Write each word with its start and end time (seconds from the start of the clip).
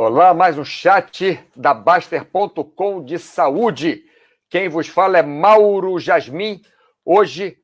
Olá, 0.00 0.32
mais 0.32 0.56
um 0.56 0.64
chat 0.64 1.44
da 1.56 1.74
Baster.com 1.74 3.04
de 3.04 3.18
saúde. 3.18 4.04
Quem 4.48 4.68
vos 4.68 4.86
fala 4.86 5.18
é 5.18 5.22
Mauro 5.22 5.98
Jasmin. 5.98 6.62
Hoje, 7.04 7.58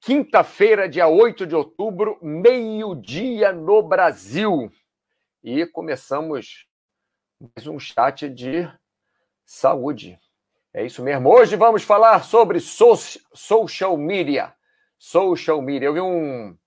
quinta-feira, 0.00 0.88
dia 0.88 1.06
8 1.06 1.46
de 1.46 1.54
outubro, 1.54 2.18
meio-dia 2.20 3.52
no 3.52 3.84
Brasil. 3.84 4.68
E 5.44 5.64
começamos 5.64 6.66
mais 7.40 7.68
um 7.68 7.78
chat 7.78 8.28
de 8.28 8.68
saúde. 9.46 10.18
É 10.74 10.84
isso 10.84 11.04
mesmo. 11.04 11.30
Hoje 11.30 11.54
vamos 11.54 11.84
falar 11.84 12.24
sobre 12.24 12.58
so 12.58 12.96
social 13.32 13.96
media. 13.96 14.52
Social 14.98 15.62
media. 15.62 15.86
Eu 15.86 15.94
vi 15.94 16.00
um, 16.00 16.58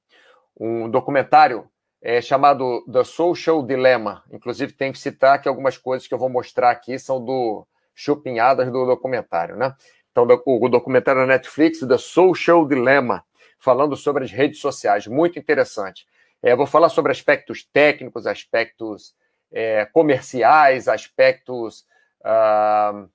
um 0.57 0.89
documentário 0.89 1.69
é, 2.03 2.21
chamado 2.21 2.83
The 2.91 3.05
Social 3.05 3.65
Dilemma. 3.65 4.23
Inclusive, 4.29 4.73
tem 4.73 4.91
que 4.91 4.99
citar 4.99 5.41
que 5.41 5.47
algumas 5.47 5.77
coisas 5.77 6.05
que 6.05 6.13
eu 6.13 6.17
vou 6.17 6.29
mostrar 6.29 6.69
aqui 6.69 6.99
são 6.99 7.23
do 7.23 7.65
chupinhadas 7.95 8.69
do 8.69 8.85
documentário, 8.85 9.55
né? 9.55 9.73
Então, 10.11 10.27
o, 10.45 10.69
documentário 10.69 11.21
da 11.21 11.27
Netflix, 11.27 11.79
The 11.79 11.97
Social 11.97 12.67
Dilemma, 12.67 13.23
falando 13.57 13.95
sobre 13.95 14.25
as 14.25 14.31
redes 14.31 14.59
sociais. 14.59 15.07
Muito 15.07 15.39
interessante. 15.39 16.05
É, 16.41 16.53
vou 16.55 16.67
falar 16.67 16.89
sobre 16.89 17.11
aspectos 17.11 17.63
técnicos, 17.63 18.27
aspectos 18.27 19.15
é, 19.51 19.85
comerciais, 19.85 20.89
aspectos. 20.89 21.85
Uh... 22.21 23.09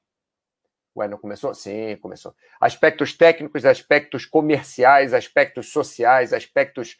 Ué, 0.97 1.07
não 1.07 1.19
começou? 1.19 1.55
Sim, 1.55 1.97
começou. 2.01 2.35
Aspectos 2.59 3.13
técnicos, 3.13 3.65
aspectos 3.65 4.25
comerciais, 4.25 5.13
aspectos 5.13 5.71
sociais, 5.71 6.33
aspectos 6.33 6.97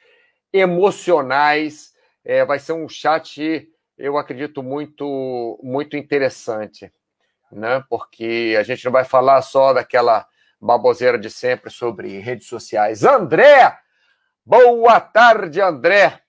emocionais. 0.53 1.93
É, 2.25 2.45
vai 2.45 2.59
ser 2.59 2.73
um 2.73 2.89
chat, 2.89 3.69
eu 3.97 4.19
acredito, 4.19 4.63
muito, 4.63 5.59
muito 5.63 5.97
interessante, 5.97 6.93
né? 7.51 7.83
Porque 7.89 8.57
a 8.59 8.63
gente 8.63 8.85
não 8.85 8.93
vai 8.93 9.05
falar 9.05 9.41
só 9.43 9.73
daquela 9.73 10.27
baboseira 10.61 11.19
de 11.19 11.31
sempre 11.31 11.71
sobre 11.71 12.19
redes 12.19 12.47
sociais. 12.47 13.05
André! 13.05 13.77
Boa 14.45 15.01
tarde, 15.01 15.61
André! 15.61 16.21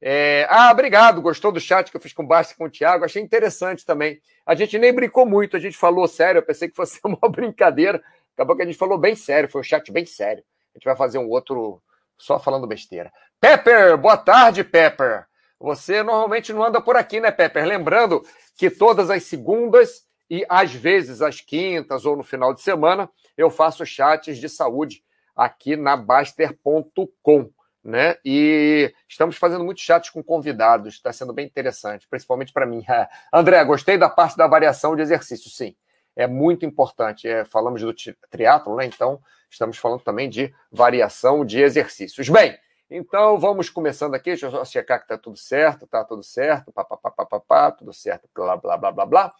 É... 0.00 0.46
Ah, 0.48 0.70
obrigado. 0.70 1.22
Gostou 1.22 1.50
do 1.50 1.60
chat 1.60 1.90
que 1.90 1.96
eu 1.96 2.00
fiz 2.00 2.12
com 2.12 2.22
o 2.22 2.26
Basta 2.26 2.52
e 2.52 2.56
com 2.56 2.64
o 2.64 2.70
Thiago? 2.70 3.04
Achei 3.04 3.22
interessante 3.22 3.84
também. 3.84 4.20
A 4.46 4.54
gente 4.54 4.78
nem 4.78 4.92
brincou 4.92 5.26
muito, 5.26 5.56
a 5.56 5.60
gente 5.60 5.76
falou 5.76 6.06
sério. 6.06 6.38
Eu 6.38 6.42
pensei 6.42 6.68
que 6.68 6.76
fosse 6.76 7.00
uma 7.04 7.28
brincadeira. 7.28 8.02
Acabou 8.34 8.56
que 8.56 8.62
a 8.62 8.66
gente 8.66 8.78
falou 8.78 8.96
bem 8.96 9.16
sério, 9.16 9.48
foi 9.48 9.60
um 9.60 9.64
chat 9.64 9.90
bem 9.90 10.06
sério. 10.06 10.44
A 10.72 10.78
gente 10.78 10.84
vai 10.84 10.96
fazer 10.96 11.18
um 11.18 11.28
outro 11.28 11.82
só 12.18 12.38
falando 12.38 12.66
besteira. 12.66 13.12
Pepper, 13.40 13.96
boa 13.96 14.16
tarde, 14.16 14.64
Pepper. 14.64 15.26
Você 15.60 16.02
normalmente 16.02 16.52
não 16.52 16.64
anda 16.64 16.80
por 16.80 16.96
aqui, 16.96 17.20
né, 17.20 17.30
Pepper? 17.30 17.64
Lembrando 17.64 18.22
que 18.56 18.70
todas 18.70 19.10
as 19.10 19.24
segundas 19.24 20.06
e 20.30 20.44
às 20.48 20.72
vezes 20.72 21.22
às 21.22 21.40
quintas 21.40 22.04
ou 22.04 22.16
no 22.16 22.22
final 22.22 22.52
de 22.52 22.60
semana 22.60 23.08
eu 23.36 23.50
faço 23.50 23.86
chats 23.86 24.38
de 24.38 24.48
saúde 24.48 25.02
aqui 25.34 25.76
na 25.76 25.96
Baster.com. 25.96 27.50
Né? 27.82 28.16
E 28.24 28.92
estamos 29.08 29.36
fazendo 29.36 29.64
muitos 29.64 29.82
chats 29.82 30.10
com 30.10 30.22
convidados, 30.22 30.94
está 30.94 31.12
sendo 31.12 31.32
bem 31.32 31.46
interessante, 31.46 32.06
principalmente 32.08 32.52
para 32.52 32.66
mim. 32.66 32.84
André, 33.32 33.64
gostei 33.64 33.96
da 33.96 34.10
parte 34.10 34.36
da 34.36 34.46
variação 34.46 34.94
de 34.94 35.02
exercício, 35.02 35.48
sim. 35.48 35.74
É 36.18 36.26
muito 36.26 36.66
importante. 36.66 37.28
É, 37.28 37.44
falamos 37.44 37.80
do 37.80 37.94
triatlo, 38.28 38.74
né? 38.74 38.84
Então, 38.84 39.22
estamos 39.48 39.78
falando 39.78 40.00
também 40.00 40.28
de 40.28 40.52
variação 40.68 41.44
de 41.44 41.60
exercícios. 41.60 42.28
Bem, 42.28 42.58
então, 42.90 43.38
vamos 43.38 43.70
começando 43.70 44.16
aqui. 44.16 44.30
Deixa 44.30 44.46
eu 44.46 44.50
só 44.50 44.64
checar 44.64 44.98
que 44.98 45.04
está 45.04 45.16
tudo 45.16 45.36
certo. 45.36 45.84
Está 45.84 46.04
tudo 46.04 46.24
certo. 46.24 46.72
Pá, 46.72 46.84
pá, 46.84 46.96
pá, 46.96 47.10
pá, 47.12 47.24
pá, 47.24 47.40
pá, 47.40 47.70
tudo 47.70 47.92
certo. 47.92 48.28
Blá, 48.34 48.56
blá, 48.56 48.76
blá, 48.76 48.90
blá, 48.90 49.06
blá. 49.06 49.34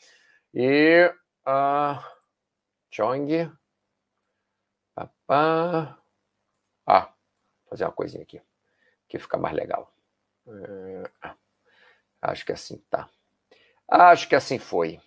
E. 0.54 1.12
Uh, 1.44 2.00
Chong. 2.92 3.50
Pá. 5.26 5.98
Ah, 6.86 7.12
fazer 7.68 7.86
uma 7.86 7.92
coisinha 7.92 8.22
aqui. 8.22 8.40
Que 9.08 9.18
fica 9.18 9.36
mais 9.36 9.56
legal. 9.56 9.92
Uh, 10.46 11.34
acho 12.22 12.46
que 12.46 12.52
assim 12.52 12.76
tá. 12.88 13.10
Acho 13.88 14.28
que 14.28 14.36
assim 14.36 14.60
foi. 14.60 15.00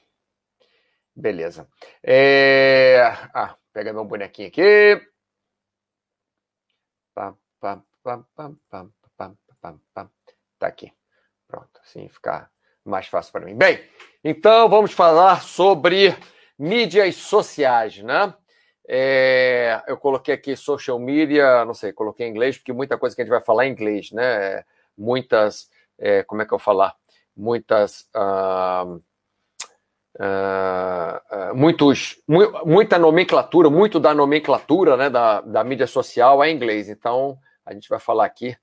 Beleza. 1.16 1.68
É... 2.04 3.02
Ah, 3.34 3.56
pega 3.74 3.94
meu 3.94 4.06
bonequinho 4.06 4.48
aqui. 4.48 5.02
Tá 10.58 10.68
aqui. 10.68 10.92
Pronto, 11.48 11.80
assim 11.84 12.08
ficar 12.08 12.50
mais 12.86 13.08
fácil 13.08 13.32
para 13.32 13.46
mim. 13.46 13.56
Bem, 13.56 13.84
então 14.24 14.70
vamos 14.70 14.92
falar 14.92 15.42
sobre 15.42 16.16
mídias 16.58 17.16
sociais, 17.16 17.98
né? 18.00 18.34
É, 18.88 19.82
eu 19.88 19.98
coloquei 19.98 20.34
aqui 20.34 20.56
social 20.56 21.00
media, 21.00 21.64
não 21.66 21.74
sei, 21.74 21.94
coloquei 21.94 22.28
em 22.28 22.30
inglês, 22.30 22.58
porque 22.58 22.74
muita 22.74 22.98
coisa 22.98 23.16
que 23.16 23.22
a 23.22 23.26
gente 23.26 23.32
vai 23.32 23.42
falar 23.42 23.68
em 23.68 23.72
inglês, 23.72 24.12
né? 24.12 24.64
Muitas, 24.98 25.70
é, 25.98 26.24
como 26.24 26.42
é 26.42 26.46
que 26.46 26.54
eu 26.54 26.60
falar? 26.60 26.96
Muitas. 27.36 28.10
Uh, 28.16 29.02
uh, 30.16 31.56
muitos, 31.56 32.22
mu 32.28 32.52
muita 32.66 32.98
nomenclatura, 32.98 33.70
muito 33.70 34.00
da 34.00 34.14
nomenclatura 34.14 34.98
né, 34.98 35.10
da, 35.10 35.42
da 35.42 35.64
mídia 35.64 35.88
social 35.88 36.44
é 36.44 36.52
inglês. 36.52 36.90
Então, 36.90 37.38
a 37.66 37.74
gente 37.74 37.88
vai 37.90 38.00
falar 38.00 38.26
aqui 38.26 38.56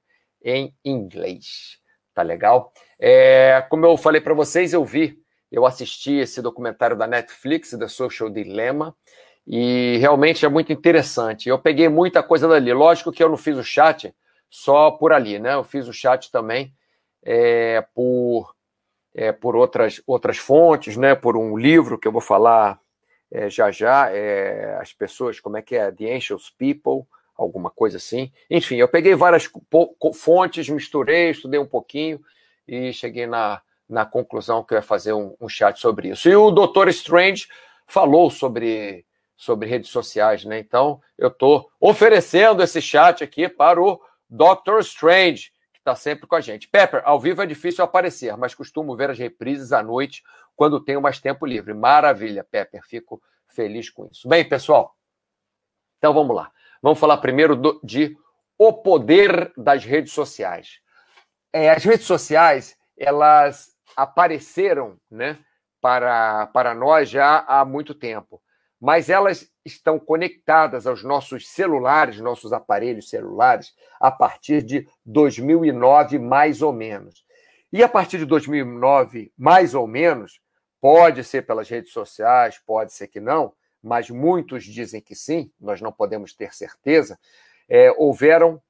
em 0.44 0.74
inglês. 0.84 1.78
Tá 2.14 2.22
legal? 2.22 2.72
É, 2.98 3.64
como 3.70 3.86
eu 3.86 3.96
falei 3.96 4.20
para 4.20 4.34
vocês, 4.34 4.72
eu 4.72 4.84
vi, 4.84 5.18
eu 5.50 5.64
assisti 5.64 6.14
esse 6.14 6.42
documentário 6.42 6.96
da 6.96 7.06
Netflix, 7.06 7.70
The 7.70 7.88
Social 7.88 8.28
Dilemma, 8.28 8.94
e 9.46 9.96
realmente 9.98 10.44
é 10.44 10.48
muito 10.48 10.72
interessante. 10.72 11.48
Eu 11.48 11.58
peguei 11.58 11.88
muita 11.88 12.22
coisa 12.22 12.46
dali. 12.46 12.72
Lógico 12.72 13.12
que 13.12 13.22
eu 13.22 13.28
não 13.28 13.36
fiz 13.36 13.56
o 13.56 13.64
chat 13.64 14.14
só 14.50 14.90
por 14.90 15.12
ali, 15.12 15.38
né? 15.38 15.54
Eu 15.54 15.64
fiz 15.64 15.88
o 15.88 15.92
chat 15.92 16.30
também 16.30 16.74
é, 17.24 17.82
por, 17.94 18.54
é, 19.14 19.32
por 19.32 19.56
outras, 19.56 20.02
outras 20.06 20.38
fontes, 20.38 20.96
né? 20.96 21.14
Por 21.14 21.36
um 21.36 21.56
livro 21.56 21.98
que 21.98 22.06
eu 22.06 22.12
vou 22.12 22.20
falar 22.20 22.80
é, 23.30 23.50
já 23.50 23.70
já, 23.70 24.10
é, 24.10 24.78
as 24.80 24.92
pessoas, 24.92 25.40
como 25.40 25.56
é 25.56 25.62
que 25.62 25.76
é? 25.76 25.90
The 25.90 26.14
Ancient 26.14 26.40
People, 26.58 27.06
alguma 27.36 27.70
coisa 27.70 27.98
assim. 27.98 28.32
Enfim, 28.50 28.76
eu 28.76 28.88
peguei 28.88 29.14
várias 29.14 29.48
fontes, 30.14 30.68
misturei, 30.68 31.30
estudei 31.30 31.60
um 31.60 31.66
pouquinho 31.66 32.20
e 32.66 32.92
cheguei 32.92 33.26
na, 33.26 33.60
na 33.88 34.04
conclusão 34.04 34.62
que 34.62 34.74
eu 34.74 34.76
ia 34.76 34.82
fazer 34.82 35.12
um, 35.12 35.36
um 35.40 35.48
chat 35.48 35.78
sobre 35.78 36.08
isso. 36.08 36.28
E 36.28 36.34
o 36.34 36.50
Dr. 36.50 36.88
Strange 36.88 37.46
falou 37.86 38.30
sobre, 38.30 39.06
sobre 39.36 39.68
redes 39.68 39.90
sociais, 39.90 40.44
né? 40.44 40.58
Então, 40.58 41.00
eu 41.16 41.28
estou 41.28 41.70
oferecendo 41.80 42.62
esse 42.62 42.82
chat 42.82 43.22
aqui 43.22 43.48
para 43.48 43.80
o 43.80 44.00
Dr. 44.28 44.80
Strange, 44.80 45.50
está 45.88 45.94
sempre 45.94 46.26
com 46.26 46.36
a 46.36 46.40
gente. 46.40 46.68
Pepper, 46.68 47.02
ao 47.04 47.18
vivo 47.18 47.42
é 47.42 47.46
difícil 47.46 47.82
aparecer, 47.82 48.36
mas 48.36 48.54
costumo 48.54 48.94
ver 48.94 49.10
as 49.10 49.18
reprises 49.18 49.72
à 49.72 49.82
noite 49.82 50.22
quando 50.54 50.84
tenho 50.84 51.00
mais 51.00 51.18
tempo 51.18 51.46
livre. 51.46 51.72
Maravilha, 51.72 52.44
Pepper, 52.44 52.82
fico 52.86 53.22
feliz 53.46 53.88
com 53.88 54.06
isso. 54.06 54.28
Bem, 54.28 54.46
pessoal, 54.46 54.94
então 55.96 56.12
vamos 56.12 56.36
lá. 56.36 56.52
Vamos 56.82 56.98
falar 56.98 57.16
primeiro 57.18 57.56
do, 57.56 57.80
de 57.82 58.16
o 58.58 58.72
poder 58.72 59.52
das 59.56 59.84
redes 59.84 60.12
sociais. 60.12 60.80
É, 61.52 61.70
as 61.70 61.82
redes 61.82 62.06
sociais, 62.06 62.76
elas 62.96 63.74
apareceram 63.96 64.98
né, 65.10 65.38
para, 65.80 66.46
para 66.48 66.74
nós 66.74 67.08
já 67.08 67.44
há 67.48 67.64
muito 67.64 67.94
tempo, 67.94 68.42
mas 68.80 69.08
elas 69.08 69.50
estão 69.72 69.98
conectadas 69.98 70.86
aos 70.86 71.02
nossos 71.02 71.48
celulares, 71.48 72.20
nossos 72.20 72.52
aparelhos 72.52 73.08
celulares, 73.08 73.74
a 74.00 74.10
partir 74.10 74.62
de 74.62 74.88
2009, 75.04 76.18
mais 76.18 76.62
ou 76.62 76.72
menos. 76.72 77.24
E 77.72 77.82
a 77.82 77.88
partir 77.88 78.18
de 78.18 78.24
2009, 78.24 79.32
mais 79.36 79.74
ou 79.74 79.86
menos, 79.86 80.40
pode 80.80 81.22
ser 81.22 81.42
pelas 81.46 81.68
redes 81.68 81.92
sociais, 81.92 82.60
pode 82.66 82.92
ser 82.92 83.08
que 83.08 83.20
não, 83.20 83.52
mas 83.82 84.10
muitos 84.10 84.64
dizem 84.64 85.00
que 85.00 85.14
sim, 85.14 85.52
nós 85.60 85.80
não 85.80 85.92
podemos 85.92 86.34
ter 86.34 86.54
certeza, 86.54 87.18
é, 87.68 87.92
houveram 87.92 88.60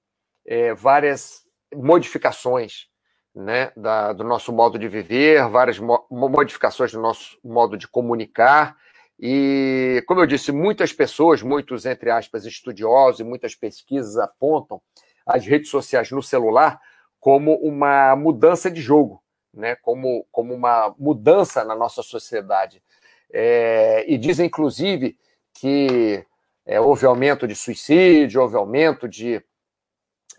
é, 0.44 0.74
várias 0.74 1.42
modificações 1.74 2.88
né, 3.34 3.70
da, 3.76 4.12
do 4.12 4.24
nosso 4.24 4.52
modo 4.52 4.78
de 4.78 4.88
viver, 4.88 5.48
várias 5.48 5.78
mo 5.78 6.04
modificações 6.10 6.92
do 6.92 7.00
nosso 7.00 7.38
modo 7.44 7.76
de 7.76 7.86
comunicar. 7.86 8.76
E, 9.18 10.02
como 10.06 10.20
eu 10.20 10.26
disse, 10.26 10.52
muitas 10.52 10.92
pessoas, 10.92 11.42
muitos, 11.42 11.84
entre 11.84 12.10
aspas, 12.10 12.44
estudiosos 12.44 13.20
e 13.20 13.24
muitas 13.24 13.54
pesquisas 13.54 14.16
apontam 14.16 14.80
as 15.26 15.44
redes 15.44 15.70
sociais 15.70 16.10
no 16.10 16.22
celular 16.22 16.80
como 17.18 17.54
uma 17.56 18.14
mudança 18.14 18.70
de 18.70 18.80
jogo, 18.80 19.22
né? 19.52 19.74
como, 19.76 20.24
como 20.30 20.54
uma 20.54 20.94
mudança 20.98 21.64
na 21.64 21.74
nossa 21.74 22.02
sociedade. 22.02 22.82
É, 23.30 24.04
e 24.08 24.16
dizem, 24.16 24.46
inclusive, 24.46 25.18
que 25.52 26.24
é, 26.64 26.80
houve 26.80 27.04
aumento 27.04 27.46
de 27.48 27.56
suicídio, 27.56 28.40
houve 28.40 28.56
aumento 28.56 29.08
de, 29.08 29.42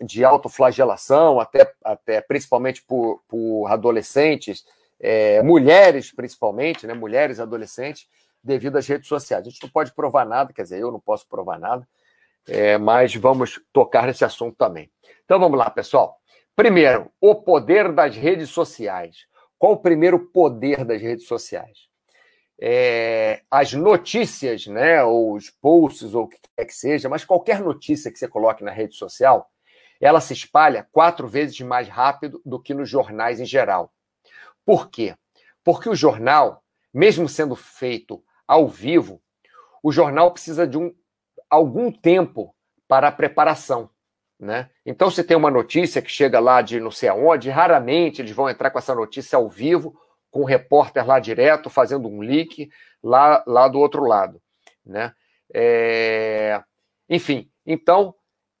de 0.00 0.24
autoflagelação, 0.24 1.38
até, 1.38 1.70
até 1.84 2.20
principalmente 2.22 2.82
por, 2.82 3.22
por 3.28 3.66
adolescentes 3.66 4.64
é, 4.98 5.42
mulheres, 5.42 6.12
principalmente, 6.12 6.86
né, 6.86 6.94
mulheres 6.94 7.40
adolescentes, 7.40 8.06
devido 8.42 8.76
às 8.76 8.86
redes 8.86 9.08
sociais. 9.08 9.46
A 9.46 9.50
gente 9.50 9.62
não 9.62 9.70
pode 9.70 9.94
provar 9.94 10.24
nada, 10.24 10.52
quer 10.52 10.62
dizer, 10.62 10.80
eu 10.80 10.90
não 10.90 11.00
posso 11.00 11.26
provar 11.28 11.58
nada, 11.58 11.86
é, 12.48 12.78
mas 12.78 13.14
vamos 13.14 13.60
tocar 13.72 14.06
nesse 14.06 14.24
assunto 14.24 14.56
também. 14.56 14.90
Então 15.24 15.38
vamos 15.38 15.58
lá, 15.58 15.70
pessoal. 15.70 16.18
Primeiro, 16.56 17.10
o 17.20 17.34
poder 17.34 17.92
das 17.92 18.16
redes 18.16 18.50
sociais. 18.50 19.26
Qual 19.58 19.72
o 19.72 19.80
primeiro 19.80 20.18
poder 20.18 20.84
das 20.84 21.00
redes 21.00 21.26
sociais? 21.26 21.88
É, 22.60 23.42
as 23.50 23.72
notícias, 23.72 24.66
né, 24.66 25.02
ou 25.02 25.34
os 25.34 25.48
posts, 25.48 26.14
ou 26.14 26.24
o 26.24 26.28
que 26.28 26.38
quer 26.56 26.64
que 26.66 26.74
seja, 26.74 27.08
mas 27.08 27.24
qualquer 27.24 27.60
notícia 27.60 28.10
que 28.10 28.18
você 28.18 28.28
coloque 28.28 28.62
na 28.62 28.70
rede 28.70 28.94
social, 28.94 29.50
ela 30.00 30.20
se 30.20 30.32
espalha 30.32 30.86
quatro 30.92 31.28
vezes 31.28 31.60
mais 31.60 31.88
rápido 31.88 32.40
do 32.44 32.60
que 32.60 32.74
nos 32.74 32.88
jornais 32.88 33.40
em 33.40 33.46
geral. 33.46 33.92
Por 34.64 34.90
quê? 34.90 35.14
Porque 35.64 35.88
o 35.88 35.94
jornal, 35.94 36.62
mesmo 36.92 37.28
sendo 37.28 37.54
feito 37.54 38.22
ao 38.50 38.66
vivo, 38.66 39.22
o 39.80 39.92
jornal 39.92 40.32
precisa 40.32 40.66
de 40.66 40.76
um, 40.76 40.92
algum 41.48 41.92
tempo 41.92 42.52
para 42.88 43.06
a 43.06 43.12
preparação. 43.12 43.88
Né? 44.40 44.68
Então, 44.84 45.08
se 45.08 45.22
tem 45.22 45.36
uma 45.36 45.52
notícia 45.52 46.02
que 46.02 46.10
chega 46.10 46.40
lá 46.40 46.60
de 46.60 46.80
não 46.80 46.90
sei 46.90 47.08
aonde, 47.08 47.48
raramente 47.48 48.20
eles 48.20 48.32
vão 48.32 48.50
entrar 48.50 48.72
com 48.72 48.78
essa 48.80 48.92
notícia 48.92 49.36
ao 49.36 49.48
vivo, 49.48 49.96
com 50.32 50.40
o 50.40 50.44
repórter 50.44 51.06
lá 51.06 51.20
direto, 51.20 51.70
fazendo 51.70 52.08
um 52.08 52.22
leak 52.22 52.68
lá, 53.00 53.44
lá 53.46 53.68
do 53.68 53.78
outro 53.78 54.04
lado. 54.04 54.42
Né? 54.84 55.14
É... 55.54 56.60
Enfim, 57.08 57.48
então, 57.64 58.16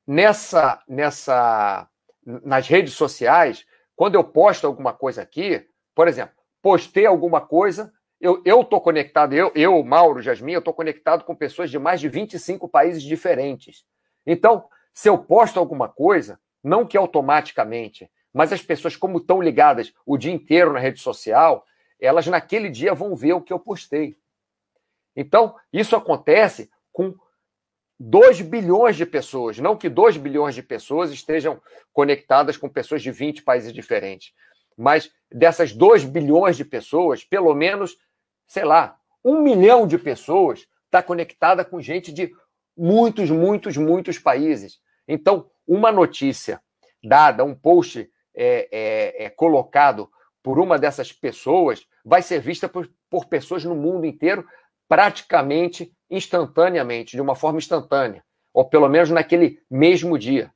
nessa, 0.06 0.80
nessa, 0.86 1.88
nas 2.24 2.68
redes 2.68 2.94
sociais, 2.94 3.66
quando 3.96 4.14
eu 4.14 4.22
posto 4.22 4.68
alguma 4.68 4.92
coisa 4.92 5.20
aqui, 5.20 5.66
por 5.96 6.06
exemplo, 6.06 6.36
postei 6.62 7.06
alguma 7.06 7.40
coisa, 7.40 7.92
eu 8.20 8.60
estou 8.60 8.80
conectado, 8.80 9.32
eu, 9.32 9.50
eu, 9.54 9.82
Mauro, 9.82 10.20
Jasmin, 10.20 10.52
eu 10.52 10.58
estou 10.58 10.74
conectado 10.74 11.24
com 11.24 11.34
pessoas 11.34 11.70
de 11.70 11.78
mais 11.78 12.00
de 12.00 12.08
25 12.08 12.68
países 12.68 13.02
diferentes. 13.02 13.84
Então, 14.26 14.64
se 14.92 15.08
eu 15.08 15.16
posto 15.16 15.58
alguma 15.58 15.88
coisa, 15.88 16.38
não 16.62 16.86
que 16.86 16.96
automaticamente, 16.96 18.10
mas 18.32 18.52
as 18.52 18.62
pessoas, 18.62 18.94
como 18.94 19.18
estão 19.18 19.40
ligadas 19.40 19.92
o 20.04 20.18
dia 20.18 20.32
inteiro 20.32 20.72
na 20.72 20.78
rede 20.78 21.00
social, 21.00 21.64
elas 21.98 22.26
naquele 22.26 22.68
dia 22.68 22.94
vão 22.94 23.14
ver 23.14 23.32
o 23.32 23.40
que 23.40 23.52
eu 23.52 23.58
postei. 23.58 24.16
Então, 25.16 25.54
isso 25.72 25.96
acontece 25.96 26.70
com 26.92 27.14
2 27.98 28.40
bilhões 28.40 28.96
de 28.96 29.04
pessoas. 29.04 29.58
Não 29.58 29.76
que 29.76 29.88
2 29.88 30.16
bilhões 30.16 30.54
de 30.54 30.62
pessoas 30.62 31.10
estejam 31.10 31.60
conectadas 31.92 32.56
com 32.56 32.68
pessoas 32.68 33.02
de 33.02 33.10
20 33.10 33.42
países 33.42 33.72
diferentes. 33.72 34.32
Mas 34.76 35.10
dessas 35.30 35.72
2 35.72 36.04
bilhões 36.04 36.56
de 36.56 36.64
pessoas, 36.64 37.24
pelo 37.24 37.54
menos, 37.54 37.98
sei 38.50 38.64
lá, 38.64 38.98
um 39.24 39.40
milhão 39.40 39.86
de 39.86 39.96
pessoas 39.96 40.66
está 40.86 41.00
conectada 41.00 41.64
com 41.64 41.80
gente 41.80 42.12
de 42.12 42.32
muitos, 42.76 43.30
muitos, 43.30 43.76
muitos 43.76 44.18
países. 44.18 44.80
Então, 45.06 45.48
uma 45.64 45.92
notícia 45.92 46.60
dada, 47.00 47.44
um 47.44 47.54
post 47.54 48.10
é, 48.34 48.68
é, 48.72 49.24
é 49.26 49.30
colocado 49.30 50.10
por 50.42 50.58
uma 50.58 50.80
dessas 50.80 51.12
pessoas 51.12 51.86
vai 52.04 52.22
ser 52.22 52.40
vista 52.40 52.68
por, 52.68 52.90
por 53.08 53.26
pessoas 53.26 53.64
no 53.64 53.76
mundo 53.76 54.04
inteiro 54.04 54.44
praticamente 54.88 55.94
instantaneamente, 56.10 57.14
de 57.14 57.22
uma 57.22 57.36
forma 57.36 57.58
instantânea, 57.58 58.24
ou 58.52 58.64
pelo 58.64 58.88
menos 58.88 59.10
naquele 59.10 59.62
mesmo 59.70 60.18
dia. 60.18 60.52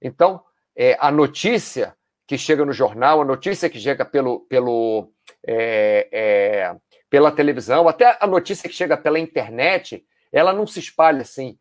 Então, 0.00 0.40
é, 0.76 0.96
a 1.00 1.10
notícia 1.10 1.96
que 2.24 2.38
chega 2.38 2.64
no 2.64 2.72
jornal, 2.72 3.20
a 3.20 3.24
notícia 3.24 3.68
que 3.68 3.80
chega 3.80 4.04
pelo, 4.04 4.40
pelo, 4.46 5.12
é, 5.44 6.08
é, 6.12 6.76
pela 7.12 7.30
televisão, 7.30 7.86
até 7.86 8.16
a 8.18 8.26
notícia 8.26 8.66
que 8.66 8.74
chega 8.74 8.96
pela 8.96 9.18
internet, 9.18 10.02
ela 10.32 10.50
não 10.50 10.66
se 10.66 10.78
espalha 10.78 11.20
assim 11.20 11.58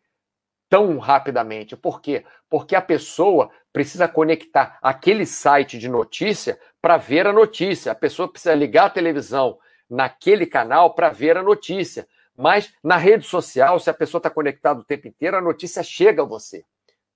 tão 0.69 0.97
rapidamente. 0.97 1.75
Por 1.75 1.99
quê? 1.99 2.23
Porque 2.49 2.73
a 2.73 2.81
pessoa 2.81 3.51
precisa 3.73 4.07
conectar 4.07 4.79
aquele 4.81 5.25
site 5.25 5.77
de 5.77 5.89
notícia 5.89 6.57
para 6.81 6.95
ver 6.95 7.27
a 7.27 7.33
notícia. 7.33 7.91
A 7.91 7.95
pessoa 7.95 8.29
precisa 8.31 8.55
ligar 8.55 8.85
a 8.85 8.89
televisão 8.91 9.59
naquele 9.89 10.45
canal 10.45 10.95
para 10.95 11.09
ver 11.09 11.35
a 11.35 11.43
notícia. 11.43 12.07
Mas 12.33 12.73
na 12.81 12.95
rede 12.95 13.27
social, 13.27 13.77
se 13.77 13.89
a 13.89 13.93
pessoa 13.93 14.19
está 14.19 14.29
conectada 14.29 14.79
o 14.79 14.85
tempo 14.85 15.09
inteiro, 15.09 15.35
a 15.35 15.41
notícia 15.41 15.83
chega 15.83 16.21
a 16.21 16.25
você. 16.25 16.63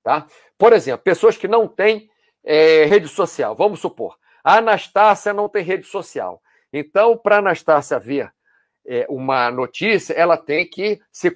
Tá? 0.03 0.27
Por 0.57 0.73
exemplo, 0.73 1.05
pessoas 1.05 1.37
que 1.37 1.47
não 1.47 1.69
têm 1.69 2.09
é, 2.43 2.83
rede 2.83 3.07
social. 3.07 3.55
Vamos 3.55 3.79
supor, 3.79 4.17
a 4.43 4.57
Anastácia 4.57 5.31
não 5.31 5.47
tem 5.47 5.63
rede 5.63 5.87
social. 5.87 6.41
Então, 6.71 7.17
para 7.17 7.37
Anastácia 7.37 7.99
ver 7.99 8.31
é, 8.85 9.05
uma 9.09 9.49
notícia, 9.49 10.13
ela 10.13 10.37
tem 10.37 10.67
que 10.69 11.01
se 11.11 11.31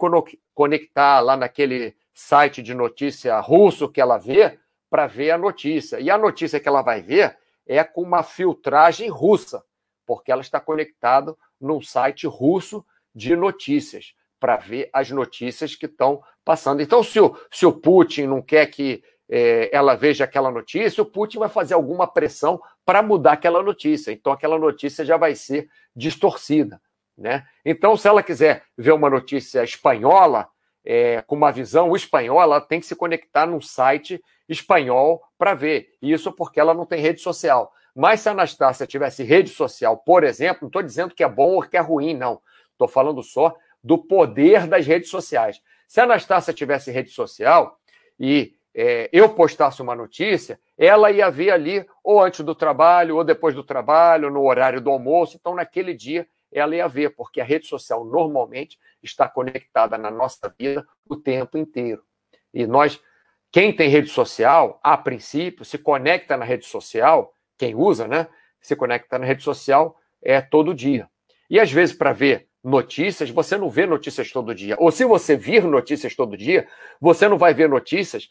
conectar 0.53 1.19
lá 1.19 1.35
naquele 1.35 1.95
site 2.13 2.61
de 2.61 2.73
notícia 2.73 3.39
russo 3.39 3.89
que 3.89 4.01
ela 4.01 4.17
vê 4.17 4.59
para 4.89 5.07
ver 5.07 5.31
a 5.31 5.37
notícia. 5.37 5.99
E 5.99 6.09
a 6.09 6.17
notícia 6.17 6.59
que 6.59 6.67
ela 6.67 6.81
vai 6.81 7.01
ver 7.01 7.37
é 7.65 7.83
com 7.83 8.01
uma 8.01 8.23
filtragem 8.23 9.09
russa, 9.09 9.63
porque 10.05 10.31
ela 10.31 10.41
está 10.41 10.59
conectada 10.59 11.35
num 11.59 11.81
site 11.81 12.27
russo 12.27 12.85
de 13.13 13.35
notícias 13.35 14.13
para 14.39 14.57
ver 14.57 14.89
as 14.93 15.11
notícias 15.11 15.75
que 15.75 15.85
estão 15.85 16.23
passando. 16.43 16.81
Então, 16.81 17.03
se 17.03 17.19
o, 17.19 17.37
se 17.51 17.65
o 17.65 17.73
Putin 17.73 18.27
não 18.27 18.41
quer 18.41 18.65
que 18.67 19.03
é, 19.29 19.69
ela 19.71 19.95
veja 19.95 20.23
aquela 20.23 20.49
notícia, 20.49 21.03
o 21.03 21.05
Putin 21.05 21.37
vai 21.37 21.49
fazer 21.49 21.75
alguma 21.75 22.07
pressão 22.07 22.59
para 22.83 23.03
mudar 23.03 23.33
aquela 23.33 23.61
notícia. 23.61 24.11
Então, 24.11 24.33
aquela 24.33 24.57
notícia 24.57 25.05
já 25.05 25.17
vai 25.17 25.35
ser 25.35 25.69
distorcida. 25.95 26.81
Né? 27.15 27.45
Então, 27.63 27.95
se 27.95 28.07
ela 28.07 28.23
quiser 28.23 28.63
ver 28.77 28.93
uma 28.93 29.09
notícia 29.09 29.63
espanhola, 29.63 30.47
é, 30.83 31.21
com 31.21 31.35
uma 31.35 31.51
visão 31.51 31.95
espanhola, 31.95 32.55
ela 32.55 32.61
tem 32.61 32.79
que 32.79 32.85
se 32.87 32.95
conectar 32.95 33.45
num 33.45 33.61
site 33.61 34.23
espanhol 34.47 35.21
para 35.37 35.53
ver. 35.53 35.89
Isso 36.01 36.31
porque 36.31 36.59
ela 36.59 36.73
não 36.73 36.85
tem 36.85 36.99
rede 36.99 37.21
social. 37.21 37.71
Mas 37.95 38.21
se 38.21 38.29
a 38.29 38.31
Anastácia 38.31 38.87
tivesse 38.87 39.23
rede 39.23 39.49
social, 39.49 39.97
por 39.97 40.23
exemplo, 40.23 40.59
não 40.61 40.69
estou 40.69 40.81
dizendo 40.81 41.13
que 41.13 41.23
é 41.23 41.29
bom 41.29 41.55
ou 41.55 41.61
que 41.61 41.77
é 41.77 41.81
ruim, 41.81 42.15
não. 42.15 42.41
Estou 42.71 42.87
falando 42.87 43.21
só 43.21 43.55
do 43.83 43.97
poder 43.97 44.65
das 44.67 44.87
redes 44.87 45.09
sociais. 45.09 45.61
Se 45.87 45.99
a 45.99 46.03
Anastácia 46.05 46.53
tivesse 46.53 46.91
rede 46.91 47.11
social 47.11 47.77
e 48.19 48.55
é, 48.81 49.09
eu 49.11 49.27
postasse 49.27 49.81
uma 49.81 49.93
notícia, 49.93 50.57
ela 50.77 51.11
ia 51.11 51.29
ver 51.29 51.51
ali 51.51 51.85
ou 52.01 52.21
antes 52.21 52.39
do 52.45 52.55
trabalho, 52.55 53.17
ou 53.17 53.25
depois 53.25 53.53
do 53.53 53.61
trabalho, 53.61 54.29
no 54.29 54.41
horário 54.45 54.79
do 54.79 54.89
almoço. 54.89 55.35
Então, 55.35 55.53
naquele 55.53 55.93
dia, 55.93 56.25
ela 56.49 56.73
ia 56.73 56.87
ver, 56.87 57.09
porque 57.09 57.41
a 57.41 57.43
rede 57.43 57.67
social 57.67 58.05
normalmente 58.05 58.79
está 59.03 59.27
conectada 59.27 59.97
na 59.97 60.09
nossa 60.09 60.47
vida 60.57 60.87
o 61.09 61.17
tempo 61.17 61.57
inteiro. 61.57 62.01
E 62.53 62.65
nós, 62.65 63.01
quem 63.51 63.75
tem 63.75 63.89
rede 63.89 64.07
social, 64.07 64.79
a 64.81 64.95
princípio, 64.95 65.65
se 65.65 65.77
conecta 65.77 66.37
na 66.37 66.45
rede 66.45 66.65
social, 66.65 67.33
quem 67.57 67.75
usa, 67.75 68.07
né? 68.07 68.29
Se 68.61 68.77
conecta 68.77 69.19
na 69.19 69.25
rede 69.25 69.43
social 69.43 69.99
é 70.21 70.39
todo 70.39 70.73
dia. 70.73 71.09
E 71.49 71.59
às 71.59 71.69
vezes, 71.69 71.93
para 71.93 72.13
ver 72.13 72.47
notícias, 72.63 73.29
você 73.29 73.57
não 73.57 73.69
vê 73.69 73.85
notícias 73.85 74.31
todo 74.31 74.55
dia. 74.55 74.77
Ou 74.79 74.89
se 74.89 75.03
você 75.03 75.35
vir 75.35 75.65
notícias 75.65 76.15
todo 76.15 76.37
dia, 76.37 76.65
você 76.99 77.27
não 77.27 77.37
vai 77.37 77.53
ver 77.53 77.67
notícias 77.67 78.29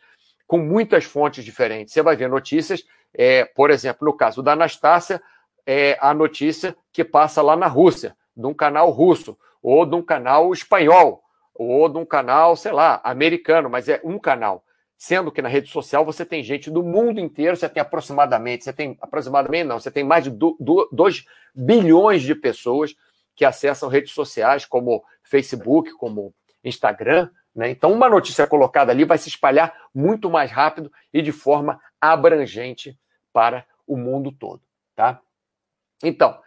com 0.48 0.58
muitas 0.58 1.04
fontes 1.04 1.44
diferentes. 1.44 1.92
Você 1.92 2.02
vai 2.02 2.16
ver 2.16 2.28
notícias, 2.28 2.82
é, 3.14 3.44
por 3.44 3.70
exemplo, 3.70 4.06
no 4.06 4.16
caso 4.16 4.42
da 4.42 4.52
Anastácia, 4.52 5.22
é 5.66 5.98
a 6.00 6.14
notícia 6.14 6.74
que 6.90 7.04
passa 7.04 7.42
lá 7.42 7.54
na 7.54 7.66
Rússia, 7.66 8.16
de 8.34 8.46
um 8.46 8.54
canal 8.54 8.90
russo, 8.90 9.38
ou 9.62 9.84
de 9.84 9.94
um 9.94 10.02
canal 10.02 10.50
espanhol, 10.52 11.22
ou 11.54 11.88
de 11.88 11.98
um 11.98 12.06
canal, 12.06 12.56
sei 12.56 12.72
lá, 12.72 13.00
americano, 13.04 13.68
mas 13.68 13.88
é 13.88 14.00
um 14.02 14.18
canal. 14.18 14.64
Sendo 14.96 15.30
que 15.30 15.42
na 15.42 15.48
rede 15.48 15.68
social 15.68 16.04
você 16.04 16.24
tem 16.24 16.42
gente 16.42 16.70
do 16.70 16.82
mundo 16.82 17.20
inteiro, 17.20 17.56
você 17.56 17.68
tem 17.68 17.80
aproximadamente, 17.80 18.64
você 18.64 18.72
tem 18.72 18.96
aproximadamente 19.00 19.64
não, 19.64 19.78
você 19.78 19.90
tem 19.90 20.02
mais 20.02 20.24
de 20.24 20.30
2 20.30 21.24
bilhões 21.54 22.22
de 22.22 22.34
pessoas 22.34 22.96
que 23.36 23.44
acessam 23.44 23.88
redes 23.88 24.12
sociais 24.12 24.64
como 24.64 25.04
Facebook, 25.22 25.92
como 25.92 26.34
Instagram. 26.64 27.28
Né? 27.58 27.70
Então, 27.70 27.92
uma 27.92 28.08
notícia 28.08 28.46
colocada 28.46 28.92
ali 28.92 29.04
vai 29.04 29.18
se 29.18 29.28
espalhar 29.28 29.74
muito 29.92 30.30
mais 30.30 30.48
rápido 30.48 30.92
e 31.12 31.20
de 31.20 31.32
forma 31.32 31.80
abrangente 32.00 32.96
para 33.32 33.66
o 33.84 33.96
mundo 33.96 34.30
todo. 34.30 34.62
Tá? 34.94 35.20
Então, 36.00 36.40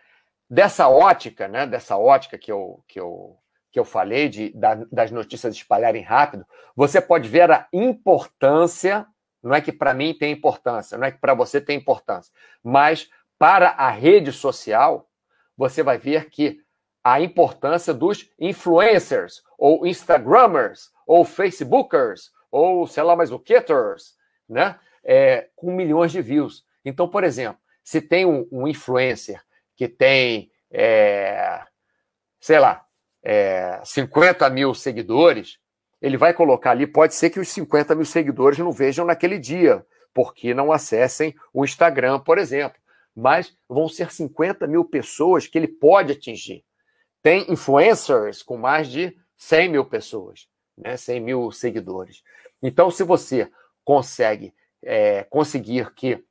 dessa 0.50 0.88
ótica, 0.88 1.50
né, 1.50 1.68
dessa 1.68 1.98
ótica 1.98 2.38
que 2.38 2.50
eu, 2.50 2.82
que 2.88 2.98
eu, 2.98 3.38
que 3.74 3.78
eu 3.78 3.84
falei, 3.84 4.30
de, 4.30 4.54
da, 4.54 4.76
das 4.90 5.12
notícias 5.12 5.54
espalharem 5.54 6.02
rápido, 6.02 6.46
você 6.74 7.02
pode 7.02 7.28
ver 7.28 7.52
a 7.52 7.68
importância, 7.74 9.06
não 9.44 9.54
é 9.54 9.60
que 9.60 9.74
para 9.74 9.94
mim 9.94 10.14
tem 10.14 10.32
importância, 10.32 10.98
não 10.98 11.08
é 11.08 11.12
que 11.12 11.20
para 11.20 11.34
você 11.34 11.60
tem 11.60 11.78
importância, 11.78 12.32
mas 12.64 13.10
para 13.38 13.72
a 13.72 13.90
rede 13.90 14.32
social, 14.32 15.10
você 15.58 15.84
vai 15.84 15.98
ver 15.98 16.30
que 16.30 16.62
a 17.04 17.20
importância 17.20 17.94
dos 17.94 18.30
influencers, 18.40 19.44
ou 19.58 19.86
Instagrammers, 19.86 20.92
ou 21.12 21.26
Facebookers, 21.26 22.32
ou 22.50 22.88
sei 22.88 23.04
lá 23.04 23.18
mais 23.18 23.34
o 23.34 23.40
que, 23.40 23.62
né? 24.48 24.80
É, 25.04 25.50
com 25.58 25.70
milhões 25.70 26.10
de 26.10 26.22
views. 26.22 26.64
Então, 26.86 27.06
por 27.06 27.26
exemplo, 27.26 27.60
se 27.84 28.00
tem 28.00 28.26
um, 28.26 28.48
um 28.50 28.66
influencer 28.66 29.44
que 29.76 29.90
tem, 29.90 30.50
é, 30.72 31.64
sei 32.40 32.60
lá, 32.60 32.86
é, 33.22 33.82
50 33.84 34.50
mil 34.52 34.74
seguidores, 34.74 35.60
ele 36.02 36.16
vai 36.16 36.34
colocar 36.34 36.72
ali, 36.72 36.88
pode 36.88 37.14
ser 37.14 37.30
que 37.30 37.42
os 37.42 37.50
50 37.50 37.94
mil 37.94 38.06
seguidores 38.06 38.58
não 38.58 38.72
vejam 38.72 39.06
naquele 39.06 39.38
dia, 39.38 39.86
porque 40.14 40.54
não 40.54 40.72
acessem 40.72 41.36
o 41.54 41.66
Instagram, 41.66 42.22
por 42.22 42.38
exemplo. 42.38 42.80
Mas 43.14 43.54
vão 43.68 43.90
ser 43.90 44.14
50 44.14 44.66
mil 44.66 44.86
pessoas 44.86 45.46
que 45.46 45.58
ele 45.58 45.68
pode 45.68 46.14
atingir. 46.14 46.64
Tem 47.22 47.52
influencers 47.52 48.42
com 48.42 48.56
mais 48.56 48.88
de 48.88 49.14
100 49.36 49.70
mil 49.70 49.84
pessoas, 49.84 50.48
né? 50.82 50.98
100 50.98 51.20
mil 51.20 51.52
seguidores. 51.52 52.24
Então, 52.62 52.92
se 52.92 53.04
você 53.04 53.50
consegue 53.84 54.54
é, 54.84 55.24
conseguir 55.24 55.94
que 55.94 56.24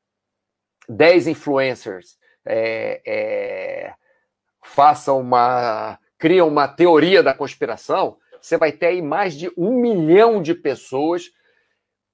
10 0.88 1.28
influencers 1.28 2.18
é, 2.44 3.00
é, 3.06 3.94
façam 4.62 5.20
uma. 5.20 5.98
criam 6.18 6.48
uma 6.48 6.68
teoria 6.68 7.22
da 7.22 7.32
conspiração, 7.32 8.18
você 8.40 8.56
vai 8.56 8.72
ter 8.72 8.86
aí 8.86 9.02
mais 9.02 9.34
de 9.34 9.50
um 9.56 9.80
milhão 9.80 10.42
de 10.42 10.54
pessoas 10.54 11.30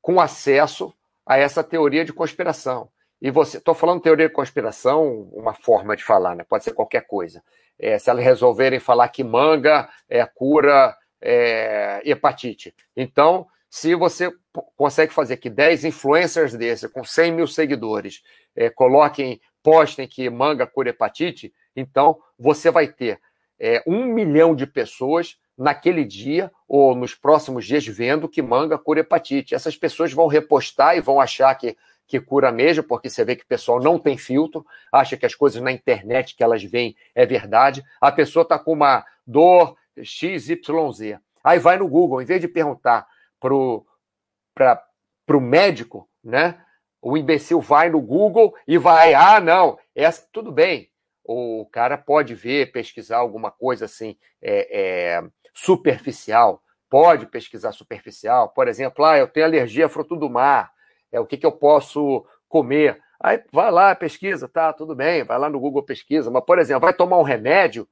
com 0.01 0.21
acesso 0.21 0.95
a 1.25 1.39
essa 1.39 1.65
teoria 1.65 2.05
de 2.05 2.13
conspiração. 2.13 2.89
E 3.21 3.31
você, 3.31 3.57
estou 3.57 3.75
falando 3.75 4.03
teoria 4.03 4.29
de 4.29 4.35
conspiração, 4.35 5.29
uma 5.33 5.55
forma 5.55 5.97
de 5.97 6.05
falar, 6.05 6.37
né? 6.37 6.45
Pode 6.49 6.65
ser 6.65 6.73
qualquer 6.73 7.07
coisa. 7.07 7.43
É, 7.79 7.99
se 7.99 8.11
elas 8.11 8.25
resolverem 8.25 8.79
falar 8.79 9.09
que 9.09 9.25
manga 9.25 9.89
é 10.09 10.25
cura 10.27 10.97
é, 11.21 12.01
hepatite. 12.05 12.75
Então, 12.97 13.47
se 13.69 13.95
você 13.95 14.33
consegue 14.77 15.13
fazer 15.13 15.37
que 15.37 15.51
10 15.51 15.85
influencers 15.85 16.55
desse, 16.55 16.89
com 16.89 17.05
100 17.05 17.33
mil 17.33 17.47
seguidores, 17.47 18.23
é, 18.55 18.71
coloquem, 18.71 19.41
postem 19.63 20.07
que 20.07 20.31
manga 20.31 20.67
cura 20.67 20.91
hepatite, 20.91 21.53
então 21.75 22.19
você 22.39 22.71
vai 22.71 22.89
ter 22.89 23.21
é, 23.59 23.83
um 23.87 24.05
milhão 24.07 24.55
de 24.55 24.67
pessoas 24.67 25.39
naquele 25.57 26.05
dia 26.05 26.51
ou 26.69 26.95
nos 26.95 27.15
próximos 27.15 27.65
dias 27.65 27.87
vendo 27.87 28.29
que 28.29 28.43
manga 28.43 28.79
cura 28.79 29.01
hepatite. 29.01 29.55
Essas 29.55 29.77
pessoas 29.77 30.13
vão 30.13 30.27
repostar 30.27 30.97
e 30.97 31.01
vão 31.01 31.21
achar 31.21 31.55
que, 31.55 31.77
que 32.07 32.21
cura 32.21 32.53
mesmo, 32.53 32.85
porque 32.85 33.09
você 33.09 33.25
vê 33.25 33.35
que 33.35 33.45
o 33.45 33.49
pessoal 33.49 33.81
não 33.81 33.99
tem 33.99 34.19
filtro, 34.19 34.65
acha 34.93 35.17
que 35.17 35.27
as 35.27 35.35
coisas 35.35 35.61
na 35.63 35.73
internet 35.73 36.37
que 36.37 36.43
elas 36.43 36.63
veem 36.63 36.95
é 37.15 37.25
verdade. 37.25 37.83
A 38.01 38.13
pessoa 38.13 38.43
está 38.43 38.59
com 38.59 38.73
uma 38.73 39.05
dor 39.27 39.77
XYZ. 40.03 41.19
Aí 41.43 41.59
vai 41.59 41.79
no 41.79 41.89
Google, 41.89 42.21
em 42.21 42.25
vez 42.25 42.41
de 42.41 42.49
perguntar 42.49 43.07
para 43.39 43.55
o 43.55 45.41
médico, 45.41 46.09
né? 46.23 46.61
O 47.01 47.17
imbecil 47.17 47.61
vai 47.61 47.89
no 47.89 48.01
Google 48.01 48.55
e 48.67 48.79
vai, 48.79 49.15
ah, 49.15 49.41
não, 49.41 49.79
essa, 49.95 50.27
tudo 50.33 50.51
bem. 50.51 50.91
O 51.25 51.67
cara 51.71 51.97
pode 51.97 52.35
ver, 52.35 52.73
pesquisar 52.73 53.19
alguma 53.19 53.51
coisa 53.51 53.85
assim, 53.85 54.17
é, 54.43 55.17
é, 55.17 55.23
superficial, 55.55 56.63
pode 56.91 57.27
pesquisar 57.27 57.73
superficial, 57.73 58.49
por 58.51 58.69
exemplo, 58.69 59.05
ah, 59.05 59.19
eu 59.19 59.27
tenho 59.27 59.47
alergia 59.47 59.87
a 59.87 59.89
fruto 59.89 60.17
do 60.17 60.31
mar, 60.31 60.71
é 61.11 61.19
o 61.21 61.27
que, 61.27 61.37
que 61.37 61.47
eu 61.47 61.53
posso 61.53 62.25
comer. 62.49 63.01
Aí 63.21 63.43
vai 63.53 63.71
lá, 63.71 63.95
pesquisa, 63.95 64.49
tá, 64.49 64.73
tudo 64.73 64.95
bem, 64.95 65.25
vai 65.25 65.39
lá 65.39 65.49
no 65.49 65.61
Google 65.61 65.83
pesquisa, 65.83 66.31
mas, 66.31 66.45
por 66.45 66.59
exemplo, 66.59 66.83
vai 66.83 66.95
tomar 66.95 67.19
um 67.19 67.23
remédio, 67.23 67.89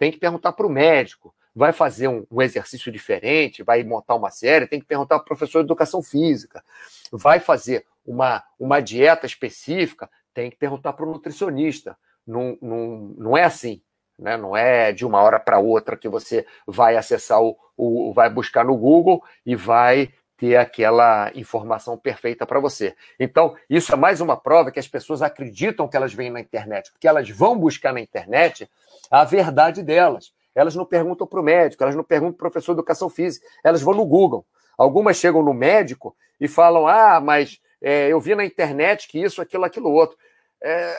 tem 0.00 0.10
que 0.10 0.18
perguntar 0.18 0.54
para 0.54 0.66
o 0.66 0.70
médico. 0.70 1.34
Vai 1.54 1.74
fazer 1.74 2.08
um, 2.08 2.26
um, 2.30 2.40
exercício 2.40 2.90
diferente, 2.90 3.62
vai 3.62 3.84
montar 3.84 4.14
uma 4.14 4.30
série, 4.30 4.66
tem 4.66 4.80
que 4.80 4.86
perguntar 4.86 5.18
para 5.18 5.24
o 5.24 5.26
professor 5.26 5.58
de 5.58 5.66
educação 5.66 6.02
física. 6.02 6.64
Vai 7.12 7.38
fazer 7.38 7.84
uma, 8.04 8.42
uma 8.58 8.80
dieta 8.80 9.26
específica, 9.26 10.08
tem 10.32 10.50
que 10.50 10.56
perguntar 10.56 10.94
para 10.94 11.04
o 11.04 11.12
nutricionista. 11.12 11.98
Não, 12.26 12.56
não, 12.62 13.14
não 13.18 13.36
é 13.36 13.44
assim. 13.44 13.82
Né? 14.18 14.38
Não 14.38 14.56
é 14.56 14.90
de 14.90 15.04
uma 15.04 15.20
hora 15.20 15.38
para 15.38 15.58
outra 15.58 15.98
que 15.98 16.08
você 16.08 16.46
vai 16.66 16.96
acessar 16.96 17.42
o, 17.42 17.58
o, 17.76 18.10
vai 18.14 18.30
buscar 18.30 18.64
no 18.64 18.76
Google 18.78 19.22
e 19.44 19.54
vai 19.54 20.14
ter 20.40 20.56
aquela 20.56 21.30
informação 21.34 21.98
perfeita 21.98 22.46
para 22.46 22.58
você. 22.58 22.96
Então, 23.18 23.54
isso 23.68 23.92
é 23.92 23.96
mais 23.96 24.22
uma 24.22 24.36
prova 24.36 24.70
que 24.70 24.80
as 24.80 24.88
pessoas 24.88 25.20
acreditam 25.20 25.86
que 25.86 25.96
elas 25.96 26.14
veem 26.14 26.30
na 26.30 26.40
internet, 26.40 26.90
porque 26.90 27.06
elas 27.06 27.28
vão 27.28 27.58
buscar 27.58 27.92
na 27.92 28.00
internet 28.00 28.68
a 29.10 29.22
verdade 29.22 29.82
delas. 29.82 30.32
Elas 30.54 30.74
não 30.74 30.86
perguntam 30.86 31.26
para 31.26 31.40
o 31.40 31.42
médico, 31.42 31.82
elas 31.82 31.94
não 31.94 32.02
perguntam 32.02 32.38
para 32.38 32.48
o 32.48 32.50
professor 32.50 32.72
de 32.72 32.80
educação 32.80 33.10
física, 33.10 33.46
elas 33.62 33.82
vão 33.82 33.94
no 33.94 34.06
Google. 34.06 34.46
Algumas 34.78 35.18
chegam 35.18 35.42
no 35.42 35.52
médico 35.52 36.16
e 36.40 36.48
falam: 36.48 36.88
Ah, 36.88 37.20
mas 37.20 37.60
é, 37.80 38.08
eu 38.08 38.18
vi 38.18 38.34
na 38.34 38.44
internet 38.44 39.06
que 39.06 39.22
isso, 39.22 39.42
aquilo, 39.42 39.64
aquilo 39.64 39.92
outro. 39.92 40.16
É, 40.62 40.96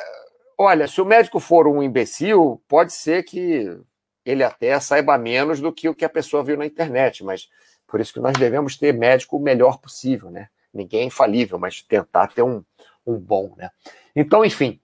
Olha, 0.63 0.87
se 0.87 1.01
o 1.01 1.05
médico 1.05 1.39
for 1.39 1.65
um 1.67 1.81
imbecil, 1.81 2.61
pode 2.67 2.93
ser 2.93 3.23
que 3.23 3.75
ele 4.23 4.43
até 4.43 4.79
saiba 4.79 5.17
menos 5.17 5.59
do 5.59 5.73
que 5.73 5.89
o 5.89 5.95
que 5.95 6.05
a 6.05 6.09
pessoa 6.09 6.43
viu 6.43 6.55
na 6.55 6.67
internet, 6.67 7.23
mas 7.23 7.49
por 7.91 7.99
isso 7.99 8.13
que 8.13 8.21
nós 8.21 8.33
devemos 8.33 8.77
ter 8.77 8.93
médico 8.93 9.35
o 9.35 9.41
melhor 9.41 9.77
possível, 9.79 10.31
né? 10.31 10.47
Ninguém 10.73 11.01
é 11.01 11.05
infalível, 11.05 11.59
mas 11.59 11.81
tentar 11.81 12.27
ter 12.27 12.41
um, 12.41 12.63
um 13.05 13.17
bom, 13.19 13.53
né? 13.57 13.69
Então, 14.15 14.45
enfim, 14.45 14.79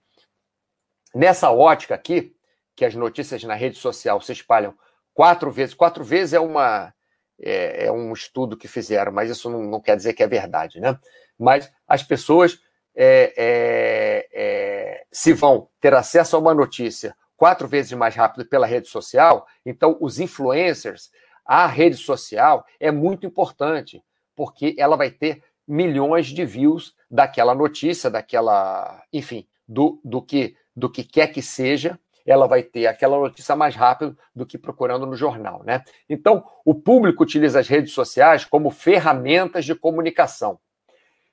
nessa 1.14 1.50
ótica 1.50 1.94
aqui, 1.94 2.36
que 2.76 2.84
as 2.84 2.94
notícias 2.94 3.42
na 3.44 3.54
rede 3.54 3.78
social 3.78 4.20
se 4.20 4.32
espalham 4.32 4.74
quatro 5.14 5.50
vezes, 5.50 5.74
quatro 5.74 6.04
vezes 6.04 6.34
é 6.34 6.40
uma 6.40 6.92
é, 7.40 7.86
é 7.86 7.92
um 7.92 8.12
estudo 8.12 8.56
que 8.56 8.68
fizeram, 8.68 9.10
mas 9.10 9.30
isso 9.30 9.48
não, 9.48 9.62
não, 9.62 9.80
quer 9.80 9.96
dizer 9.96 10.12
que 10.12 10.22
é 10.22 10.26
verdade, 10.26 10.78
né? 10.78 10.98
Mas 11.38 11.72
as 11.86 12.02
pessoas 12.02 12.60
é, 12.94 13.32
é, 13.36 14.28
é, 14.32 15.04
se 15.10 15.32
vão 15.32 15.68
ter 15.80 15.94
acesso 15.94 16.36
a 16.36 16.38
uma 16.38 16.52
notícia 16.52 17.16
quatro 17.36 17.66
vezes 17.66 17.92
mais 17.92 18.14
rápido 18.14 18.44
pela 18.46 18.66
rede 18.66 18.88
social, 18.88 19.46
então 19.64 19.96
os 20.00 20.18
influencers, 20.18 21.10
a 21.48 21.66
rede 21.66 21.96
social 21.96 22.64
é 22.78 22.92
muito 22.92 23.26
importante, 23.26 24.04
porque 24.36 24.76
ela 24.78 24.96
vai 24.96 25.10
ter 25.10 25.42
milhões 25.66 26.26
de 26.26 26.44
views 26.44 26.94
daquela 27.10 27.54
notícia, 27.54 28.08
daquela, 28.08 29.02
enfim, 29.12 29.48
do, 29.66 30.00
do 30.04 30.22
que 30.22 30.54
do 30.76 30.88
que 30.88 31.02
quer 31.02 31.26
que 31.26 31.42
seja, 31.42 31.98
ela 32.24 32.46
vai 32.46 32.62
ter 32.62 32.86
aquela 32.86 33.18
notícia 33.18 33.56
mais 33.56 33.74
rápido 33.74 34.16
do 34.32 34.46
que 34.46 34.56
procurando 34.56 35.04
no 35.04 35.16
jornal, 35.16 35.64
né? 35.64 35.82
Então, 36.08 36.44
o 36.64 36.72
público 36.72 37.24
utiliza 37.24 37.58
as 37.58 37.66
redes 37.66 37.92
sociais 37.92 38.44
como 38.44 38.70
ferramentas 38.70 39.64
de 39.64 39.74
comunicação 39.74 40.60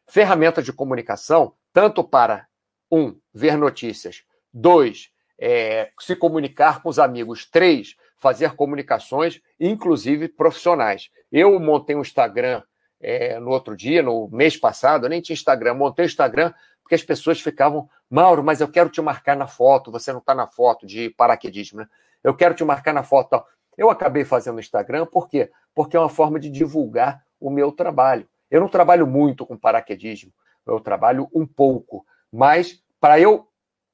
ferramentas 0.07 0.63
de 0.65 0.73
comunicação, 0.73 1.53
tanto 1.73 2.03
para, 2.03 2.47
um, 2.91 3.17
ver 3.33 3.57
notícias, 3.57 4.23
dois, 4.53 5.09
é, 5.37 5.91
se 5.99 6.15
comunicar 6.15 6.81
com 6.81 6.89
os 6.89 6.99
amigos, 6.99 7.45
três, 7.45 7.95
fazer 8.17 8.55
comunicações, 8.55 9.41
inclusive 9.59 10.27
profissionais. 10.27 11.09
Eu 11.31 11.59
montei 11.59 11.95
um 11.95 12.01
Instagram 12.01 12.61
é, 13.01 13.39
no 13.39 13.51
outro 13.51 13.75
dia, 13.75 14.01
no 14.01 14.27
mês 14.29 14.57
passado, 14.57 15.05
eu 15.05 15.09
nem 15.09 15.21
tinha 15.21 15.33
Instagram, 15.33 15.73
montei 15.73 16.05
o 16.05 16.07
Instagram 16.07 16.53
porque 16.85 16.93
as 16.93 17.03
pessoas 17.03 17.41
ficavam, 17.41 17.89
Mauro, 18.07 18.43
mas 18.43 18.61
eu 18.61 18.67
quero 18.67 18.89
te 18.89 19.01
marcar 19.01 19.35
na 19.35 19.47
foto, 19.47 19.91
você 19.91 20.11
não 20.11 20.19
está 20.19 20.35
na 20.35 20.45
foto 20.45 20.85
de 20.85 21.09
paraquedismo, 21.09 21.79
né? 21.79 21.87
Eu 22.23 22.35
quero 22.35 22.53
te 22.53 22.63
marcar 22.63 22.93
na 22.93 23.01
foto. 23.01 23.29
Tal. 23.29 23.47
Eu 23.75 23.89
acabei 23.89 24.23
fazendo 24.23 24.57
o 24.57 24.59
Instagram, 24.59 25.07
por 25.07 25.27
quê? 25.27 25.51
Porque 25.73 25.97
é 25.97 25.99
uma 25.99 26.09
forma 26.09 26.39
de 26.39 26.47
divulgar 26.47 27.23
o 27.39 27.49
meu 27.49 27.71
trabalho. 27.71 28.27
Eu 28.51 28.61
não 28.61 28.69
trabalho 28.69 29.07
muito 29.07 29.47
com 29.47 29.57
paraquedismo, 29.57 30.31
eu 30.65 30.79
trabalho 30.79 31.27
um 31.33 31.45
pouco, 31.45 32.05
mas 32.31 32.79
para 33.01 33.19
eu 33.19 33.47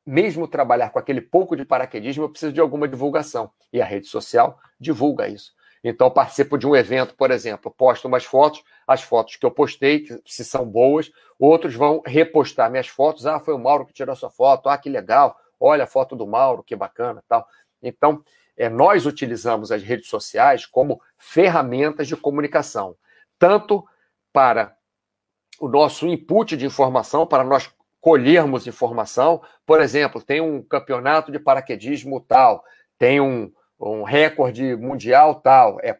mesmo 0.05 0.47
trabalhar 0.47 0.89
com 0.89 0.99
aquele 0.99 1.21
pouco 1.21 1.55
de 1.55 1.65
paraquedismo, 1.65 2.23
eu 2.23 2.29
preciso 2.29 2.53
de 2.53 2.59
alguma 2.59 2.87
divulgação. 2.87 3.51
E 3.71 3.81
a 3.81 3.85
rede 3.85 4.07
social 4.07 4.59
divulga 4.79 5.27
isso. 5.27 5.53
Então, 5.83 6.11
participo 6.11 6.57
de 6.57 6.67
um 6.67 6.75
evento, 6.75 7.15
por 7.15 7.31
exemplo, 7.31 7.71
posto 7.71 8.07
umas 8.07 8.23
fotos, 8.23 8.63
as 8.85 9.01
fotos 9.01 9.35
que 9.35 9.45
eu 9.45 9.51
postei, 9.51 10.01
que, 10.01 10.21
se 10.25 10.45
são 10.45 10.65
boas, 10.65 11.11
outros 11.39 11.73
vão 11.73 12.01
repostar 12.05 12.69
minhas 12.69 12.87
fotos. 12.87 13.25
Ah, 13.25 13.39
foi 13.39 13.53
o 13.53 13.59
Mauro 13.59 13.85
que 13.85 13.93
tirou 13.93 14.15
sua 14.15 14.29
foto, 14.29 14.69
ah, 14.69 14.77
que 14.77 14.89
legal, 14.89 15.35
olha 15.59 15.85
a 15.85 15.87
foto 15.87 16.15
do 16.15 16.27
Mauro, 16.27 16.63
que 16.63 16.75
bacana 16.75 17.23
tal. 17.27 17.47
Então, 17.81 18.23
é, 18.55 18.69
nós 18.69 19.07
utilizamos 19.07 19.71
as 19.71 19.81
redes 19.81 20.07
sociais 20.07 20.67
como 20.67 21.01
ferramentas 21.17 22.07
de 22.07 22.15
comunicação, 22.15 22.95
tanto 23.39 23.83
para 24.31 24.75
o 25.59 25.67
nosso 25.67 26.07
input 26.07 26.55
de 26.55 26.65
informação, 26.65 27.25
para 27.25 27.43
nós 27.43 27.71
colhermos 28.01 28.67
informação. 28.67 29.41
Por 29.65 29.79
exemplo, 29.79 30.21
tem 30.21 30.41
um 30.41 30.61
campeonato 30.61 31.31
de 31.31 31.39
paraquedismo 31.39 32.19
tal, 32.19 32.65
tem 32.97 33.21
um, 33.21 33.51
um 33.79 34.03
recorde 34.03 34.75
mundial 34.75 35.35
tal, 35.35 35.79
é 35.81 35.97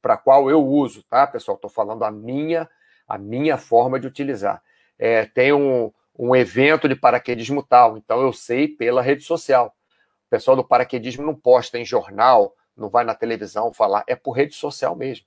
para 0.00 0.16
qual 0.16 0.48
eu 0.48 0.64
uso, 0.64 1.02
tá, 1.02 1.26
pessoal? 1.26 1.56
Estou 1.56 1.70
falando 1.70 2.04
a 2.04 2.10
minha, 2.10 2.68
a 3.06 3.18
minha 3.18 3.58
forma 3.58 3.98
de 3.98 4.06
utilizar. 4.06 4.62
É, 4.98 5.26
tem 5.26 5.52
um, 5.52 5.92
um 6.18 6.36
evento 6.36 6.88
de 6.88 6.94
paraquedismo 6.94 7.62
tal, 7.62 7.96
então 7.96 8.20
eu 8.22 8.32
sei 8.32 8.68
pela 8.68 9.02
rede 9.02 9.24
social. 9.24 9.74
O 10.26 10.30
pessoal 10.30 10.56
do 10.56 10.64
paraquedismo 10.64 11.24
não 11.24 11.34
posta 11.34 11.78
em 11.78 11.84
jornal, 11.84 12.54
não 12.76 12.88
vai 12.88 13.04
na 13.04 13.14
televisão 13.14 13.72
falar, 13.72 14.04
é 14.06 14.14
por 14.14 14.32
rede 14.32 14.54
social 14.54 14.94
mesmo 14.94 15.26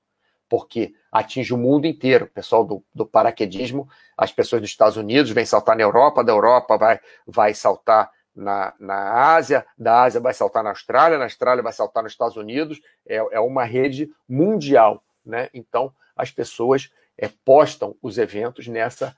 porque 0.52 0.94
atinge 1.10 1.54
o 1.54 1.58
mundo 1.58 1.88
inteiro. 1.88 2.26
O 2.26 2.28
pessoal 2.28 2.66
do, 2.66 2.84
do 2.94 3.06
paraquedismo, 3.06 3.88
as 4.18 4.34
pessoas 4.34 4.62
dos 4.62 4.70
Estados 4.70 4.98
Unidos 4.98 5.32
vêm 5.32 5.46
saltar 5.46 5.78
na 5.78 5.82
Europa, 5.82 6.26
da 6.26 6.34
Europa 6.34 6.78
vai, 6.78 7.00
vai 7.26 7.54
saltar 7.54 8.12
na, 8.36 8.74
na 8.78 9.34
Ásia, 9.34 9.66
da 9.78 10.04
Ásia 10.04 10.20
vai 10.20 10.34
saltar 10.34 10.62
na 10.62 10.72
Austrália, 10.72 11.18
na 11.18 11.24
Austrália 11.24 11.64
vai 11.64 11.72
saltar 11.72 12.04
nos 12.04 12.12
Estados 12.12 12.36
Unidos, 12.36 12.82
é, 13.08 13.16
é 13.16 13.40
uma 13.40 13.64
rede 13.64 14.12
mundial. 14.28 15.02
Né? 15.26 15.50
Então, 15.54 15.94
as 16.18 16.32
pessoas 16.32 16.92
é, 17.18 17.30
postam 17.46 17.96
os 18.02 18.18
eventos 18.18 18.68
nessa, 18.68 19.16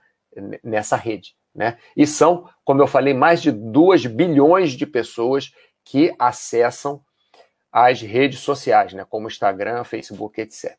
nessa 0.64 0.96
rede. 0.96 1.36
Né? 1.56 1.80
E 1.98 2.06
são, 2.06 2.48
como 2.64 2.80
eu 2.80 2.88
falei, 2.88 3.16
mais 3.16 3.42
de 3.42 3.52
2 3.52 4.06
bilhões 4.06 4.74
de 4.74 4.86
pessoas 4.86 5.52
que 5.84 6.14
acessam 6.20 7.04
as 7.72 8.02
redes 8.02 8.42
sociais, 8.42 8.94
né? 8.94 9.04
como 9.10 9.28
Instagram, 9.28 9.84
Facebook, 9.84 10.40
etc. 10.40 10.78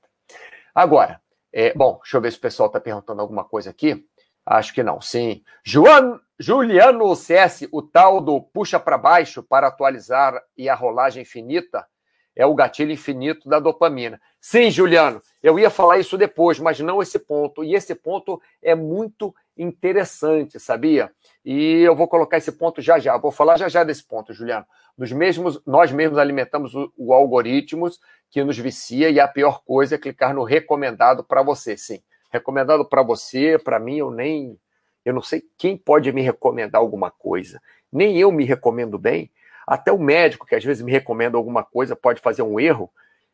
Agora, 0.75 1.21
é, 1.53 1.73
bom, 1.73 1.99
deixa 2.03 2.17
eu 2.17 2.21
ver 2.21 2.33
se 2.33 2.39
o 2.39 2.41
pessoal 2.41 2.67
está 2.67 2.81
perguntando 2.81 3.21
alguma 3.21 3.45
coisa 3.45 3.71
aqui. 3.71 4.05
Acho 4.45 4.75
que 4.75 4.83
não, 4.83 5.01
sim. 5.01 5.43
Joan, 5.65 6.21
Juliano 6.39 7.15
CS, 7.15 7.69
o 7.73 7.81
tal 7.81 8.21
do 8.21 8.43
puxa 8.43 8.79
para 8.81 8.99
baixo 8.99 9.43
para 9.43 9.69
atualizar 9.69 10.43
e 10.57 10.69
a 10.69 10.75
rolagem 10.75 11.23
infinita 11.23 11.87
é 12.37 12.45
o 12.45 12.55
gatilho 12.55 12.93
infinito 12.93 13.49
da 13.49 13.59
dopamina. 13.59 14.21
Sim, 14.41 14.71
Juliano, 14.71 15.23
eu 15.43 15.59
ia 15.59 15.71
falar 15.71 15.99
isso 15.99 16.19
depois, 16.19 16.59
mas 16.59 16.81
não 16.81 17.01
esse 17.01 17.19
ponto. 17.19 17.63
E 17.63 17.75
esse 17.75 17.95
ponto 17.95 18.41
é 18.63 18.75
muito 18.75 19.35
interessante, 19.57 20.59
sabia? 20.59 21.11
E 21.45 21.81
eu 21.83 21.95
vou 21.95 22.09
colocar 22.09 22.37
esse 22.37 22.53
ponto 22.53 22.83
já 22.83 22.99
já. 22.99 23.17
Vou 23.17 23.31
falar 23.31 23.57
já 23.57 23.69
já 23.69 23.85
desse 23.85 24.05
ponto, 24.05 24.33
Juliano. 24.33 24.67
Nos 24.97 25.13
mesmos, 25.13 25.61
nós 25.67 25.93
mesmos 25.93 26.19
alimentamos 26.19 26.75
o, 26.75 26.93
o 26.97 27.13
algoritmos 27.13 28.01
que 28.31 28.43
nos 28.43 28.59
vicia 28.59 29.11
e 29.11 29.21
a 29.21 29.29
pior 29.29 29.63
coisa 29.65 29.95
é 29.95 29.99
clicar 29.99 30.35
no 30.35 30.45
recomendado 30.45 31.23
para 31.23 31.43
você, 31.43 31.77
sim. 31.77 32.03
Recomendado 32.31 32.85
para 32.85 33.03
você, 33.03 33.59
para 33.59 33.79
mim, 33.79 33.99
eu 33.99 34.11
nem. 34.11 34.59
Eu 35.05 35.13
não 35.15 35.23
sei 35.23 35.43
quem 35.57 35.77
pode 35.77 36.11
me 36.13 36.23
recomendar 36.23 36.81
alguma 36.81 37.11
coisa. 37.11 37.61
Nem 37.93 38.19
eu 38.19 38.33
me 38.33 38.45
recomendo 38.45 38.99
bem. 38.99 39.31
Até 39.67 39.93
o 39.93 39.99
médico, 39.99 40.47
que 40.47 40.55
às 40.55 40.65
vezes 40.65 40.83
me 40.83 40.93
recomenda 40.93 41.37
alguma 41.37 41.65
coisa, 41.65 41.97
pode 41.97 42.21
fazer 42.21 42.43
um 42.43 42.59
erro. 42.59 42.91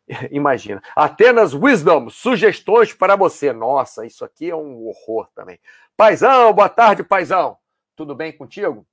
Imagina. 0.31 0.83
Atenas 0.95 1.55
Wisdom, 1.55 2.09
sugestões 2.11 2.93
para 2.93 3.17
você. 3.17 3.53
Nossa, 3.53 4.07
isso 4.07 4.25
aqui 4.25 4.51
é 4.51 4.57
um 4.57 4.87
horror 4.87 5.29
também. 5.35 5.59
Paizão, 5.97 6.53
boa 6.53 6.69
tarde, 6.69 7.03
paizão. 7.03 7.59
Tudo 7.95 8.15
bem 8.15 8.33
contigo? 8.33 8.87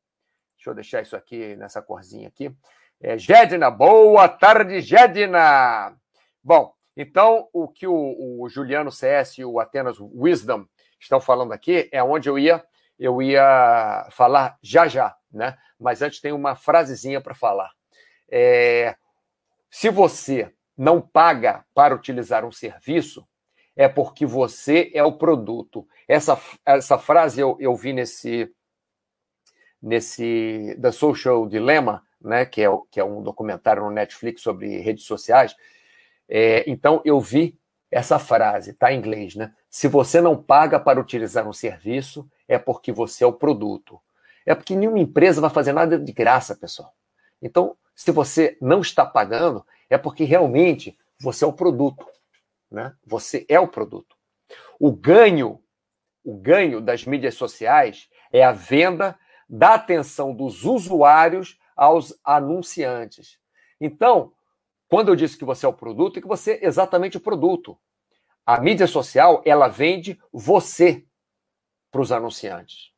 Deixa 0.58 0.70
eu 0.70 0.76
deixar 0.76 1.02
isso 1.02 1.16
aqui 1.16 1.56
nessa 1.56 1.82
corzinha 1.82 2.28
aqui. 2.28 2.54
É, 3.00 3.16
boa 3.72 4.28
tarde, 4.28 4.82
Gedna. 4.82 5.96
Bom, 6.44 6.74
então 6.96 7.48
o 7.54 7.68
que 7.68 7.86
o, 7.86 8.42
o, 8.42 8.50
Juliano 8.50 8.92
CS 8.92 9.38
e 9.38 9.46
o 9.46 9.60
Atenas 9.60 9.98
Wisdom 10.00 10.66
estão 11.00 11.22
falando 11.22 11.52
aqui 11.52 11.88
é 11.92 12.04
onde 12.04 12.28
eu 12.28 12.40
ia 12.40 12.64
eu 13.00 13.22
ia 13.22 14.08
falar 14.12 14.58
já 14.62 14.88
já, 14.88 15.16
né? 15.32 15.58
Mas 15.80 16.02
antes 16.02 16.20
tem 16.20 16.32
uma 16.32 16.56
frasezinha 16.56 17.22
para 17.22 17.36
falar. 17.36 17.72
É, 18.30 18.96
se 19.70 19.90
você 19.90 20.54
não 20.78 21.02
paga 21.02 21.66
para 21.74 21.96
utilizar 21.96 22.46
um 22.46 22.52
serviço, 22.52 23.28
é 23.76 23.88
porque 23.88 24.26
você 24.26 24.92
é 24.94 25.04
o 25.04 25.18
produto. 25.18 25.88
Essa, 26.08 26.40
essa 26.66 26.98
frase 26.98 27.40
eu, 27.40 27.58
eu 27.60 27.76
vi 27.76 27.94
nesse 27.94 28.52
nesse 29.82 30.76
The 30.82 30.92
Social 30.92 31.48
Dilemma, 31.48 32.04
né, 32.20 32.46
que 32.46 32.64
é, 32.64 32.68
que 32.90 33.00
é 33.00 33.04
um 33.04 33.22
documentário 33.22 33.84
no 33.84 33.92
Netflix 33.92 34.42
sobre 34.42 34.80
redes 34.80 35.06
sociais. 35.06 35.56
É, 36.28 36.70
então 36.70 37.02
eu 37.06 37.20
vi 37.20 37.58
essa 37.92 38.20
frase, 38.20 38.74
tá 38.74 38.92
em 38.92 38.98
inglês, 38.98 39.36
né? 39.36 39.54
Se 39.70 39.88
você 39.88 40.20
não 40.20 40.36
paga 40.36 40.80
para 40.80 41.00
utilizar 41.00 41.48
um 41.48 41.54
serviço, 41.54 42.30
é 42.48 42.58
porque 42.58 42.92
você 42.92 43.24
é 43.24 43.28
o 43.28 43.32
produto. 43.32 44.02
É 44.48 44.56
porque 44.56 44.78
nenhuma 44.78 44.98
empresa 44.98 45.42
vai 45.42 45.50
fazer 45.50 45.74
nada 45.74 46.00
de 46.00 46.14
graça, 46.14 46.56
pessoal. 46.56 46.94
Então, 47.42 47.76
se 47.94 48.10
você 48.14 48.58
não 48.62 48.80
está 48.80 49.06
pagando, 49.06 49.66
é 49.90 49.98
porque 49.98 50.24
realmente 50.24 50.98
você 51.20 51.44
é 51.44 51.48
o 51.48 51.52
produto, 51.52 52.08
né? 52.72 52.96
Você 53.06 53.46
é 53.50 53.60
o 53.60 53.68
produto. 53.68 54.16
O 54.80 54.90
ganho, 54.90 55.62
o 56.24 56.34
ganho 56.34 56.80
das 56.80 57.04
mídias 57.04 57.36
sociais 57.36 58.10
é 58.32 58.42
a 58.42 58.54
venda 58.54 59.20
da 59.50 59.74
atenção 59.74 60.34
dos 60.34 60.64
usuários 60.64 61.60
aos 61.76 62.18
anunciantes. 62.24 63.38
Então, 63.82 64.32
quando 64.88 65.10
eu 65.10 65.16
disse 65.16 65.38
que 65.38 65.44
você 65.44 65.66
é 65.66 65.70
o 65.70 65.74
produto, 65.74 66.20
é 66.20 66.22
que 66.22 66.28
você 66.28 66.54
é 66.54 66.66
exatamente 66.66 67.18
o 67.18 67.22
produto. 67.22 67.78
A 68.46 68.62
mídia 68.62 68.88
social, 68.88 69.42
ela 69.46 69.68
vende 69.68 70.18
você 70.32 71.06
para 71.92 72.00
os 72.00 72.14
anunciantes. 72.14 72.96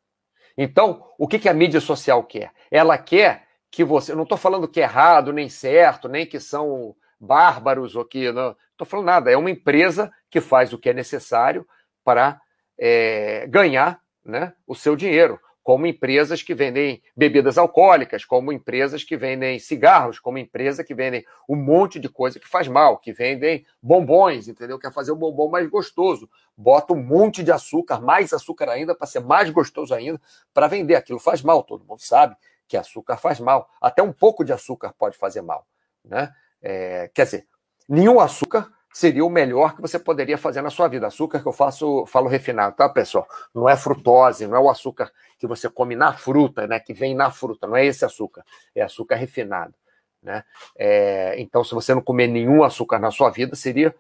Então, 0.58 1.06
o 1.18 1.28
que, 1.28 1.40
que 1.40 1.50
a 1.50 1.54
mídia 1.54 1.80
social 1.80 2.24
quer? 2.24 2.52
Ela 2.70 2.98
quer 2.98 3.48
que 3.72 3.84
você. 3.84 4.14
Não 4.14 4.24
estou 4.24 4.38
falando 4.38 4.68
que 4.68 4.80
é 4.80 4.84
errado, 4.84 5.34
nem 5.34 5.50
certo, 5.50 6.08
nem 6.08 6.26
que 6.26 6.40
são 6.40 6.96
bárbaros 7.20 7.96
ou 7.96 8.06
que. 8.06 8.32
Não 8.32 8.56
estou 8.72 8.86
falando 8.88 9.06
nada. 9.06 9.32
É 9.32 9.38
uma 9.38 9.52
empresa 9.52 10.12
que 10.30 10.42
faz 10.42 10.74
o 10.74 10.78
que 10.78 10.90
é 10.90 10.94
necessário 10.94 11.68
para 12.04 12.40
é, 12.78 13.46
ganhar 13.48 14.00
né, 14.26 14.54
o 14.66 14.76
seu 14.76 14.96
dinheiro 14.96 15.40
como 15.70 15.86
empresas 15.86 16.42
que 16.42 16.56
vendem 16.56 17.00
bebidas 17.16 17.56
alcoólicas, 17.56 18.26
como 18.26 18.52
empresas 18.52 19.04
que 19.04 19.16
vendem 19.16 19.60
cigarros, 19.60 20.18
como 20.18 20.40
empresas 20.40 20.84
que 20.84 20.96
vendem 20.96 21.24
um 21.48 21.56
monte 21.56 22.00
de 22.00 22.10
coisa 22.10 22.40
que 22.40 22.48
faz 22.48 22.68
mal, 22.68 22.98
que 22.98 23.14
vendem 23.14 23.64
bombons, 23.80 24.48
entendeu? 24.48 24.80
Quer 24.80 24.92
fazer 24.92 25.12
o 25.12 25.16
bombom 25.16 25.48
mais 25.48 25.70
gostoso. 25.70 26.28
Bota 26.58 26.92
um 26.92 27.04
monte 27.04 27.44
de 27.44 27.52
açúcar, 27.52 28.02
mais 28.02 28.34
açúcar 28.34 28.68
ainda, 28.68 28.96
para 28.96 29.06
ser 29.06 29.20
mais 29.20 29.52
gostoso 29.52 29.94
ainda, 29.94 30.20
para 30.56 30.66
vender. 30.66 30.96
Aquilo 30.96 31.20
faz 31.20 31.44
mal, 31.44 31.62
todo 31.62 31.86
mundo 31.86 32.02
sabe 32.02 32.36
que 32.68 32.76
açúcar 32.76 33.18
faz 33.18 33.40
mal. 33.40 33.70
Até 33.80 34.02
um 34.02 34.12
pouco 34.12 34.44
de 34.44 34.52
açúcar 34.52 34.92
pode 34.98 35.20
fazer 35.20 35.44
mal. 35.44 35.68
Né? 36.04 36.34
É, 36.64 37.12
quer 37.14 37.26
dizer, 37.26 37.48
nenhum 37.88 38.20
açúcar 38.20 38.72
seria 39.00 39.24
o 39.24 39.30
melhor 39.30 39.76
que 39.76 39.82
você 39.82 39.98
poderia 39.98 40.38
fazer 40.38 40.62
na 40.62 40.70
sua 40.70 40.90
vida. 40.90 41.08
Açúcar 41.08 41.40
que 41.40 41.48
eu 41.48 41.54
faço, 41.54 42.06
falo 42.06 42.28
refinado, 42.28 42.76
tá, 42.76 42.90
pessoal? 42.90 43.26
Não 43.56 43.70
é 43.70 43.78
frutose, 43.78 44.46
não 44.46 44.58
é 44.58 44.60
o 44.60 44.70
açúcar 44.70 45.10
que 45.38 45.48
você 45.48 45.70
come 45.70 45.96
na 45.96 46.12
fruta, 46.12 46.68
né? 46.68 46.82
Que 46.82 46.94
vem 46.94 47.16
na 47.16 47.32
fruta, 47.32 47.66
não 47.66 47.78
é 47.78 47.86
esse 47.86 48.04
açúcar, 48.04 48.44
é 48.76 48.82
açúcar 48.82 49.16
refinado, 49.16 49.74
né? 50.22 50.44
É, 50.78 51.40
então, 51.40 51.64
se 51.64 51.74
você 51.74 51.96
não 51.96 52.02
comer 52.02 52.28
nenhum 52.28 52.62
açúcar 52.62 53.00
na 53.00 53.10
sua 53.10 53.30
vida, 53.30 53.56
seria 53.56 53.96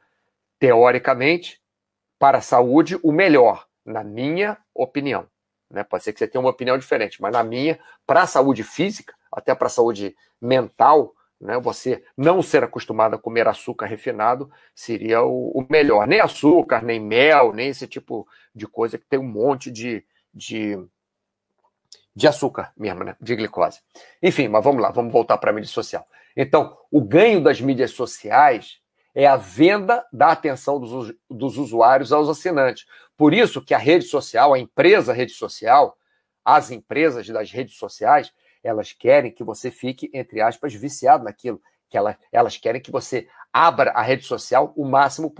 teoricamente 0.59 1.61
para 2.19 2.39
a 2.39 2.41
saúde 2.41 2.99
o 3.01 3.13
melhor, 3.13 3.65
na 3.85 4.03
minha 4.03 4.57
opinião. 4.75 5.25
Né? 5.71 5.81
Pode 5.81 6.03
ser 6.03 6.11
que 6.11 6.19
você 6.19 6.27
tenha 6.27 6.41
uma 6.41 6.49
opinião 6.49 6.77
diferente, 6.77 7.21
mas 7.21 7.31
na 7.31 7.41
minha, 7.41 7.79
para 8.05 8.23
a 8.23 8.27
saúde 8.27 8.63
física, 8.63 9.13
até 9.31 9.55
para 9.55 9.67
a 9.67 9.69
saúde 9.69 10.13
mental, 10.41 11.13
né? 11.39 11.57
Você 11.59 12.03
não 12.17 12.41
ser 12.41 12.63
acostumado 12.63 13.15
a 13.15 13.19
comer 13.19 13.47
açúcar 13.47 13.85
refinado 13.85 14.51
seria 14.75 15.21
o, 15.23 15.51
o, 15.51 15.65
melhor. 15.69 16.07
Nem 16.07 16.19
açúcar, 16.19 16.83
nem 16.83 16.99
mel, 16.99 17.53
nem 17.53 17.69
esse 17.69 17.87
tipo 17.87 18.27
de 18.53 18.67
coisa 18.67 18.97
que 18.97 19.05
tem 19.05 19.19
um 19.19 19.27
monte 19.27 19.71
de, 19.71 20.03
de, 20.33 20.77
de 22.13 22.27
açúcar 22.27 22.73
mesmo, 22.77 23.03
né? 23.03 23.15
de 23.21 23.35
glicose. 23.35 23.79
Enfim, 24.21 24.47
mas 24.47 24.63
vamos 24.63 24.81
lá, 24.81 24.91
vamos 24.91 25.13
voltar 25.13 25.37
para 25.37 25.51
a 25.51 25.53
mídia 25.53 25.69
social. 25.69 26.05
Então, 26.35 26.77
o 26.91 27.01
ganho 27.01 27.41
das 27.41 27.61
mídias 27.61 27.91
sociais 27.91 28.79
é 29.15 29.25
a 29.25 29.35
venda 29.35 30.05
da 30.11 30.31
atenção 30.31 30.79
dos, 30.79 31.13
dos 31.29 31.57
usuários 31.57 32.11
aos 32.11 32.29
assinantes. 32.29 32.85
Por 33.17 33.33
isso 33.33 33.61
que 33.61 33.73
a 33.73 33.77
rede 33.77 34.05
social, 34.05 34.53
a 34.53 34.59
empresa 34.59 35.13
rede 35.13 35.33
social, 35.33 35.97
as 36.43 36.71
empresas 36.71 37.27
das 37.27 37.51
redes 37.51 37.75
sociais, 37.75 38.31
elas 38.63 38.93
querem 38.93 39.31
que 39.31 39.43
você 39.43 39.71
fique, 39.71 40.09
entre 40.13 40.41
aspas, 40.41 40.73
viciado 40.73 41.23
naquilo. 41.23 41.61
Que 41.89 41.97
ela, 41.97 42.17
elas 42.31 42.57
querem 42.57 42.81
que 42.81 42.91
você 42.91 43.27
abra 43.51 43.91
a 43.91 44.01
rede 44.01 44.23
social 44.23 44.73
o 44.75 44.85
máximo 44.85 45.33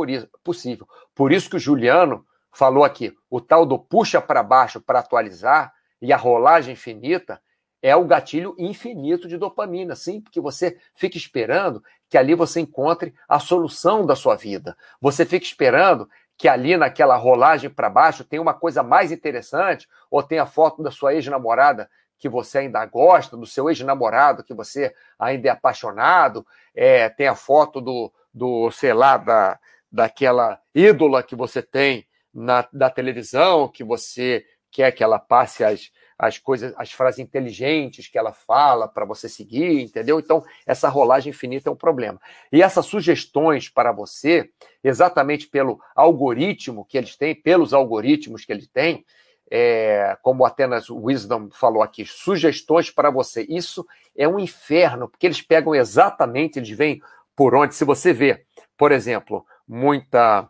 possível. 0.43 0.87
Por 1.13 1.31
isso 1.31 1.49
que 1.49 1.57
o 1.57 1.59
Juliano 1.59 2.25
falou 2.51 2.83
aqui, 2.83 3.15
o 3.29 3.39
tal 3.39 3.65
do 3.65 3.77
puxa 3.77 4.19
para 4.19 4.41
baixo 4.41 4.81
para 4.81 4.99
atualizar 4.99 5.71
e 6.01 6.11
a 6.11 6.17
rolagem 6.17 6.73
infinita 6.73 7.39
é 7.81 7.95
o 7.95 8.05
gatilho 8.05 8.55
infinito 8.57 9.27
de 9.27 9.37
dopamina, 9.37 9.95
sim, 9.95 10.19
porque 10.19 10.41
você 10.41 10.77
fica 10.93 11.17
esperando 11.17 11.81
que 12.09 12.17
ali 12.17 12.35
você 12.35 12.59
encontre 12.59 13.13
a 13.27 13.39
solução 13.39 14.05
da 14.05 14.15
sua 14.15 14.35
vida. 14.35 14.75
Você 14.99 15.25
fica 15.25 15.45
esperando 15.45 16.09
que 16.37 16.47
ali 16.47 16.75
naquela 16.75 17.15
rolagem 17.15 17.69
para 17.69 17.89
baixo 17.89 18.23
tem 18.23 18.39
uma 18.39 18.53
coisa 18.53 18.81
mais 18.81 19.11
interessante, 19.11 19.87
ou 20.09 20.23
tem 20.23 20.39
a 20.39 20.45
foto 20.45 20.81
da 20.81 20.91
sua 20.91 21.13
ex-namorada 21.13 21.89
que 22.19 22.29
você 22.29 22.59
ainda 22.59 22.85
gosta, 22.85 23.37
do 23.37 23.45
seu 23.45 23.69
ex-namorado 23.69 24.43
que 24.43 24.53
você 24.53 24.93
ainda 25.17 25.47
é 25.47 25.51
apaixonado, 25.51 26.45
é, 26.75 27.09
tem 27.09 27.27
a 27.27 27.35
foto 27.35 27.79
do, 27.79 28.11
do 28.33 28.69
sei 28.71 28.93
lá, 28.93 29.17
da, 29.17 29.57
daquela 29.91 30.59
ídola 30.75 31.23
que 31.23 31.35
você 31.35 31.61
tem 31.61 32.05
na, 32.33 32.67
da 32.71 32.89
televisão, 32.89 33.67
que 33.67 33.83
você 33.83 34.45
quer 34.71 34.91
que 34.91 35.03
ela 35.03 35.17
passe 35.17 35.63
as, 35.63 35.91
as 36.17 36.37
coisas, 36.37 36.73
as 36.77 36.91
frases 36.91 37.19
inteligentes 37.19 38.07
que 38.07 38.17
ela 38.17 38.33
fala 38.33 38.87
para 38.87 39.05
você 39.05 39.29
seguir, 39.29 39.81
entendeu? 39.81 40.19
Então, 40.19 40.43
essa 40.65 40.89
rolagem 40.89 41.31
infinita 41.31 41.69
é 41.69 41.71
um 41.71 41.77
problema. 41.77 42.19
E 42.51 42.61
essas 42.61 42.85
sugestões 42.85 43.69
para 43.69 43.93
você, 43.93 44.49
exatamente 44.83 45.47
pelo 45.47 45.79
algoritmo 45.95 46.85
que 46.85 46.97
eles 46.97 47.15
têm, 47.15 47.33
pelos 47.33 47.73
algoritmos 47.73 48.43
que 48.43 48.51
eles 48.51 48.67
têm, 48.67 49.05
é, 49.49 50.17
como 50.21 50.45
Atenas 50.45 50.89
Wisdom 50.89 51.49
falou 51.51 51.81
aqui, 51.81 52.05
sugestões 52.05 52.91
para 52.91 53.09
você. 53.09 53.45
Isso 53.49 53.85
é 54.15 54.27
um 54.27 54.39
inferno, 54.39 55.09
porque 55.09 55.25
eles 55.25 55.41
pegam 55.41 55.73
exatamente, 55.73 56.59
eles 56.59 56.69
vêm 56.69 57.01
por 57.35 57.55
onde. 57.55 57.73
Se 57.75 57.83
você 57.83 58.13
vê, 58.13 58.45
por 58.77 58.91
exemplo, 58.91 59.45
muita 59.67 60.49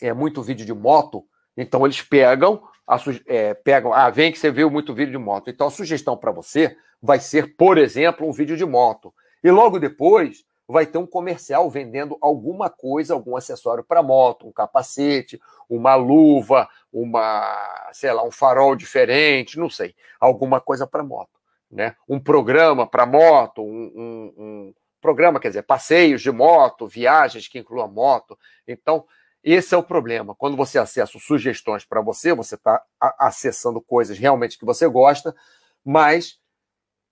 é 0.00 0.12
muito 0.12 0.42
vídeo 0.42 0.64
de 0.64 0.72
moto, 0.72 1.24
então 1.56 1.84
eles 1.84 2.00
pegam, 2.00 2.62
a, 2.86 2.96
é, 3.26 3.52
pegam, 3.52 3.92
ah, 3.92 4.08
vem 4.10 4.30
que 4.30 4.38
você 4.38 4.50
viu 4.50 4.70
muito 4.70 4.94
vídeo 4.94 5.12
de 5.12 5.18
moto. 5.18 5.50
Então 5.50 5.66
a 5.66 5.70
sugestão 5.70 6.16
para 6.16 6.30
você 6.30 6.76
vai 7.02 7.18
ser, 7.18 7.56
por 7.56 7.78
exemplo, 7.78 8.28
um 8.28 8.32
vídeo 8.32 8.56
de 8.56 8.64
moto. 8.64 9.12
E 9.42 9.50
logo 9.50 9.78
depois 9.78 10.44
vai 10.68 10.84
ter 10.84 10.98
um 10.98 11.06
comercial 11.06 11.70
vendendo 11.70 12.18
alguma 12.20 12.68
coisa, 12.68 13.14
algum 13.14 13.36
acessório 13.36 13.82
para 13.82 14.02
moto, 14.02 14.46
um 14.46 14.52
capacete, 14.52 15.40
uma 15.68 15.94
luva, 15.94 16.68
uma, 16.92 17.90
sei 17.92 18.12
lá, 18.12 18.22
um 18.22 18.30
farol 18.30 18.76
diferente, 18.76 19.58
não 19.58 19.70
sei, 19.70 19.94
alguma 20.20 20.60
coisa 20.60 20.86
para 20.86 21.02
moto, 21.02 21.40
né? 21.70 21.96
Um 22.06 22.20
programa 22.20 22.86
para 22.86 23.06
moto, 23.06 23.62
um, 23.62 23.92
um, 23.96 24.34
um, 24.36 24.74
programa, 25.00 25.40
quer 25.40 25.48
dizer, 25.48 25.62
passeios 25.62 26.20
de 26.20 26.30
moto, 26.30 26.86
viagens 26.86 27.48
que 27.48 27.58
incluam 27.58 27.88
moto. 27.88 28.38
Então, 28.66 29.06
esse 29.42 29.74
é 29.74 29.78
o 29.78 29.82
problema. 29.82 30.34
Quando 30.34 30.56
você 30.56 30.78
acessa 30.78 31.18
sugestões 31.18 31.84
para 31.84 32.02
você, 32.02 32.34
você 32.34 32.56
está 32.56 32.82
acessando 33.00 33.80
coisas 33.80 34.18
realmente 34.18 34.58
que 34.58 34.66
você 34.66 34.86
gosta, 34.86 35.34
mas 35.82 36.38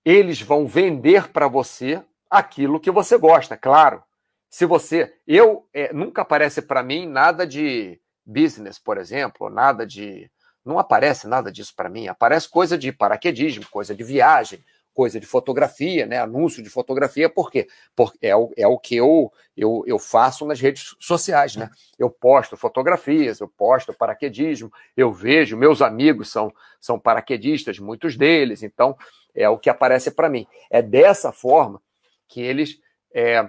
eles 0.04 0.42
vão 0.42 0.66
vender 0.66 1.28
para 1.32 1.48
você 1.48 2.02
aquilo 2.30 2.80
que 2.80 2.90
você 2.90 3.16
gosta, 3.16 3.56
claro. 3.56 4.02
Se 4.48 4.64
você. 4.64 5.14
Eu. 5.26 5.66
É, 5.72 5.92
nunca 5.92 6.22
aparece 6.22 6.62
para 6.62 6.82
mim 6.82 7.06
nada 7.06 7.46
de 7.46 8.00
business, 8.24 8.78
por 8.78 8.98
exemplo, 8.98 9.50
nada 9.50 9.86
de. 9.86 10.30
Não 10.64 10.78
aparece 10.78 11.28
nada 11.28 11.52
disso 11.52 11.72
para 11.76 11.88
mim. 11.88 12.08
Aparece 12.08 12.48
coisa 12.48 12.76
de 12.76 12.90
paraquedismo, 12.90 13.68
coisa 13.70 13.94
de 13.94 14.02
viagem, 14.02 14.64
coisa 14.92 15.20
de 15.20 15.26
fotografia, 15.26 16.06
né? 16.06 16.18
Anúncio 16.18 16.62
de 16.62 16.70
fotografia, 16.70 17.28
por 17.28 17.50
quê? 17.50 17.68
Porque 17.94 18.18
é 18.26 18.34
o, 18.34 18.50
é 18.56 18.66
o 18.66 18.78
que 18.78 18.96
eu, 18.96 19.30
eu, 19.56 19.84
eu 19.86 19.98
faço 19.98 20.46
nas 20.46 20.58
redes 20.58 20.96
sociais, 20.98 21.54
né? 21.54 21.70
Eu 21.98 22.08
posto 22.08 22.56
fotografias, 22.56 23.38
eu 23.38 23.46
posto 23.46 23.92
paraquedismo, 23.92 24.72
eu 24.96 25.12
vejo, 25.12 25.56
meus 25.56 25.82
amigos 25.82 26.32
são, 26.32 26.52
são 26.80 26.98
paraquedistas, 26.98 27.78
muitos 27.78 28.16
deles, 28.16 28.62
então 28.62 28.96
é 29.34 29.48
o 29.48 29.58
que 29.58 29.68
aparece 29.68 30.10
para 30.10 30.30
mim. 30.30 30.46
É 30.70 30.80
dessa 30.80 31.30
forma 31.30 31.80
que 32.28 32.40
eles 32.40 32.80
é, 33.14 33.48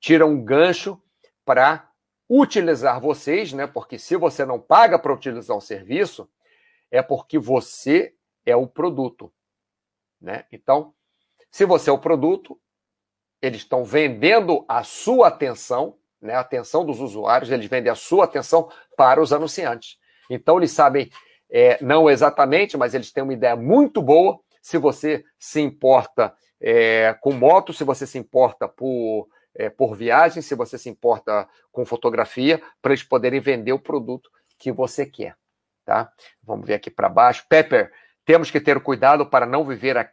tiram 0.00 0.30
um 0.30 0.44
gancho 0.44 1.00
para 1.44 1.90
utilizar 2.28 3.00
vocês, 3.00 3.52
né? 3.52 3.66
Porque 3.66 3.98
se 3.98 4.16
você 4.16 4.44
não 4.44 4.58
paga 4.58 4.98
para 4.98 5.12
utilizar 5.12 5.56
o 5.56 5.60
serviço, 5.60 6.28
é 6.90 7.02
porque 7.02 7.38
você 7.38 8.14
é 8.46 8.56
o 8.56 8.66
produto, 8.66 9.32
né? 10.20 10.44
Então, 10.50 10.94
se 11.50 11.64
você 11.64 11.90
é 11.90 11.92
o 11.92 11.98
produto, 11.98 12.60
eles 13.40 13.62
estão 13.62 13.84
vendendo 13.84 14.64
a 14.68 14.82
sua 14.82 15.28
atenção, 15.28 15.98
né? 16.20 16.34
A 16.34 16.40
atenção 16.40 16.84
dos 16.84 17.00
usuários, 17.00 17.50
eles 17.50 17.66
vendem 17.66 17.92
a 17.92 17.94
sua 17.94 18.24
atenção 18.24 18.70
para 18.96 19.20
os 19.20 19.32
anunciantes. 19.32 19.98
Então, 20.30 20.56
eles 20.56 20.72
sabem, 20.72 21.10
é, 21.50 21.82
não 21.82 22.08
exatamente, 22.08 22.76
mas 22.76 22.94
eles 22.94 23.12
têm 23.12 23.22
uma 23.22 23.34
ideia 23.34 23.54
muito 23.54 24.00
boa. 24.02 24.40
Se 24.62 24.78
você 24.78 25.24
se 25.38 25.60
importa 25.60 26.34
é, 26.66 27.14
com 27.20 27.34
moto, 27.34 27.74
se 27.74 27.84
você 27.84 28.06
se 28.06 28.16
importa 28.16 28.66
por, 28.66 29.28
é, 29.54 29.68
por 29.68 29.94
viagem, 29.94 30.40
se 30.40 30.54
você 30.54 30.78
se 30.78 30.88
importa 30.88 31.46
com 31.70 31.84
fotografia, 31.84 32.62
para 32.80 32.92
eles 32.92 33.02
poderem 33.02 33.38
vender 33.38 33.74
o 33.74 33.78
produto 33.78 34.30
que 34.58 34.72
você 34.72 35.04
quer. 35.04 35.36
Tá? 35.84 36.10
Vamos 36.42 36.66
ver 36.66 36.74
aqui 36.74 36.90
para 36.90 37.10
baixo. 37.10 37.44
Pepper, 37.50 37.92
temos 38.24 38.50
que 38.50 38.58
ter 38.58 38.80
cuidado 38.80 39.26
para 39.26 39.44
não 39.44 39.62
viver 39.62 39.98
a, 39.98 40.08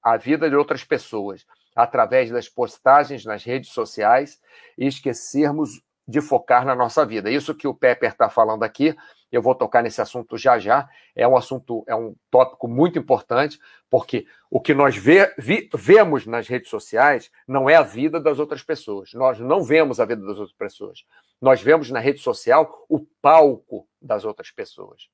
a 0.00 0.16
vida 0.16 0.48
de 0.48 0.54
outras 0.54 0.84
pessoas 0.84 1.44
através 1.74 2.30
das 2.30 2.48
postagens 2.48 3.24
nas 3.24 3.42
redes 3.42 3.70
sociais 3.70 4.40
e 4.78 4.86
esquecermos 4.86 5.82
de 6.06 6.20
focar 6.20 6.64
na 6.64 6.74
nossa 6.74 7.04
vida. 7.04 7.30
Isso 7.30 7.54
que 7.54 7.66
o 7.66 7.74
Pepper 7.74 8.10
está 8.10 8.28
falando 8.28 8.62
aqui 8.62 8.96
eu 9.30 9.42
vou 9.42 9.54
tocar 9.54 9.82
nesse 9.82 10.00
assunto 10.00 10.36
já 10.36 10.58
já. 10.58 10.88
É 11.14 11.26
um 11.26 11.36
assunto, 11.36 11.84
é 11.86 11.94
um 11.94 12.14
tópico 12.30 12.68
muito 12.68 12.98
importante, 12.98 13.58
porque 13.90 14.26
o 14.50 14.60
que 14.60 14.74
nós 14.74 14.96
vê, 14.96 15.34
vi, 15.38 15.68
vemos 15.74 16.26
nas 16.26 16.48
redes 16.48 16.70
sociais 16.70 17.30
não 17.46 17.68
é 17.68 17.74
a 17.74 17.82
vida 17.82 18.20
das 18.20 18.38
outras 18.38 18.62
pessoas. 18.62 19.12
Nós 19.12 19.38
não 19.38 19.62
vemos 19.62 20.00
a 20.00 20.04
vida 20.04 20.22
das 20.22 20.38
outras 20.38 20.56
pessoas. 20.56 21.04
Nós 21.40 21.60
vemos 21.60 21.90
na 21.90 22.00
rede 22.00 22.20
social 22.20 22.84
o 22.88 23.00
palco 23.20 23.86
das 24.00 24.24
outras 24.24 24.50
pessoas. 24.50 25.08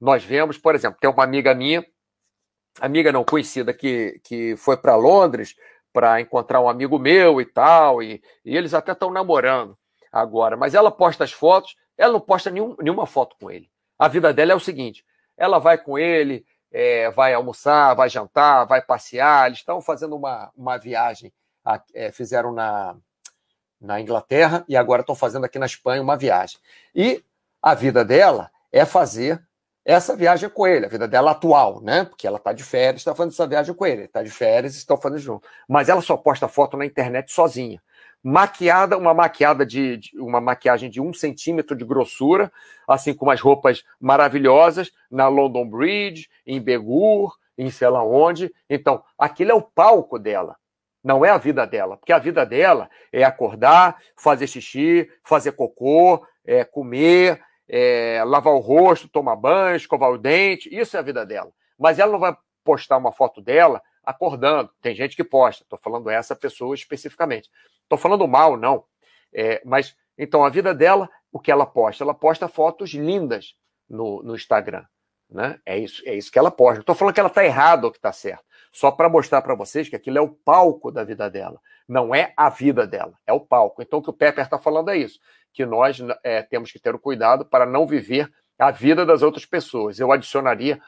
Nós 0.00 0.24
vemos, 0.24 0.56
por 0.58 0.74
exemplo, 0.74 0.98
tem 1.00 1.10
uma 1.10 1.24
amiga 1.24 1.54
minha, 1.54 1.84
amiga 2.80 3.12
não 3.12 3.24
conhecida, 3.24 3.74
que, 3.74 4.20
que 4.24 4.56
foi 4.56 4.76
para 4.76 4.96
Londres 4.96 5.54
para 5.92 6.20
encontrar 6.20 6.60
um 6.60 6.68
amigo 6.68 6.98
meu 6.98 7.40
e 7.40 7.44
tal, 7.46 8.02
e, 8.02 8.22
e 8.44 8.56
eles 8.56 8.74
até 8.74 8.92
estão 8.92 9.10
namorando 9.10 9.76
agora, 10.12 10.56
mas 10.56 10.74
ela 10.74 10.90
posta 10.90 11.24
as 11.24 11.32
fotos 11.32 11.76
ela 11.98 12.12
não 12.12 12.20
posta 12.20 12.48
nenhum, 12.48 12.76
nenhuma 12.78 13.04
foto 13.04 13.36
com 13.38 13.50
ele. 13.50 13.68
A 13.98 14.06
vida 14.06 14.32
dela 14.32 14.52
é 14.52 14.54
o 14.54 14.60
seguinte: 14.60 15.04
ela 15.36 15.58
vai 15.58 15.76
com 15.76 15.98
ele, 15.98 16.46
é, 16.70 17.10
vai 17.10 17.34
almoçar, 17.34 17.94
vai 17.94 18.08
jantar, 18.08 18.64
vai 18.66 18.80
passear. 18.80 19.48
Eles 19.48 19.58
estão 19.58 19.82
fazendo 19.82 20.14
uma, 20.14 20.50
uma 20.56 20.78
viagem, 20.78 21.32
é, 21.92 22.12
fizeram 22.12 22.52
na, 22.52 22.96
na 23.80 24.00
Inglaterra 24.00 24.64
e 24.68 24.76
agora 24.76 25.00
estão 25.00 25.16
fazendo 25.16 25.44
aqui 25.44 25.58
na 25.58 25.66
Espanha 25.66 26.00
uma 26.00 26.16
viagem. 26.16 26.60
E 26.94 27.22
a 27.60 27.74
vida 27.74 28.04
dela 28.04 28.50
é 28.70 28.84
fazer 28.84 29.42
essa 29.84 30.14
viagem 30.14 30.50
com 30.50 30.66
ele, 30.66 30.84
a 30.84 30.88
vida 30.88 31.08
dela 31.08 31.30
atual, 31.30 31.80
né? 31.80 32.04
Porque 32.04 32.26
ela 32.26 32.36
está 32.36 32.52
de 32.52 32.62
férias, 32.62 33.00
está 33.00 33.14
fazendo 33.14 33.32
essa 33.32 33.46
viagem 33.46 33.74
com 33.74 33.86
ele, 33.86 34.04
está 34.04 34.22
de 34.22 34.30
férias, 34.30 34.76
estão 34.76 34.98
fazendo 34.98 35.18
junto. 35.18 35.48
Mas 35.66 35.88
ela 35.88 36.02
só 36.02 36.16
posta 36.16 36.46
foto 36.46 36.76
na 36.76 36.84
internet 36.84 37.32
sozinha 37.32 37.82
maquiada, 38.28 38.98
uma 38.98 39.14
maquiada 39.14 39.64
de, 39.64 39.96
de, 39.96 40.20
uma 40.20 40.38
maquiagem 40.38 40.90
de 40.90 41.00
um 41.00 41.14
centímetro 41.14 41.74
de 41.74 41.84
grossura, 41.84 42.52
assim 42.86 43.14
com 43.14 43.24
umas 43.24 43.40
roupas 43.40 43.82
maravilhosas 43.98 44.92
na 45.10 45.28
London 45.28 45.66
Bridge, 45.66 46.28
em 46.46 46.60
Begur, 46.60 47.34
em 47.56 47.70
sei 47.70 47.88
lá 47.88 48.04
onde. 48.04 48.52
Então, 48.68 49.02
aquilo 49.18 49.52
é 49.52 49.54
o 49.54 49.62
palco 49.62 50.18
dela. 50.18 50.56
Não 51.02 51.24
é 51.24 51.30
a 51.30 51.38
vida 51.38 51.66
dela, 51.66 51.96
porque 51.96 52.12
a 52.12 52.18
vida 52.18 52.44
dela 52.44 52.90
é 53.10 53.24
acordar, 53.24 53.96
fazer 54.14 54.46
xixi, 54.46 55.08
fazer 55.24 55.52
cocô, 55.52 56.22
é, 56.44 56.64
comer, 56.64 57.40
é, 57.66 58.22
lavar 58.26 58.52
o 58.52 58.58
rosto, 58.58 59.08
tomar 59.08 59.36
banho, 59.36 59.76
escovar 59.76 60.10
o 60.10 60.18
dente. 60.18 60.68
Isso 60.70 60.96
é 60.96 61.00
a 61.00 61.02
vida 61.02 61.24
dela. 61.24 61.50
Mas 61.78 61.98
ela 61.98 62.12
não 62.12 62.18
vai 62.18 62.36
postar 62.62 62.98
uma 62.98 63.12
foto 63.12 63.40
dela 63.40 63.80
acordando. 64.08 64.70
Tem 64.80 64.94
gente 64.94 65.14
que 65.14 65.22
posta, 65.22 65.62
estou 65.62 65.78
falando 65.78 66.08
essa 66.08 66.34
pessoa 66.34 66.74
especificamente. 66.74 67.50
Estou 67.82 67.98
falando 67.98 68.26
mal, 68.26 68.56
não. 68.56 68.84
É, 69.32 69.60
mas, 69.66 69.94
então, 70.16 70.42
a 70.42 70.48
vida 70.48 70.74
dela, 70.74 71.10
o 71.30 71.38
que 71.38 71.52
ela 71.52 71.66
posta? 71.66 72.02
Ela 72.02 72.14
posta 72.14 72.48
fotos 72.48 72.90
lindas 72.90 73.54
no, 73.88 74.22
no 74.22 74.34
Instagram. 74.34 74.84
Né? 75.30 75.60
É, 75.66 75.76
isso, 75.76 76.02
é 76.06 76.14
isso 76.14 76.32
que 76.32 76.38
ela 76.38 76.50
posta. 76.50 76.80
Estou 76.80 76.94
falando 76.94 77.12
que 77.12 77.20
ela 77.20 77.28
está 77.28 77.44
errada 77.44 77.86
ou 77.86 77.92
que 77.92 77.98
está 77.98 78.10
certo. 78.10 78.44
Só 78.72 78.90
para 78.90 79.10
mostrar 79.10 79.42
para 79.42 79.54
vocês 79.54 79.90
que 79.90 79.96
aquilo 79.96 80.16
é 80.16 80.22
o 80.22 80.30
palco 80.30 80.90
da 80.90 81.04
vida 81.04 81.28
dela. 81.28 81.60
Não 81.86 82.14
é 82.14 82.32
a 82.34 82.48
vida 82.48 82.86
dela, 82.86 83.12
é 83.26 83.32
o 83.32 83.40
palco. 83.40 83.82
Então, 83.82 83.98
o 83.98 84.02
que 84.02 84.10
o 84.10 84.14
Pepper 84.14 84.44
está 84.44 84.58
falando 84.58 84.90
é 84.90 84.96
isso: 84.96 85.18
que 85.52 85.66
nós 85.66 85.98
é, 86.22 86.42
temos 86.42 86.72
que 86.72 86.78
ter 86.78 86.94
o 86.94 86.98
cuidado 86.98 87.44
para 87.44 87.66
não 87.66 87.86
viver 87.86 88.32
a 88.58 88.70
vida 88.70 89.04
das 89.04 89.22
outras 89.22 89.44
pessoas. 89.44 89.98
Eu 90.00 90.12
adicionaria 90.12 90.80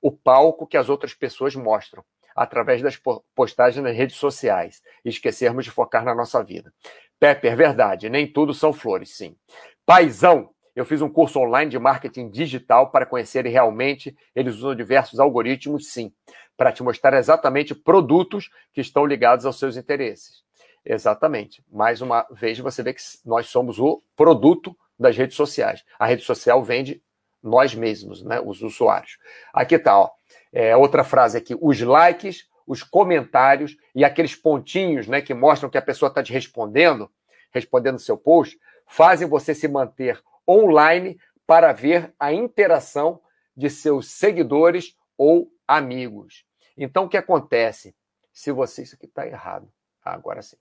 o 0.00 0.10
palco 0.12 0.66
que 0.66 0.76
as 0.76 0.88
outras 0.88 1.14
pessoas 1.14 1.54
mostram 1.54 2.04
através 2.38 2.82
das 2.82 3.00
postagens 3.34 3.82
nas 3.82 3.96
redes 3.96 4.16
sociais 4.16 4.82
e 5.04 5.08
esquecermos 5.08 5.64
de 5.64 5.70
focar 5.70 6.04
na 6.04 6.14
nossa 6.14 6.42
vida. 6.42 6.72
Pepper, 7.18 7.56
verdade, 7.56 8.08
nem 8.08 8.26
tudo 8.26 8.54
são 8.54 8.72
flores, 8.72 9.16
sim. 9.16 9.36
Paizão, 9.84 10.50
eu 10.74 10.84
fiz 10.84 11.02
um 11.02 11.08
curso 11.08 11.40
online 11.40 11.70
de 11.70 11.78
marketing 11.78 12.30
digital 12.30 12.90
para 12.92 13.04
conhecer 13.04 13.44
realmente. 13.46 14.16
Eles 14.34 14.54
usam 14.56 14.76
diversos 14.76 15.18
algoritmos, 15.18 15.92
sim, 15.92 16.12
para 16.56 16.70
te 16.70 16.82
mostrar 16.84 17.14
exatamente 17.14 17.74
produtos 17.74 18.48
que 18.72 18.80
estão 18.80 19.04
ligados 19.04 19.44
aos 19.44 19.58
seus 19.58 19.76
interesses. 19.76 20.44
Exatamente. 20.84 21.64
Mais 21.68 22.00
uma 22.00 22.24
vez 22.30 22.60
você 22.60 22.82
vê 22.82 22.94
que 22.94 23.02
nós 23.24 23.48
somos 23.48 23.80
o 23.80 24.00
produto 24.14 24.76
das 24.96 25.16
redes 25.16 25.36
sociais. 25.36 25.84
A 25.98 26.06
rede 26.06 26.22
social 26.22 26.62
vende 26.62 27.02
nós 27.42 27.74
mesmos, 27.74 28.22
né, 28.22 28.40
os 28.40 28.62
usuários. 28.62 29.18
Aqui 29.52 29.74
está, 29.74 29.98
ó. 29.98 30.10
É, 30.52 30.76
outra 30.76 31.04
frase 31.04 31.38
aqui: 31.38 31.56
os 31.60 31.80
likes, 31.80 32.48
os 32.66 32.82
comentários 32.82 33.76
e 33.94 34.04
aqueles 34.04 34.34
pontinhos 34.34 35.06
né, 35.06 35.20
que 35.20 35.34
mostram 35.34 35.70
que 35.70 35.78
a 35.78 35.82
pessoa 35.82 36.08
está 36.08 36.22
te 36.22 36.32
respondendo, 36.32 37.10
respondendo 37.50 37.98
seu 37.98 38.16
post, 38.16 38.58
fazem 38.86 39.28
você 39.28 39.54
se 39.54 39.68
manter 39.68 40.22
online 40.46 41.18
para 41.46 41.72
ver 41.72 42.14
a 42.18 42.32
interação 42.32 43.20
de 43.56 43.70
seus 43.70 44.10
seguidores 44.10 44.96
ou 45.16 45.50
amigos. 45.66 46.46
Então, 46.76 47.04
o 47.04 47.08
que 47.08 47.16
acontece? 47.16 47.96
Se 48.32 48.52
você. 48.52 48.82
Isso 48.82 48.94
aqui 48.94 49.06
está 49.06 49.26
errado. 49.26 49.70
Ah, 50.04 50.14
agora 50.14 50.42
sim. 50.42 50.56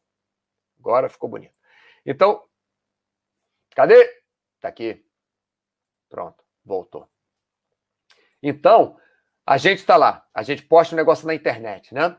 Agora 0.80 1.10
ficou 1.10 1.30
bonito. 1.30 1.54
Então, 2.06 2.44
cadê? 3.76 4.02
Está 4.56 4.70
aqui. 4.70 5.06
Pronto, 6.10 6.44
voltou. 6.64 7.08
Então, 8.42 8.98
a 9.48 9.56
gente 9.56 9.80
está 9.80 9.96
lá, 9.96 10.26
a 10.34 10.44
gente 10.44 10.62
posta 10.62 10.94
um 10.94 10.98
negócio 10.98 11.26
na 11.26 11.34
internet, 11.34 11.94
né? 11.94 12.18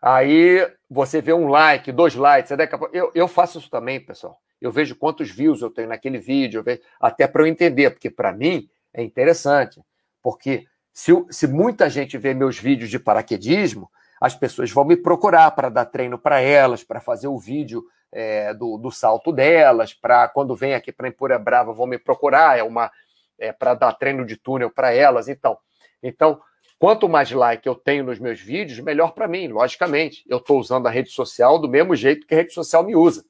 Aí 0.00 0.60
você 0.90 1.22
vê 1.22 1.32
um 1.32 1.48
like, 1.48 1.90
dois 1.90 2.14
likes, 2.14 2.52
eu, 2.92 3.10
eu 3.14 3.26
faço 3.26 3.58
isso 3.58 3.70
também, 3.70 3.98
pessoal. 3.98 4.38
Eu 4.60 4.70
vejo 4.70 4.94
quantos 4.94 5.30
views 5.30 5.62
eu 5.62 5.70
tenho 5.70 5.88
naquele 5.88 6.18
vídeo, 6.18 6.62
vejo, 6.62 6.82
até 7.00 7.26
para 7.26 7.42
eu 7.42 7.46
entender, 7.46 7.90
porque 7.90 8.10
para 8.10 8.30
mim 8.30 8.68
é 8.92 9.02
interessante. 9.02 9.80
Porque 10.22 10.66
se, 10.92 11.12
se 11.30 11.46
muita 11.46 11.88
gente 11.88 12.18
vê 12.18 12.34
meus 12.34 12.58
vídeos 12.58 12.90
de 12.90 12.98
paraquedismo, 12.98 13.90
as 14.20 14.34
pessoas 14.34 14.70
vão 14.70 14.84
me 14.84 14.98
procurar 14.98 15.50
para 15.52 15.70
dar 15.70 15.86
treino 15.86 16.18
para 16.18 16.42
elas, 16.42 16.84
para 16.84 17.00
fazer 17.00 17.28
o 17.28 17.38
vídeo 17.38 17.84
é, 18.12 18.52
do, 18.52 18.76
do 18.76 18.90
salto 18.90 19.32
delas, 19.32 19.94
para 19.94 20.28
quando 20.28 20.54
vem 20.54 20.74
aqui 20.74 20.92
para 20.92 21.08
Empura 21.08 21.38
Brava 21.38 21.72
vão 21.72 21.86
me 21.86 21.98
procurar, 21.98 22.58
é 22.58 22.62
uma 22.62 22.90
é, 23.38 23.50
para 23.50 23.72
dar 23.72 23.94
treino 23.94 24.26
de 24.26 24.36
túnel 24.36 24.70
para 24.70 24.92
elas. 24.92 25.26
Então, 25.26 25.56
então, 26.02 26.38
quanto 26.78 27.08
mais 27.08 27.30
like 27.30 27.66
eu 27.66 27.74
tenho 27.74 28.04
nos 28.04 28.18
meus 28.18 28.40
vídeos, 28.40 28.78
melhor 28.80 29.12
para 29.12 29.28
mim, 29.28 29.48
logicamente. 29.48 30.24
Eu 30.28 30.38
estou 30.38 30.58
usando 30.58 30.86
a 30.86 30.90
rede 30.90 31.10
social 31.10 31.58
do 31.58 31.68
mesmo 31.68 31.94
jeito 31.94 32.26
que 32.26 32.34
a 32.34 32.38
rede 32.38 32.52
social 32.52 32.84
me 32.84 32.94
usa. 32.94 33.24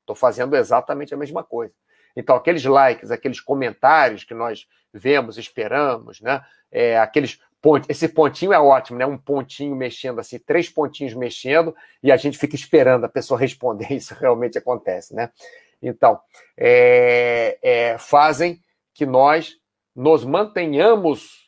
Estou 0.00 0.16
fazendo 0.16 0.56
exatamente 0.56 1.14
a 1.14 1.16
mesma 1.16 1.42
coisa. 1.44 1.72
Então, 2.16 2.36
aqueles 2.36 2.64
likes, 2.64 3.10
aqueles 3.10 3.40
comentários 3.40 4.24
que 4.24 4.34
nós 4.34 4.66
vemos, 4.92 5.38
esperamos, 5.38 6.20
né? 6.20 6.42
É, 6.70 6.98
aqueles 6.98 7.40
pontos, 7.60 7.88
esse 7.88 8.08
pontinho 8.08 8.52
é 8.52 8.58
ótimo, 8.58 8.98
né? 8.98 9.06
Um 9.06 9.16
pontinho 9.16 9.74
mexendo 9.74 10.18
assim, 10.18 10.38
três 10.38 10.68
pontinhos 10.68 11.14
mexendo, 11.14 11.74
e 12.02 12.12
a 12.12 12.16
gente 12.16 12.36
fica 12.36 12.54
esperando 12.54 13.04
a 13.04 13.08
pessoa 13.08 13.40
responder. 13.40 13.92
Isso 13.94 14.14
realmente 14.14 14.58
acontece, 14.58 15.14
né? 15.14 15.30
Então, 15.80 16.20
é, 16.56 17.58
é, 17.62 17.98
fazem 17.98 18.60
que 18.94 19.06
nós 19.06 19.56
nos 19.94 20.24
mantenhamos 20.24 21.41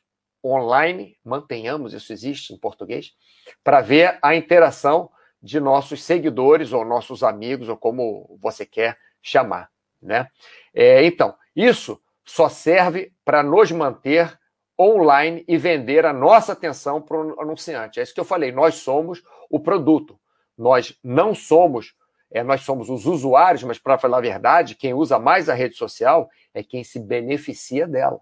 online, 0.44 1.16
mantenhamos, 1.24 1.94
isso 1.94 2.12
existe 2.12 2.52
em 2.52 2.59
português, 2.59 3.14
para 3.62 3.80
ver 3.80 4.18
a 4.22 4.35
interação 4.35 5.11
de 5.42 5.59
nossos 5.61 6.02
seguidores 6.02 6.72
ou 6.72 6.85
nossos 6.85 7.22
amigos, 7.22 7.68
ou 7.68 7.76
como 7.76 8.38
você 8.40 8.66
quer 8.66 8.98
chamar. 9.22 9.70
Né? 10.00 10.28
É, 10.74 11.04
então, 11.04 11.35
isso 11.54 12.00
só 12.24 12.48
serve 12.48 13.12
para 13.24 13.42
nos 13.42 13.70
manter 13.70 14.38
online 14.78 15.44
e 15.46 15.57
vender 15.57 16.04
a 16.04 16.12
nossa 16.12 16.52
atenção 16.52 17.00
para 17.00 17.16
o 17.16 17.40
anunciante. 17.40 18.00
É 18.00 18.02
isso 18.02 18.14
que 18.14 18.20
eu 18.20 18.24
falei, 18.24 18.52
nós 18.52 18.76
somos 18.76 19.22
o 19.50 19.61
produto. 19.61 20.18
Nós 20.57 20.96
não 21.02 21.35
somos, 21.35 21.94
é, 22.30 22.42
nós 22.42 22.62
somos 22.62 22.88
os 22.88 23.07
usuários, 23.07 23.62
mas 23.64 23.78
para 23.78 23.98
falar 23.98 24.18
a 24.18 24.22
verdade, 24.22 24.74
quem 24.74 24.94
usa 24.94 25.18
mais 25.18 25.48
a 25.48 25.54
rede 25.54 25.76
social 25.76 26.28
é 26.52 26.62
quem 26.62 26.85
se 26.85 26.98
beneficia 26.98 27.87
dela. 27.87 28.20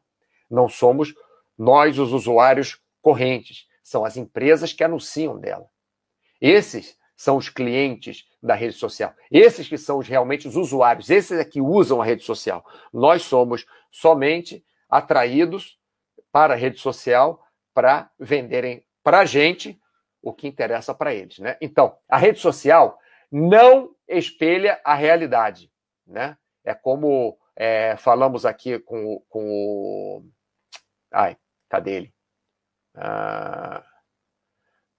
Não 0.51 0.69
somos 0.69 1.15
nós 1.63 1.97
os 1.97 2.13
usuários 2.13 2.81
correntes, 3.01 3.69
são 3.85 4.05
as 4.05 4.17
empresas 4.17 4.73
que 4.73 4.83
anunciam 4.83 5.39
dela. 5.39 5.69
Esses 6.41 6.99
são 7.17 7.37
os 7.37 7.49
clientes 7.49 8.25
da 8.43 8.55
rede 8.55 8.75
social. 8.75 9.15
Esses 9.31 9.69
que 9.69 9.79
são 9.79 9.99
os, 9.99 10.09
realmente 10.09 10.49
os 10.49 10.57
usuários, 10.57 11.09
esses 11.09 11.39
é 11.39 11.45
que 11.45 11.61
usam 11.61 12.03
a 12.03 12.05
rede 12.05 12.25
social. 12.25 12.65
Nós 12.93 13.23
somos 13.23 13.65
somente 13.93 14.65
atraídos 14.91 15.79
para 16.33 16.55
a 16.55 16.57
rede 16.57 16.81
social 16.81 17.41
para 17.73 18.11
venderem 18.19 18.85
para 19.01 19.21
a 19.21 19.25
gente 19.25 19.81
o 20.21 20.33
que 20.33 20.49
interessa 20.49 20.93
para 20.93 21.15
eles. 21.15 21.39
Né? 21.39 21.57
Então, 21.61 21.97
a 22.09 22.19
rede 22.19 22.41
social 22.41 22.99
não 23.31 23.95
espelha 24.09 24.81
a 24.85 24.97
realidade. 24.97 25.71
Né? 26.05 26.37
É 26.65 26.75
como 26.75 27.39
é, 27.55 27.97
falamos 27.97 28.45
aqui 28.45 28.81
com, 28.81 29.23
com 29.29 29.45
o. 29.45 30.25
Ai, 31.13 31.37
cadê 31.73 31.93
ele? 31.93 32.15
Ah, 32.95 33.83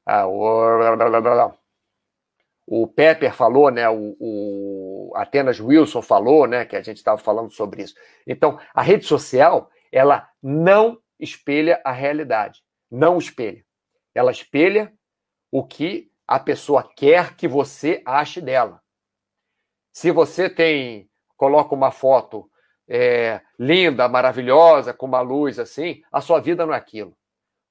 ah, 0.07 0.27
o 0.27 1.53
o 2.65 2.87
Pepper 2.87 3.35
falou, 3.35 3.69
né, 3.69 3.87
o, 3.89 4.15
o 4.19 5.11
Atenas 5.15 5.59
Wilson 5.59 6.01
falou, 6.01 6.47
né, 6.47 6.65
que 6.65 6.75
a 6.75 6.81
gente 6.81 6.97
estava 6.97 7.19
falando 7.19 7.51
sobre 7.51 7.83
isso. 7.83 7.93
Então, 8.25 8.57
a 8.73 8.81
rede 8.81 9.05
social, 9.05 9.69
ela 9.91 10.27
não 10.41 10.97
espelha 11.19 11.79
a 11.85 11.91
realidade, 11.91 12.63
não 12.89 13.19
espelha. 13.19 13.63
Ela 14.15 14.31
espelha 14.31 14.91
o 15.51 15.63
que 15.63 16.09
a 16.25 16.39
pessoa 16.39 16.89
quer 16.95 17.35
que 17.35 17.47
você 17.47 18.01
ache 18.05 18.41
dela. 18.41 18.81
Se 19.91 20.09
você 20.09 20.49
tem, 20.49 21.07
coloca 21.37 21.75
uma 21.75 21.91
foto 21.91 22.49
é, 22.87 23.41
linda, 23.57 24.07
maravilhosa, 24.07 24.93
com 24.93 25.05
uma 25.05 25.21
luz 25.21 25.59
assim, 25.59 26.01
a 26.11 26.21
sua 26.21 26.39
vida 26.39 26.65
não 26.65 26.73
é 26.73 26.77
aquilo. 26.77 27.15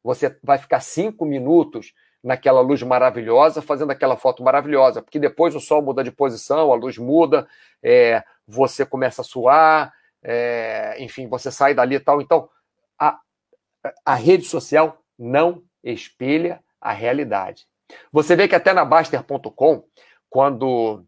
Você 0.03 0.37
vai 0.43 0.59
ficar 0.59 0.81
cinco 0.81 1.25
minutos 1.25 1.93
naquela 2.23 2.61
luz 2.61 2.83
maravilhosa, 2.83 3.61
fazendo 3.61 3.91
aquela 3.91 4.17
foto 4.17 4.43
maravilhosa, 4.43 5.03
porque 5.03 5.19
depois 5.19 5.55
o 5.55 5.61
sol 5.61 5.83
muda 5.83 6.05
de 6.05 6.11
posição, 6.11 6.73
a 6.73 6.77
luz 6.77 6.97
muda, 6.99 7.49
é, 7.83 8.23
você 8.47 8.87
começa 8.87 9.23
a 9.23 9.25
suar, 9.25 9.93
é, 10.23 10.97
enfim, 11.01 11.29
você 11.29 11.51
sai 11.51 11.75
dali 11.75 11.97
e 11.97 12.01
tal. 12.01 12.21
Então, 12.21 12.49
a, 12.99 13.19
a 14.05 14.15
rede 14.15 14.45
social 14.45 14.99
não 15.19 15.63
espelha 15.83 16.63
a 16.81 16.93
realidade. 16.93 17.67
Você 18.13 18.37
vê 18.37 18.47
que 18.49 18.55
até 18.55 18.73
na 18.73 18.85
Baster.com, 18.85 19.85
quando 20.31 21.05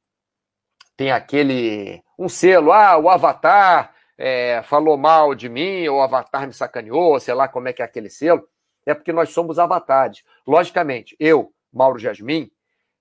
tem 0.96 1.10
aquele 1.10 2.02
um 2.18 2.28
selo, 2.28 2.72
ah, 2.72 2.96
o 2.96 3.08
Avatar 3.08 3.93
é, 4.16 4.62
falou 4.62 4.96
mal 4.96 5.34
de 5.34 5.48
mim, 5.48 5.86
ou 5.88 5.98
o 5.98 6.02
Avatar 6.02 6.46
me 6.46 6.52
sacaneou, 6.52 7.18
sei 7.20 7.34
lá 7.34 7.48
como 7.48 7.68
é 7.68 7.72
que 7.72 7.82
é 7.82 7.84
aquele 7.84 8.10
selo 8.10 8.48
é 8.86 8.94
porque 8.94 9.12
nós 9.12 9.30
somos 9.30 9.58
avatares. 9.58 10.22
Logicamente, 10.46 11.16
eu, 11.18 11.52
Mauro 11.72 11.98
Jasmin, 11.98 12.50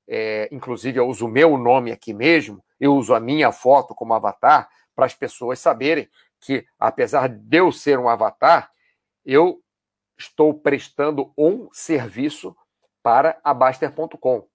é, 0.07 0.47
inclusive 0.51 0.99
eu 0.99 1.07
uso 1.07 1.25
o 1.25 1.29
meu 1.29 1.57
nome 1.57 1.91
aqui 1.91 2.13
mesmo, 2.13 2.63
eu 2.79 2.95
uso 2.95 3.13
a 3.13 3.19
minha 3.19 3.51
foto 3.51 3.93
como 3.95 4.13
avatar 4.13 4.69
para 4.95 5.05
as 5.05 5.13
pessoas 5.13 5.59
saberem 5.59 6.09
que, 6.39 6.65
apesar 6.77 7.29
de 7.29 7.57
eu 7.57 7.71
ser 7.71 7.97
um 7.97 8.09
avatar, 8.09 8.71
eu 9.25 9.61
estou 10.17 10.53
prestando 10.53 11.33
um 11.37 11.69
serviço 11.71 12.55
para 13.01 13.39
a 13.43 13.53
Baster.com. 13.53 14.47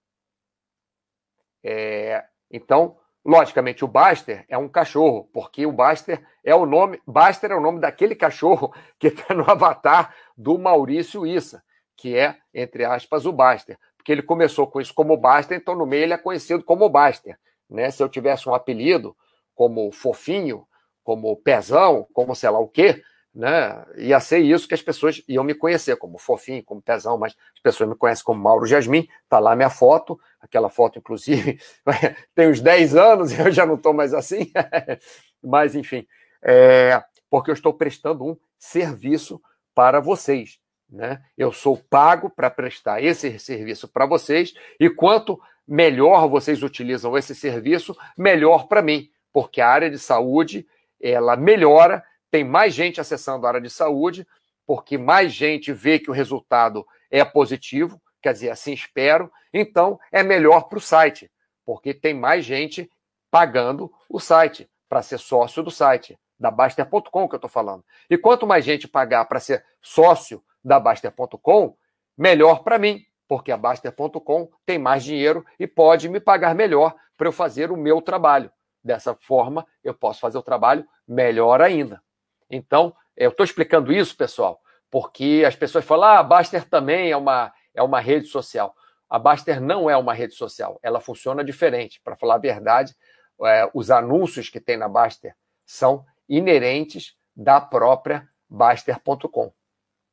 É, 1.63 2.25
então, 2.49 2.97
Logicamente, 3.29 3.85
o 3.85 3.87
Baster 3.87 4.43
é 4.49 4.57
um 4.57 4.67
cachorro, 4.67 5.29
porque 5.31 5.63
o 5.63 5.71
Baster 5.71 6.19
é 6.43 6.55
o 6.55 6.65
nome. 6.65 6.99
Baster 7.05 7.51
é 7.51 7.55
o 7.55 7.61
nome 7.61 7.79
daquele 7.79 8.15
cachorro 8.15 8.73
que 8.97 9.05
está 9.05 9.35
no 9.35 9.47
avatar 9.47 10.15
do 10.35 10.57
Maurício 10.57 11.27
Issa, 11.27 11.61
que 11.95 12.17
é, 12.17 12.35
entre 12.51 12.83
aspas, 12.83 13.27
o 13.27 13.31
Baster. 13.31 13.77
Porque 13.95 14.11
ele 14.11 14.23
começou 14.23 14.65
com 14.65 14.81
isso 14.81 14.95
como 14.95 15.15
Baster, 15.15 15.55
então 15.55 15.75
no 15.75 15.85
meio 15.85 16.05
ele 16.05 16.13
é 16.13 16.17
conhecido 16.17 16.63
como 16.63 16.89
Baster. 16.89 17.37
Né? 17.69 17.91
Se 17.91 18.01
eu 18.01 18.09
tivesse 18.09 18.49
um 18.49 18.55
apelido 18.55 19.15
como 19.53 19.91
Fofinho, 19.91 20.67
como 21.03 21.37
Pezão, 21.37 22.07
como 22.11 22.33
sei 22.33 22.49
lá 22.49 22.57
o 22.57 22.67
quê, 22.67 22.99
né? 23.33 23.85
Ia 23.97 24.19
ser 24.19 24.39
isso 24.39 24.67
que 24.67 24.73
as 24.73 24.81
pessoas 24.81 25.23
iam 25.27 25.43
me 25.43 25.53
conhecer, 25.53 25.95
como 25.97 26.17
fofinho, 26.17 26.63
como 26.63 26.81
pezão, 26.81 27.17
mas 27.17 27.35
as 27.53 27.59
pessoas 27.61 27.89
me 27.89 27.95
conhecem 27.95 28.23
como 28.23 28.41
Mauro 28.41 28.65
Jasmin, 28.65 29.07
tá 29.27 29.39
lá 29.39 29.55
minha 29.55 29.69
foto, 29.69 30.19
aquela 30.39 30.69
foto, 30.69 30.99
inclusive, 30.99 31.59
tem 32.33 32.49
uns 32.49 32.59
10 32.59 32.95
anos, 32.95 33.31
eu 33.37 33.51
já 33.51 33.65
não 33.65 33.75
estou 33.75 33.93
mais 33.93 34.13
assim, 34.13 34.51
mas 35.43 35.75
enfim, 35.75 36.07
é, 36.41 37.01
porque 37.29 37.51
eu 37.51 37.53
estou 37.53 37.73
prestando 37.73 38.25
um 38.25 38.37
serviço 38.57 39.41
para 39.73 39.99
vocês. 39.99 40.59
Né? 40.89 41.21
Eu 41.37 41.51
sou 41.51 41.77
pago 41.77 42.31
para 42.31 42.49
prestar 42.49 43.03
esse 43.03 43.37
serviço 43.37 43.87
para 43.87 44.07
vocês, 44.07 44.53
e 44.79 44.89
quanto 44.89 45.39
melhor 45.67 46.27
vocês 46.27 46.63
utilizam 46.63 47.15
esse 47.15 47.35
serviço, 47.35 47.95
melhor 48.17 48.67
para 48.67 48.81
mim, 48.81 49.07
porque 49.31 49.61
a 49.61 49.69
área 49.69 49.89
de 49.89 49.99
saúde 49.99 50.65
ela 50.99 51.37
melhora 51.37 52.03
tem 52.31 52.43
mais 52.43 52.73
gente 52.73 53.01
acessando 53.01 53.45
a 53.45 53.49
área 53.49 53.61
de 53.61 53.69
saúde, 53.69 54.27
porque 54.65 54.97
mais 54.97 55.31
gente 55.31 55.73
vê 55.73 55.97
que 55.99 56.11
o 56.11 56.13
resultado 56.13 56.85
é 57.09 57.25
positivo, 57.25 57.99
quer 58.21 58.33
dizer, 58.33 58.49
assim 58.49 58.73
espero, 58.73 59.31
então 59.53 59.99
é 60.11 60.21
melhor 60.21 60.69
para 60.69 60.77
o 60.77 60.81
site, 60.81 61.31
porque 61.65 61.93
tem 61.93 62.13
mais 62.13 62.45
gente 62.45 62.89
pagando 63.31 63.91
o 64.09 64.19
site, 64.19 64.69
para 64.87 65.01
ser 65.01 65.19
sócio 65.19 65.61
do 65.61 65.69
site, 65.69 66.19
da 66.39 66.49
Baster.com 66.49 67.27
que 67.27 67.35
eu 67.35 67.37
estou 67.37 67.49
falando. 67.49 67.83
E 68.09 68.17
quanto 68.17 68.47
mais 68.47 68.65
gente 68.65 68.87
pagar 68.87 69.25
para 69.25 69.39
ser 69.39 69.63
sócio 69.81 70.43
da 70.63 70.79
Baster.com, 70.79 71.75
melhor 72.17 72.63
para 72.63 72.79
mim, 72.79 73.05
porque 73.27 73.51
a 73.51 73.57
Baster.com 73.57 74.49
tem 74.65 74.79
mais 74.79 75.03
dinheiro 75.03 75.45
e 75.59 75.67
pode 75.67 76.09
me 76.09 76.19
pagar 76.19 76.55
melhor 76.55 76.95
para 77.15 77.27
eu 77.27 77.31
fazer 77.31 77.71
o 77.71 77.77
meu 77.77 78.01
trabalho. 78.01 78.51
Dessa 78.83 79.13
forma, 79.13 79.67
eu 79.83 79.93
posso 79.93 80.19
fazer 80.19 80.37
o 80.37 80.43
trabalho 80.43 80.87
melhor 81.07 81.61
ainda. 81.61 82.01
Então, 82.49 82.95
eu 83.15 83.29
estou 83.29 83.43
explicando 83.43 83.91
isso, 83.91 84.15
pessoal, 84.15 84.61
porque 84.89 85.43
as 85.45 85.55
pessoas 85.55 85.85
falam: 85.85 86.09
ah, 86.09 86.19
a 86.19 86.23
Baster 86.23 86.67
também 86.67 87.11
é 87.11 87.17
uma, 87.17 87.53
é 87.73 87.83
uma 87.83 87.99
rede 87.99 88.27
social. 88.27 88.73
A 89.09 89.17
Baster 89.17 89.59
não 89.59 89.89
é 89.89 89.97
uma 89.97 90.13
rede 90.13 90.33
social, 90.33 90.79
ela 90.83 90.99
funciona 90.99 91.43
diferente. 91.43 91.99
Para 92.03 92.15
falar 92.15 92.35
a 92.35 92.39
verdade, 92.39 92.95
é, 93.43 93.69
os 93.73 93.89
anúncios 93.89 94.49
que 94.49 94.59
tem 94.59 94.77
na 94.77 94.87
Baster 94.87 95.35
são 95.65 96.05
inerentes 96.27 97.15
da 97.35 97.59
própria 97.59 98.27
Baster.com. 98.47 99.51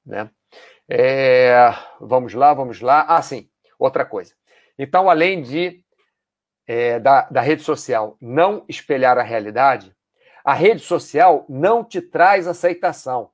Né? 0.05 0.31
É, 0.89 1.75
vamos 2.01 2.35
lá, 2.35 2.55
vamos 2.55 2.81
lá. 2.81 3.03
Ah, 3.09 3.21
sim, 3.21 3.51
outra 3.79 4.05
coisa. 4.05 4.35
Então, 4.79 5.11
além 5.11 5.43
de 5.43 5.85
é, 6.67 6.99
da, 6.99 7.23
da 7.23 7.41
rede 7.41 7.63
social 7.63 8.17
não 8.21 8.65
espelhar 8.69 9.19
a 9.19 9.23
realidade, 9.23 9.96
a 10.47 10.55
rede 10.55 10.81
social 10.81 11.45
não 11.49 11.83
te 11.83 12.01
traz 12.01 12.47
aceitação. 12.47 13.33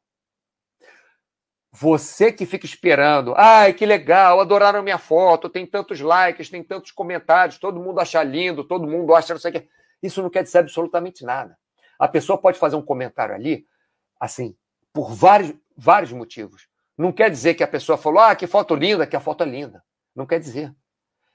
Você 1.70 2.32
que 2.32 2.46
fica 2.46 2.64
esperando, 2.64 3.34
ai, 3.36 3.74
que 3.74 3.84
legal, 3.84 4.40
adoraram 4.40 4.82
minha 4.82 4.96
foto, 4.96 5.50
tem 5.50 5.66
tantos 5.66 6.00
likes, 6.00 6.48
tem 6.48 6.64
tantos 6.64 6.90
comentários, 6.90 7.58
todo 7.58 7.78
mundo 7.78 8.00
acha 8.00 8.22
lindo, 8.22 8.64
todo 8.64 8.88
mundo 8.88 9.14
acha 9.14 9.34
não 9.34 9.40
sei 9.40 9.50
o 9.50 9.54
que. 9.54 9.68
Isso 10.02 10.22
não 10.22 10.30
quer 10.30 10.42
dizer 10.42 10.60
absolutamente 10.60 11.22
nada. 11.22 11.58
A 11.98 12.08
pessoa 12.08 12.38
pode 12.38 12.58
fazer 12.58 12.76
um 12.76 12.82
comentário 12.82 13.34
ali, 13.34 13.66
assim, 14.18 14.56
por 14.90 15.12
vários, 15.12 15.54
vários 15.76 16.12
motivos. 16.12 16.66
Não 16.96 17.12
quer 17.12 17.30
dizer 17.30 17.52
que 17.52 17.62
a 17.62 17.68
pessoa 17.68 17.98
falou, 17.98 18.20
ah, 18.20 18.34
que 18.34 18.46
foto 18.46 18.74
linda, 18.74 19.06
que 19.06 19.16
a 19.16 19.20
foto 19.20 19.44
é 19.44 19.46
linda. 19.46 19.84
Não 20.16 20.24
quer 20.24 20.40
dizer. 20.40 20.74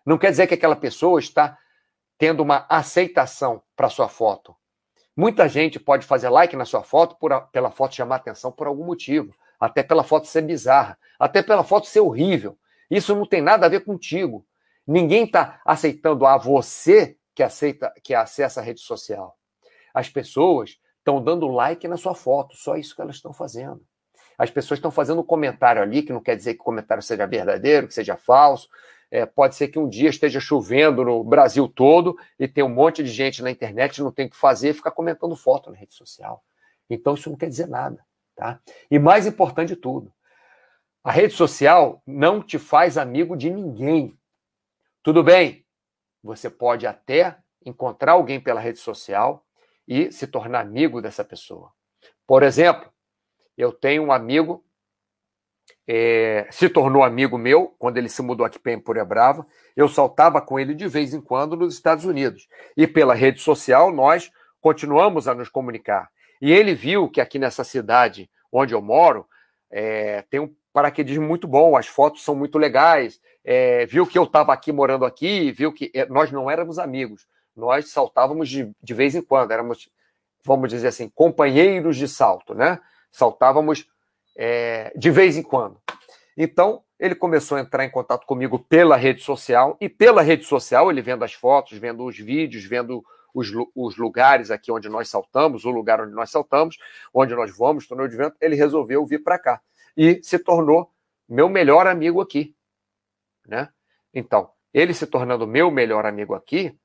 Não 0.04 0.18
quer 0.18 0.32
dizer 0.32 0.48
que 0.48 0.56
aquela 0.56 0.76
pessoa 0.76 1.20
está 1.20 1.56
tendo 2.18 2.42
uma 2.42 2.66
aceitação 2.68 3.62
para 3.76 3.90
sua 3.90 4.10
foto. 4.10 4.56
Muita 5.18 5.50
gente 5.50 5.80
pode 5.80 6.06
fazer 6.06 6.30
like 6.30 6.56
na 6.56 6.64
sua 6.64 6.84
foto 6.84 7.16
por, 7.16 7.32
pela 7.52 7.72
foto 7.72 7.96
chamar 7.96 8.18
atenção 8.18 8.52
por 8.52 8.68
algum 8.68 8.86
motivo, 8.86 9.34
até 9.60 9.82
pela 9.82 10.04
foto 10.04 10.28
ser 10.28 10.44
bizarra, 10.44 10.96
até 11.18 11.42
pela 11.42 11.64
foto 11.64 11.88
ser 11.88 12.02
horrível. 12.02 12.56
Isso 12.88 13.16
não 13.16 13.26
tem 13.26 13.42
nada 13.42 13.66
a 13.66 13.70
ver 13.70 13.84
contigo. 13.84 14.46
Ninguém 14.86 15.24
está 15.24 15.60
aceitando 15.66 16.24
a 16.24 16.38
você 16.38 17.18
que 17.34 17.42
aceita, 17.42 17.92
que 18.04 18.14
acessa 18.14 18.62
a 18.62 18.64
rede 18.64 18.80
social. 18.80 19.36
As 19.92 20.08
pessoas 20.08 20.78
estão 21.00 21.20
dando 21.20 21.48
like 21.48 21.88
na 21.88 21.98
sua 21.98 22.14
foto, 22.14 22.56
só 22.56 22.76
isso 22.76 22.96
que 22.96 23.02
elas 23.02 23.16
estão 23.16 23.34
fazendo. 23.34 23.82
As 24.38 24.52
pessoas 24.52 24.78
estão 24.78 24.92
fazendo 24.92 25.22
um 25.22 25.26
comentário 25.26 25.82
ali, 25.82 26.04
que 26.04 26.14
não 26.14 26.22
quer 26.22 26.36
dizer 26.36 26.54
que 26.54 26.62
o 26.62 26.64
comentário 26.64 27.02
seja 27.02 27.26
verdadeiro, 27.26 27.88
que 27.88 27.94
seja 27.96 28.16
falso, 28.16 28.70
é, 29.10 29.26
pode 29.26 29.56
ser 29.56 29.70
que 29.70 29.80
um 29.80 29.88
dia 29.88 30.10
esteja 30.10 30.40
chovendo 30.40 31.04
no 31.04 31.24
Brasil 31.24 31.68
todo 31.68 32.18
e 32.38 32.48
tem 32.48 32.64
um 32.64 32.70
monte 32.70 33.04
de 33.04 33.10
gente 33.10 33.42
na 33.42 33.52
internet 33.52 34.02
não 34.02 34.12
tem 34.12 34.28
o 34.28 34.30
que 34.30 34.36
fazer 34.36 34.74
ficar 34.74 34.92
comentando 34.92 35.36
foto 35.36 35.72
na 35.72 35.78
rede 35.78 35.94
social. 35.94 36.44
Então 36.90 37.14
isso 37.14 37.30
não 37.30 37.38
quer 37.38 37.48
dizer 37.48 37.68
nada, 37.68 38.06
tá? 38.36 38.60
E 38.90 39.00
mais 39.00 39.26
importante 39.26 39.70
de 39.70 39.76
tudo, 39.76 40.12
a 41.04 41.12
rede 41.12 41.34
social 41.34 42.02
não 42.06 42.42
te 42.42 42.60
faz 42.60 42.98
amigo 42.98 43.38
de 43.38 43.50
ninguém. 43.50 44.18
Tudo 45.02 45.24
bem, 45.24 45.66
você 46.22 46.50
pode 46.50 46.86
até 46.86 47.38
encontrar 47.66 48.14
alguém 48.14 48.40
pela 48.40 48.60
rede 48.60 48.80
social 48.80 49.46
e 49.88 50.12
se 50.12 50.28
tornar 50.28 50.60
amigo 50.60 51.02
dessa 51.02 51.24
pessoa. 51.24 51.72
Por 52.26 52.44
exemplo, 52.44 52.92
eu 53.58 53.72
tenho 53.72 54.04
um 54.04 54.12
amigo 54.12 54.66
é, 55.88 56.48
se 56.52 56.68
tornou 56.68 57.04
amigo 57.04 57.38
meu 57.38 57.74
quando 57.80 57.98
ele 57.98 58.10
se 58.10 58.22
mudou 58.22 58.46
aqui 58.46 58.60
para 58.60 58.74
Empúria 58.74 59.06
Brava. 59.06 59.48
Eu 59.76 59.88
saltava 59.88 60.42
com 60.42 60.60
ele 60.60 60.74
de 60.74 60.88
vez 60.88 61.14
em 61.14 61.22
quando 61.22 61.56
nos 61.56 61.74
Estados 61.74 62.04
Unidos. 62.04 62.48
E 62.76 62.86
pela 62.86 63.14
rede 63.14 63.40
social 63.40 63.92
nós 63.92 64.30
continuamos 64.60 65.28
a 65.28 65.34
nos 65.34 65.48
comunicar. 65.48 66.10
E 66.42 66.52
ele 66.52 66.76
viu 66.76 67.10
que 67.10 67.22
aqui 67.22 67.40
nessa 67.40 67.64
cidade 67.64 68.30
onde 68.52 68.74
eu 68.74 68.82
moro 68.82 69.26
é, 69.72 70.24
tem 70.30 70.40
um 70.40 70.54
paraquedismo 70.74 71.26
muito 71.26 71.48
bom, 71.48 71.76
as 71.76 71.88
fotos 71.88 72.24
são 72.24 72.36
muito 72.36 72.58
legais. 72.58 73.20
É, 73.44 73.86
viu 73.86 74.06
que 74.06 74.18
eu 74.18 74.24
estava 74.24 74.54
aqui 74.54 74.74
morando 74.74 75.06
aqui, 75.06 75.52
viu 75.52 75.72
que 75.72 75.90
é, 75.96 76.06
nós 76.06 76.32
não 76.32 76.52
éramos 76.52 76.78
amigos, 76.78 77.26
nós 77.56 77.90
saltávamos 77.90 78.50
de, 78.50 78.70
de 78.84 78.94
vez 78.94 79.16
em 79.16 79.22
quando, 79.22 79.52
éramos, 79.52 79.90
vamos 80.44 80.70
dizer 80.70 80.90
assim, 80.90 81.10
companheiros 81.10 81.96
de 81.96 82.08
salto, 82.08 82.54
né? 82.54 82.80
Saltávamos 83.10 83.88
é, 84.38 84.94
de 84.96 85.10
vez 85.10 85.36
em 85.36 85.42
quando. 85.42 85.82
Então, 86.38 86.84
ele 87.00 87.16
começou 87.16 87.58
a 87.58 87.62
entrar 87.62 87.84
em 87.84 87.90
contato 87.90 88.26
comigo 88.26 88.60
pela 88.60 88.96
rede 88.96 89.22
social, 89.22 89.76
e 89.82 89.90
pela 89.90 90.22
rede 90.22 90.46
social, 90.46 90.92
ele 90.92 91.02
vendo 91.02 91.24
as 91.24 91.34
fotos, 91.34 91.78
vendo 91.78 92.06
os 92.06 92.18
vídeos, 92.18 92.64
vendo 92.64 93.04
os, 93.34 93.52
os 93.76 93.98
lugares 93.98 94.52
aqui 94.52 94.72
onde 94.72 94.88
nós 94.88 95.10
saltamos, 95.10 95.66
o 95.66 95.72
lugar 95.72 96.00
onde 96.00 96.14
nós 96.14 96.30
saltamos, 96.30 96.78
onde 97.14 97.34
nós 97.36 97.56
vamos, 97.58 97.88
torneio 97.88 98.10
de 98.10 98.16
vento, 98.16 98.36
ele 98.40 98.56
resolveu 98.56 99.06
vir 99.06 99.24
para 99.24 99.40
cá. 99.40 99.62
E 99.96 100.22
se 100.24 100.38
tornou 100.38 100.92
meu 101.28 101.50
melhor 101.50 101.88
amigo 101.88 102.22
aqui. 102.22 102.56
Né? 103.48 103.70
Então, 104.14 104.52
ele 104.74 104.94
se 104.94 105.08
tornando 105.08 105.48
meu 105.48 105.72
melhor 105.72 106.06
amigo 106.06 106.36
aqui, 106.36 106.78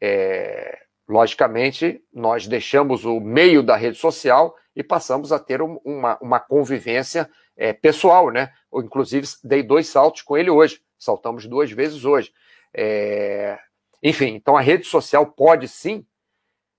é, 0.00 0.81
logicamente, 1.12 2.02
nós 2.10 2.46
deixamos 2.46 3.04
o 3.04 3.20
meio 3.20 3.62
da 3.62 3.76
rede 3.76 3.98
social 3.98 4.56
e 4.74 4.82
passamos 4.82 5.30
a 5.30 5.38
ter 5.38 5.60
uma, 5.60 6.18
uma 6.22 6.40
convivência 6.40 7.28
é, 7.54 7.74
pessoal, 7.74 8.30
né? 8.30 8.50
Eu, 8.72 8.80
inclusive, 8.80 9.26
dei 9.44 9.62
dois 9.62 9.88
saltos 9.88 10.22
com 10.22 10.38
ele 10.38 10.48
hoje, 10.48 10.80
saltamos 10.98 11.46
duas 11.46 11.70
vezes 11.70 12.06
hoje. 12.06 12.32
É... 12.74 13.58
Enfim, 14.02 14.34
então 14.34 14.56
a 14.56 14.62
rede 14.62 14.86
social 14.86 15.26
pode 15.26 15.68
sim 15.68 16.06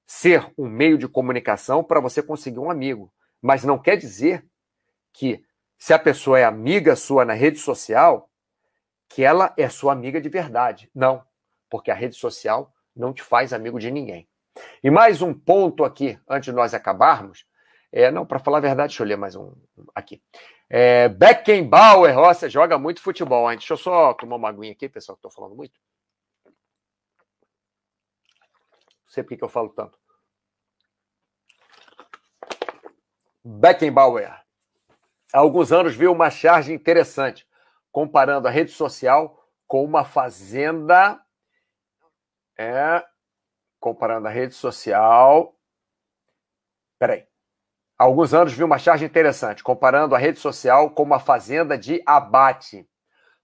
ser 0.07 0.51
um 0.57 0.67
meio 0.67 0.97
de 0.97 1.07
comunicação 1.07 1.83
para 1.83 1.99
você 1.99 2.23
conseguir 2.23 2.59
um 2.59 2.71
amigo, 2.71 3.13
mas 3.39 3.63
não 3.63 3.77
quer 3.77 3.97
dizer 3.97 4.43
que 5.13 5.45
se 5.77 5.93
a 5.93 5.99
pessoa 5.99 6.39
é 6.39 6.43
amiga 6.43 6.95
sua 6.95 7.23
na 7.23 7.33
rede 7.33 7.59
social, 7.59 8.29
que 9.07 9.23
ela 9.23 9.53
é 9.55 9.69
sua 9.69 9.93
amiga 9.93 10.19
de 10.19 10.27
verdade. 10.27 10.89
Não, 10.93 11.23
porque 11.69 11.91
a 11.91 11.95
rede 11.95 12.15
social 12.15 12.72
não 12.95 13.13
te 13.13 13.23
faz 13.23 13.53
amigo 13.53 13.79
de 13.79 13.91
ninguém. 13.91 14.27
E 14.83 14.91
mais 14.91 15.21
um 15.21 15.33
ponto 15.33 15.83
aqui, 15.83 16.19
antes 16.27 16.45
de 16.45 16.51
nós 16.51 16.73
acabarmos, 16.73 17.45
é, 17.91 18.09
não, 18.09 18.25
para 18.25 18.39
falar 18.39 18.57
a 18.57 18.61
verdade, 18.61 18.89
deixa 18.89 19.03
eu 19.03 19.07
ler 19.07 19.17
mais 19.17 19.35
um 19.35 19.53
aqui. 19.93 20.21
É, 20.69 21.07
Beckenbauer, 21.09 22.17
ó, 22.17 22.33
você 22.33 22.49
joga 22.49 22.77
muito 22.77 23.01
futebol, 23.01 23.51
hein? 23.51 23.57
Deixa 23.57 23.73
eu 23.73 23.77
só 23.77 24.13
tomar 24.13 24.37
uma 24.37 24.49
aguinha 24.49 24.71
aqui, 24.71 24.89
pessoal, 24.89 25.15
que 25.15 25.19
estou 25.19 25.31
falando 25.31 25.55
muito. 25.55 25.79
Não 26.45 26.51
sei 29.05 29.23
por 29.23 29.37
que, 29.37 29.43
eu 29.43 29.49
falo 29.49 29.69
tanto. 29.69 29.99
Beckenbauer. 33.43 34.41
Há 35.31 35.39
alguns 35.39 35.71
anos 35.71 35.95
viu 35.95 36.11
uma 36.11 36.31
charge 36.31 36.73
interessante, 36.73 37.47
comparando 37.91 38.47
a 38.47 38.51
rede 38.51 38.71
social 38.71 39.47
com 39.67 39.83
uma 39.83 40.03
fazenda. 40.03 41.22
É, 42.57 43.03
comparando 43.79 44.27
a 44.27 44.31
rede 44.31 44.53
social. 44.53 45.55
Peraí 46.99 47.27
há 47.97 48.05
alguns 48.05 48.33
anos 48.33 48.53
vi 48.53 48.63
uma 48.63 48.77
charge 48.77 49.05
interessante, 49.05 49.63
comparando 49.63 50.13
a 50.13 50.17
rede 50.17 50.39
social 50.39 50.89
com 50.91 51.03
uma 51.03 51.19
fazenda 51.19 51.77
de 51.77 52.01
abate. 52.05 52.87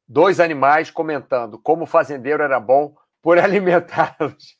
Dois 0.07 0.39
animais 0.39 0.91
comentando 0.91 1.57
como 1.59 1.83
o 1.83 1.87
fazendeiro 1.87 2.43
era 2.43 2.59
bom 2.59 2.95
por 3.21 3.37
alimentá-los 3.39 4.57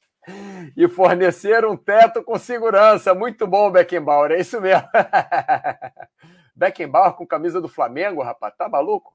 e 0.77 0.88
fornecer 0.88 1.65
um 1.65 1.75
teto 1.75 2.23
com 2.23 2.38
segurança. 2.38 3.13
Muito 3.13 3.47
bom, 3.47 3.71
Beckenbauer, 3.71 4.31
é 4.31 4.39
isso 4.39 4.62
mesmo. 4.62 4.88
Beckenbauer 6.55 7.13
com 7.13 7.25
camisa 7.25 7.59
do 7.59 7.67
Flamengo, 7.67 8.21
rapaz, 8.21 8.53
tá 8.55 8.69
maluco? 8.69 9.13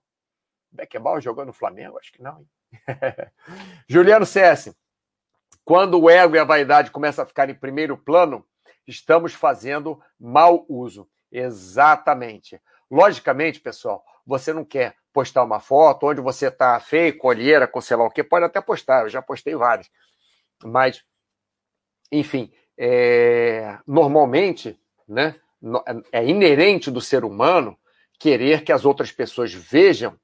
Beckenbauer 0.73 1.23
jogando 1.23 1.49
no 1.49 1.53
Flamengo? 1.53 1.99
Acho 1.99 2.13
que 2.13 2.23
não. 2.23 2.45
Juliano 3.89 4.27
CS. 4.27 4.75
Quando 5.65 6.01
o 6.01 6.11
ego 6.11 6.37
e 6.37 6.39
a 6.39 6.45
vaidade 6.45 6.91
começam 6.91 7.25
a 7.25 7.27
ficar 7.27 7.49
em 7.49 7.55
primeiro 7.55 7.97
plano, 7.97 8.45
estamos 8.87 9.33
fazendo 9.33 10.01
mau 10.21 10.67
uso. 10.69 11.09
Exatamente. 11.33 12.61
Logicamente, 12.91 13.61
pessoal, 13.61 14.05
você 14.27 14.53
não 14.53 14.65
quer 14.65 14.95
postar 15.13 15.43
uma 15.43 15.61
foto 15.61 16.07
onde 16.07 16.21
você 16.21 16.49
está 16.49 16.79
feio, 16.81 17.17
com 17.17 17.29
olheira, 17.29 17.67
com 17.67 17.81
sei 17.81 17.97
lá 17.97 18.05
o 18.05 18.11
que, 18.11 18.23
pode 18.23 18.45
até 18.45 18.61
postar, 18.61 19.03
eu 19.03 19.09
já 19.09 19.23
postei 19.23 19.55
várias. 19.55 19.89
Mas, 20.63 21.03
enfim, 22.13 22.53
é... 22.77 23.79
normalmente, 23.87 24.79
né, 25.09 25.37
é 26.13 26.25
inerente 26.25 26.91
do 26.91 27.01
ser 27.01 27.25
humano 27.25 27.79
querer 28.19 28.65
que 28.65 28.73
as 28.73 28.85
outras 28.85 29.11
pessoas 29.11 29.53
vejam 29.55 30.19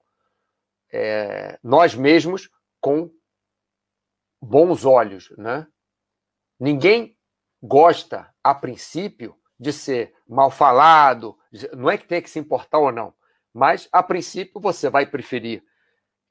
é... 0.93 1.59
nós 1.63 1.95
mesmos 1.95 2.51
com 2.81 3.11
bons 4.41 4.85
olhos, 4.85 5.33
né? 5.37 5.67
Ninguém 6.59 7.17
gosta, 7.63 8.33
a 8.43 8.55
princípio, 8.55 9.37
de 9.59 9.73
ser 9.73 10.15
mal 10.27 10.51
falado, 10.51 11.37
não 11.77 11.91
é 11.91 11.99
que 11.99 12.07
tenha 12.07 12.23
que 12.23 12.31
se 12.31 12.39
importar 12.39 12.79
ou 12.79 12.91
não, 12.91 13.13
mas 13.53 13.89
a 13.93 14.03
princípio 14.03 14.61
você 14.61 14.89
vai 14.89 15.05
preferir 15.05 15.63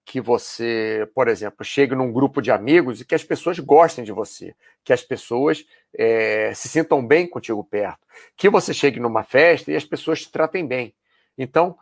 que 0.04 0.20
você, 0.20 1.08
por 1.14 1.28
exemplo, 1.28 1.64
chegue 1.64 1.94
num 1.94 2.12
grupo 2.12 2.42
de 2.42 2.50
amigos 2.50 3.00
e 3.00 3.06
que 3.06 3.14
as 3.14 3.24
pessoas 3.24 3.60
gostem 3.60 4.04
de 4.04 4.12
você, 4.12 4.56
que 4.84 4.92
as 4.92 5.04
pessoas 5.04 5.64
é, 5.94 6.52
se 6.56 6.68
sintam 6.68 7.06
bem 7.06 7.28
contigo 7.28 7.64
perto, 7.64 8.00
que 8.36 8.50
você 8.50 8.74
chegue 8.74 9.00
numa 9.00 9.24
festa 9.24 9.72
e 9.72 9.76
as 9.76 9.86
pessoas 9.86 10.22
te 10.22 10.32
tratem 10.32 10.66
bem. 10.66 10.96
Então, 11.38 11.78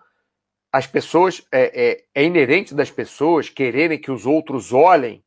as 0.69 0.85
pessoas, 0.85 1.41
é, 1.49 1.91
é, 1.91 2.03
é 2.13 2.23
inerente 2.25 2.75
das 2.75 2.91
pessoas 2.91 3.49
quererem 3.49 3.97
que 3.97 4.11
os 4.11 4.25
outros 4.25 4.73
olhem 4.73 5.23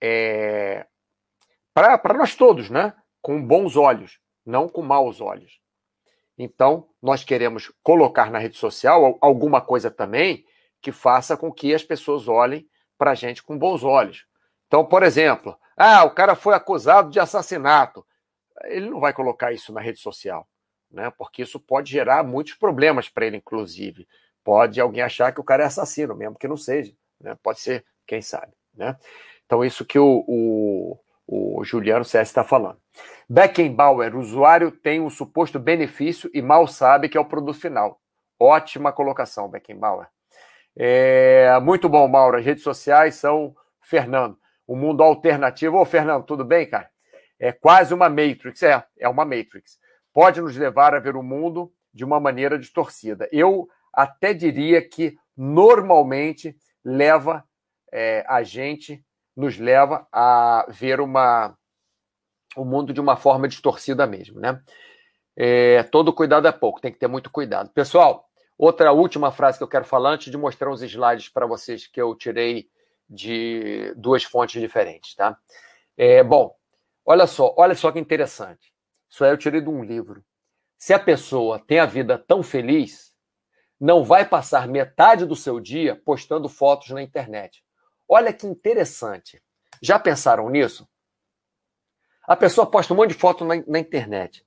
é, 0.00 0.86
para 1.74 2.14
nós 2.14 2.34
todos, 2.34 2.70
né? 2.70 2.94
Com 3.20 3.44
bons 3.44 3.76
olhos, 3.76 4.18
não 4.44 4.68
com 4.68 4.82
maus 4.82 5.20
olhos. 5.20 5.60
Então, 6.36 6.88
nós 7.02 7.24
queremos 7.24 7.72
colocar 7.82 8.30
na 8.30 8.38
rede 8.38 8.56
social 8.56 9.18
alguma 9.20 9.60
coisa 9.60 9.90
também 9.90 10.44
que 10.80 10.92
faça 10.92 11.36
com 11.36 11.52
que 11.52 11.74
as 11.74 11.82
pessoas 11.82 12.28
olhem 12.28 12.68
para 12.96 13.10
a 13.10 13.14
gente 13.14 13.42
com 13.42 13.58
bons 13.58 13.82
olhos. 13.82 14.26
Então, 14.66 14.84
por 14.84 15.02
exemplo, 15.02 15.58
ah, 15.76 16.04
o 16.04 16.10
cara 16.10 16.34
foi 16.34 16.54
acusado 16.54 17.10
de 17.10 17.18
assassinato. 17.18 18.06
Ele 18.64 18.90
não 18.90 19.00
vai 19.00 19.12
colocar 19.12 19.52
isso 19.52 19.72
na 19.72 19.80
rede 19.80 19.98
social, 19.98 20.48
né? 20.90 21.10
Porque 21.16 21.42
isso 21.42 21.58
pode 21.58 21.90
gerar 21.90 22.22
muitos 22.22 22.54
problemas 22.54 23.08
para 23.08 23.26
ele, 23.26 23.36
inclusive. 23.36 24.06
Pode 24.44 24.80
alguém 24.80 25.02
achar 25.02 25.32
que 25.32 25.40
o 25.40 25.44
cara 25.44 25.64
é 25.64 25.66
assassino, 25.66 26.14
mesmo 26.14 26.38
que 26.38 26.48
não 26.48 26.56
seja. 26.56 26.92
Né? 27.20 27.36
Pode 27.42 27.60
ser, 27.60 27.84
quem 28.06 28.22
sabe. 28.22 28.52
Né? 28.74 28.96
Então, 29.48 29.64
isso 29.64 29.82
que 29.82 29.98
o, 29.98 30.24
o, 30.28 30.98
o 31.26 31.64
Juliano 31.64 32.04
CS 32.04 32.28
está 32.28 32.44
falando. 32.44 32.76
Beckenbauer, 33.26 34.14
usuário 34.14 34.70
tem 34.70 35.00
um 35.00 35.08
suposto 35.08 35.58
benefício 35.58 36.30
e 36.34 36.42
mal 36.42 36.66
sabe 36.66 37.08
que 37.08 37.16
é 37.16 37.20
o 37.20 37.24
produto 37.24 37.58
final. 37.58 37.98
Ótima 38.38 38.92
colocação, 38.92 39.48
Beckenbauer. 39.48 40.06
É, 40.76 41.58
muito 41.62 41.88
bom, 41.88 42.06
Mauro. 42.06 42.36
As 42.36 42.44
redes 42.44 42.62
sociais 42.62 43.14
são 43.14 43.56
Fernando. 43.80 44.38
O 44.66 44.76
mundo 44.76 45.02
alternativo. 45.02 45.78
Ô, 45.78 45.84
Fernando, 45.86 46.24
tudo 46.24 46.44
bem, 46.44 46.68
cara? 46.68 46.90
É 47.40 47.50
quase 47.50 47.94
uma 47.94 48.10
Matrix. 48.10 48.62
É, 48.62 48.84
é 48.98 49.08
uma 49.08 49.24
Matrix. 49.24 49.78
Pode 50.12 50.42
nos 50.42 50.54
levar 50.58 50.94
a 50.94 51.00
ver 51.00 51.16
o 51.16 51.22
mundo 51.22 51.72
de 51.94 52.04
uma 52.04 52.20
maneira 52.20 52.58
distorcida. 52.58 53.26
Eu 53.32 53.66
até 53.94 54.34
diria 54.34 54.86
que 54.86 55.16
normalmente 55.34 56.54
leva 56.84 57.42
é, 57.90 58.24
a 58.28 58.42
gente, 58.42 59.02
nos 59.38 59.56
leva 59.56 60.04
a 60.10 60.66
ver 60.68 61.00
uma, 61.00 61.56
o 62.56 62.64
mundo 62.64 62.92
de 62.92 63.00
uma 63.00 63.16
forma 63.16 63.46
distorcida 63.46 64.04
mesmo, 64.04 64.40
né? 64.40 64.60
É, 65.36 65.84
todo 65.84 66.12
cuidado 66.12 66.48
é 66.48 66.50
pouco, 66.50 66.80
tem 66.80 66.92
que 66.92 66.98
ter 66.98 67.06
muito 67.06 67.30
cuidado. 67.30 67.70
Pessoal, 67.70 68.28
outra 68.58 68.90
última 68.90 69.30
frase 69.30 69.56
que 69.56 69.62
eu 69.62 69.68
quero 69.68 69.84
falar 69.84 70.10
antes 70.10 70.32
de 70.32 70.36
mostrar 70.36 70.68
uns 70.68 70.82
slides 70.82 71.28
para 71.28 71.46
vocês 71.46 71.86
que 71.86 72.02
eu 72.02 72.16
tirei 72.16 72.68
de 73.08 73.94
duas 73.96 74.24
fontes 74.24 74.60
diferentes, 74.60 75.14
tá? 75.14 75.38
É, 75.96 76.24
bom, 76.24 76.52
olha 77.06 77.28
só, 77.28 77.54
olha 77.56 77.76
só 77.76 77.92
que 77.92 78.00
interessante. 78.00 78.72
Isso 79.08 79.24
aí 79.24 79.30
eu 79.30 79.38
tirei 79.38 79.60
de 79.60 79.68
um 79.68 79.84
livro. 79.84 80.24
Se 80.76 80.92
a 80.92 80.98
pessoa 80.98 81.60
tem 81.64 81.78
a 81.78 81.86
vida 81.86 82.18
tão 82.18 82.42
feliz, 82.42 83.14
não 83.80 84.02
vai 84.02 84.28
passar 84.28 84.66
metade 84.66 85.24
do 85.24 85.36
seu 85.36 85.60
dia 85.60 85.94
postando 85.94 86.48
fotos 86.48 86.90
na 86.90 87.00
internet. 87.00 87.62
Olha 88.08 88.32
que 88.32 88.46
interessante. 88.46 89.42
Já 89.82 89.98
pensaram 89.98 90.48
nisso? 90.48 90.88
A 92.26 92.36
pessoa 92.36 92.70
posta 92.70 92.92
um 92.92 92.96
monte 92.96 93.10
de 93.10 93.18
foto 93.18 93.44
na, 93.44 93.56
na 93.66 93.78
internet. 93.78 94.44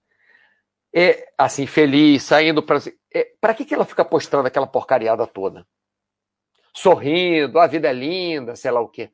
É 0.93 1.31
assim, 1.37 1.65
feliz, 1.65 2.23
saindo 2.23 2.61
para. 2.61 2.79
É, 3.13 3.33
para 3.39 3.53
que, 3.53 3.65
que 3.65 3.73
ela 3.73 3.85
fica 3.85 4.03
postando 4.03 4.47
aquela 4.47 4.67
porcariada 4.67 5.25
toda? 5.25 5.65
Sorrindo, 6.73 7.59
a 7.59 7.67
vida 7.67 7.89
é 7.89 7.93
linda, 7.93 8.55
sei 8.55 8.71
lá 8.71 8.81
o 8.81 8.89
quê. 8.89 9.11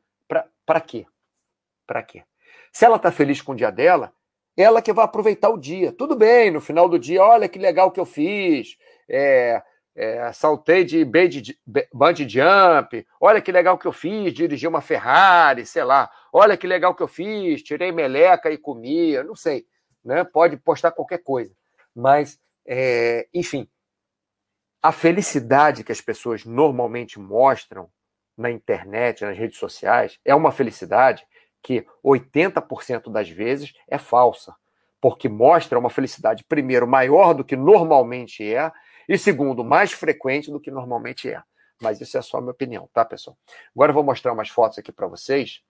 Para 0.65 0.81
quê? 0.81 1.05
Para 1.85 2.03
quê? 2.03 2.23
Se 2.71 2.85
ela 2.85 2.97
está 2.97 3.11
feliz 3.11 3.41
com 3.41 3.53
o 3.53 3.55
dia 3.55 3.71
dela, 3.71 4.13
ela 4.55 4.81
que 4.81 4.91
vai 4.91 5.05
aproveitar 5.05 5.49
o 5.49 5.57
dia. 5.57 5.91
Tudo 5.91 6.15
bem, 6.15 6.51
no 6.51 6.59
final 6.59 6.89
do 6.89 6.99
dia, 6.99 7.23
olha 7.23 7.47
que 7.47 7.59
legal 7.59 7.91
que 7.91 7.99
eu 7.99 8.05
fiz. 8.05 8.77
É, 9.09 9.61
é, 9.97 10.31
saltei 10.31 10.85
de 10.85 11.03
bungee 11.03 12.29
jump, 12.29 13.07
olha 13.19 13.41
que 13.41 13.51
legal 13.51 13.79
que 13.79 13.87
eu 13.87 13.91
fiz, 13.91 14.31
dirigi 14.31 14.67
uma 14.67 14.79
Ferrari, 14.79 15.65
sei 15.65 15.83
lá, 15.83 16.07
olha 16.31 16.55
que 16.55 16.67
legal 16.67 16.93
que 16.93 17.01
eu 17.01 17.07
fiz, 17.07 17.63
tirei 17.63 17.91
meleca 17.91 18.51
e 18.51 18.59
comia, 18.59 19.23
não 19.23 19.33
sei, 19.33 19.65
né? 20.05 20.23
Pode 20.23 20.55
postar 20.57 20.91
qualquer 20.91 21.23
coisa, 21.23 21.51
mas, 21.95 22.39
é, 22.63 23.27
enfim, 23.33 23.67
a 24.83 24.91
felicidade 24.91 25.83
que 25.83 25.91
as 25.91 25.99
pessoas 25.99 26.45
normalmente 26.45 27.19
mostram 27.19 27.89
na 28.37 28.51
internet, 28.51 29.25
nas 29.25 29.35
redes 29.35 29.57
sociais, 29.57 30.19
é 30.23 30.35
uma 30.35 30.51
felicidade 30.51 31.25
que 31.63 31.87
80% 32.05 33.11
das 33.11 33.27
vezes 33.27 33.73
é 33.89 33.97
falsa, 33.97 34.55
porque 35.01 35.27
mostra 35.27 35.79
uma 35.79 35.89
felicidade, 35.89 36.43
primeiro, 36.43 36.87
maior 36.87 37.33
do 37.33 37.43
que 37.43 37.55
normalmente 37.55 38.43
é, 38.53 38.71
e 39.07 39.17
segundo, 39.17 39.63
mais 39.63 39.91
frequente 39.91 40.51
do 40.51 40.59
que 40.59 40.69
normalmente 40.69 41.29
é. 41.29 41.41
Mas 41.81 42.01
isso 42.01 42.17
é 42.17 42.21
só 42.21 42.37
a 42.37 42.41
minha 42.41 42.51
opinião, 42.51 42.89
tá, 42.91 43.05
pessoal? 43.05 43.37
Agora 43.75 43.91
eu 43.91 43.93
vou 43.93 44.03
mostrar 44.03 44.33
umas 44.33 44.49
fotos 44.49 44.79
aqui 44.79 44.91
para 44.91 45.07
vocês. 45.07 45.61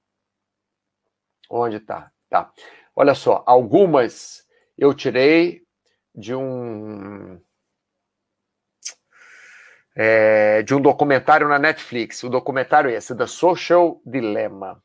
Onde 1.50 1.80
tá? 1.80 2.12
Tá. 2.30 2.52
Olha 2.96 3.14
só, 3.14 3.44
algumas 3.46 4.46
eu 4.78 4.94
tirei 4.94 5.66
de 6.16 6.34
um 6.34 7.40
é, 9.96 10.62
de 10.62 10.76
um 10.76 10.82
documentário 10.82 11.48
na 11.48 11.58
Netflix. 11.58 12.24
O 12.24 12.30
documentário 12.30 12.90
é 12.90 12.94
esse, 12.94 13.16
The 13.16 13.28
Social 13.28 14.02
Dilemma. 14.06 14.82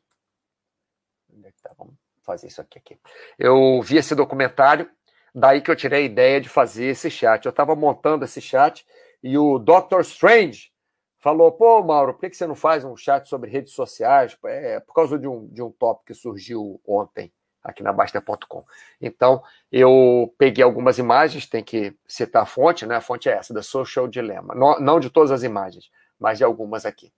É 1.44 1.50
tá? 1.62 1.74
Vamos 1.76 1.94
fazer 2.22 2.46
isso 2.46 2.60
aqui, 2.60 2.78
aqui. 2.78 2.98
Eu 3.38 3.80
vi 3.82 3.98
esse 3.98 4.14
documentário 4.14 4.90
Daí 5.34 5.60
que 5.60 5.70
eu 5.70 5.76
tirei 5.76 6.02
a 6.02 6.06
ideia 6.06 6.40
de 6.40 6.48
fazer 6.48 6.86
esse 6.86 7.10
chat. 7.10 7.44
Eu 7.44 7.50
estava 7.50 7.74
montando 7.74 8.24
esse 8.24 8.40
chat 8.40 8.86
e 9.22 9.38
o 9.38 9.58
Dr. 9.58 10.00
Strange 10.00 10.70
falou: 11.18 11.52
pô, 11.52 11.82
Mauro, 11.82 12.14
por 12.14 12.28
que 12.28 12.36
você 12.36 12.46
não 12.46 12.54
faz 12.54 12.84
um 12.84 12.96
chat 12.96 13.28
sobre 13.28 13.50
redes 13.50 13.72
sociais? 13.72 14.36
É 14.44 14.80
por 14.80 14.94
causa 14.94 15.18
de 15.18 15.26
um, 15.26 15.46
de 15.48 15.62
um 15.62 15.70
tópico 15.70 16.06
que 16.06 16.14
surgiu 16.14 16.80
ontem 16.86 17.32
aqui 17.62 17.82
na 17.82 17.92
Baster.com. 17.92 18.64
Então, 19.00 19.42
eu 19.70 20.34
peguei 20.36 20.64
algumas 20.64 20.98
imagens, 20.98 21.46
tem 21.46 21.62
que 21.62 21.96
citar 22.06 22.42
a 22.42 22.46
fonte, 22.46 22.84
né? 22.84 22.96
A 22.96 23.00
fonte 23.00 23.28
é 23.28 23.32
essa, 23.32 23.54
da 23.54 23.62
Social 23.62 24.08
Dilemma. 24.08 24.54
Não, 24.54 24.80
não 24.80 25.00
de 25.00 25.08
todas 25.08 25.30
as 25.30 25.44
imagens, 25.44 25.88
mas 26.18 26.38
de 26.38 26.44
algumas 26.44 26.84
aqui. 26.84 27.12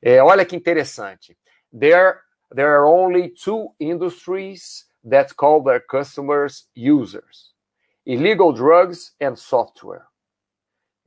É, 0.00 0.22
olha 0.22 0.46
que 0.46 0.56
interessante. 0.56 1.36
There, 1.78 2.18
there 2.54 2.70
are 2.70 2.86
only 2.86 3.28
two 3.28 3.74
industries 3.78 4.86
that 5.08 5.34
call 5.34 5.62
their 5.62 5.84
customers 5.86 6.68
users. 6.74 7.51
Illegal 8.04 8.52
Drugs 8.52 9.14
and 9.20 9.36
Software. 9.36 10.06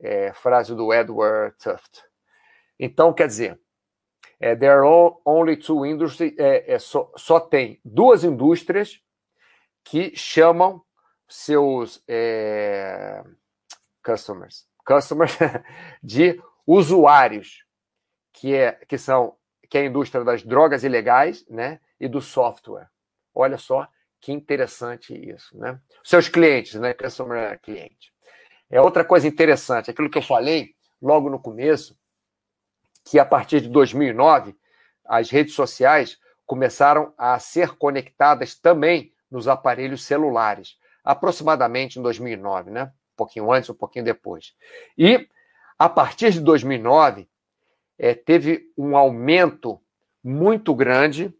É, 0.00 0.32
frase 0.32 0.74
do 0.74 0.92
Edward 0.92 1.56
Tuft. 1.58 2.02
Então, 2.78 3.12
quer 3.14 3.26
dizer, 3.26 3.58
é, 4.38 4.54
there 4.54 4.72
are 4.72 5.14
only 5.24 5.56
two 5.56 5.86
industries, 5.86 6.34
é, 6.38 6.74
é, 6.74 6.78
só, 6.78 7.10
só 7.16 7.40
tem 7.40 7.80
duas 7.82 8.22
indústrias 8.22 9.00
que 9.82 10.14
chamam 10.14 10.84
seus 11.26 12.02
é, 12.06 13.24
customers, 14.04 14.68
customers 14.84 15.32
de 16.02 16.40
usuários, 16.66 17.64
que, 18.32 18.54
é, 18.54 18.72
que 18.86 18.98
são 18.98 19.36
que 19.68 19.78
é 19.78 19.80
a 19.82 19.86
indústria 19.86 20.22
das 20.24 20.42
drogas 20.42 20.84
ilegais 20.84 21.44
né, 21.48 21.80
e 21.98 22.06
do 22.06 22.20
software. 22.20 22.88
Olha 23.34 23.58
só 23.58 23.88
que 24.20 24.32
interessante 24.32 25.14
isso, 25.14 25.56
né? 25.58 25.80
Seus 26.02 26.28
clientes, 26.28 26.74
né? 26.74 26.94
Customer 26.94 27.60
cliente. 27.60 28.12
É 28.70 28.80
outra 28.80 29.04
coisa 29.04 29.28
interessante, 29.28 29.90
aquilo 29.90 30.10
que 30.10 30.18
eu 30.18 30.22
falei 30.22 30.74
logo 31.00 31.30
no 31.30 31.38
começo, 31.38 31.96
que 33.04 33.18
a 33.18 33.24
partir 33.24 33.60
de 33.60 33.68
2009 33.68 34.56
as 35.04 35.30
redes 35.30 35.54
sociais 35.54 36.18
começaram 36.44 37.14
a 37.16 37.38
ser 37.38 37.76
conectadas 37.76 38.58
também 38.58 39.12
nos 39.30 39.46
aparelhos 39.46 40.04
celulares, 40.04 40.76
aproximadamente 41.04 41.98
em 41.98 42.02
2009, 42.02 42.70
né? 42.70 42.84
Um 42.84 43.16
pouquinho 43.16 43.52
antes, 43.52 43.70
um 43.70 43.74
pouquinho 43.74 44.04
depois. 44.04 44.54
E 44.98 45.28
a 45.78 45.88
partir 45.88 46.32
de 46.32 46.40
2009 46.40 47.28
é, 47.98 48.14
teve 48.14 48.72
um 48.76 48.96
aumento 48.96 49.80
muito 50.22 50.74
grande 50.74 51.32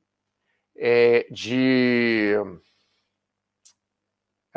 é, 0.79 1.27
de 1.31 2.37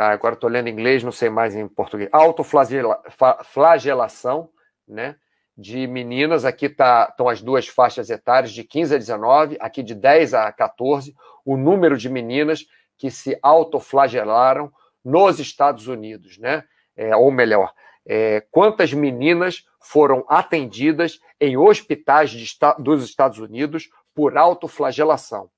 ah, 0.02 0.12
agora 0.12 0.36
estou 0.36 0.50
lendo 0.50 0.70
em 0.70 0.72
inglês, 0.72 1.04
não 1.04 1.12
sei 1.12 1.30
mais 1.30 1.54
em 1.54 1.68
português. 1.68 2.10
Autoflagelação, 2.14 4.50
né? 4.88 5.18
De 5.58 5.86
meninas, 5.88 6.46
aqui 6.46 6.70
tá, 6.70 7.08
estão 7.10 7.28
as 7.28 7.42
duas 7.42 7.68
faixas 7.68 8.10
etárias, 8.10 8.54
de 8.54 8.64
15 8.64 8.96
a 8.96 8.98
19, 8.98 9.58
aqui 9.60 9.84
de 9.84 9.94
10 9.94 10.36
a 10.36 10.50
14, 10.54 11.14
o 11.44 11.58
número 11.58 11.98
de 11.98 12.08
meninas 12.08 12.66
que 12.98 13.12
se 13.12 13.38
autoflagelaram 13.44 14.72
nos 15.04 15.38
Estados 15.38 15.90
Unidos, 15.90 16.38
né? 16.38 16.64
É, 16.96 17.14
ou 17.14 17.30
melhor, 17.30 17.74
é, 18.08 18.42
quantas 18.52 18.94
meninas 18.94 19.66
foram 19.82 20.24
atendidas 20.30 21.20
em 21.42 21.58
hospitais 21.58 22.30
de, 22.30 22.50
dos 22.78 23.04
Estados 23.04 23.40
Unidos 23.40 23.90
por 24.16 24.38
autoflagelação. 24.38 25.50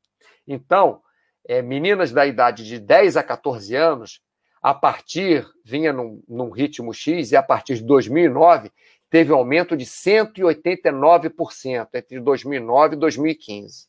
Então, 0.48 1.02
é, 1.48 1.62
meninas 1.62 2.12
da 2.12 2.26
idade 2.26 2.66
de 2.66 2.80
10 2.80 3.18
a 3.18 3.24
14 3.24 3.76
anos 3.76 4.22
a 4.62 4.74
partir, 4.74 5.46
vinha 5.66 5.92
num, 5.92 6.24
num 6.28 6.50
ritmo 6.50 6.94
X, 6.94 7.32
e 7.32 7.36
a 7.36 7.42
partir 7.42 7.76
de 7.76 7.84
2009 7.84 8.72
teve 9.10 9.34
um 9.34 9.36
aumento 9.36 9.76
de 9.76 9.86
189% 9.86 11.88
entre 11.94 12.20
2009 12.20 12.96
e 12.96 13.00
2015. 13.00 13.88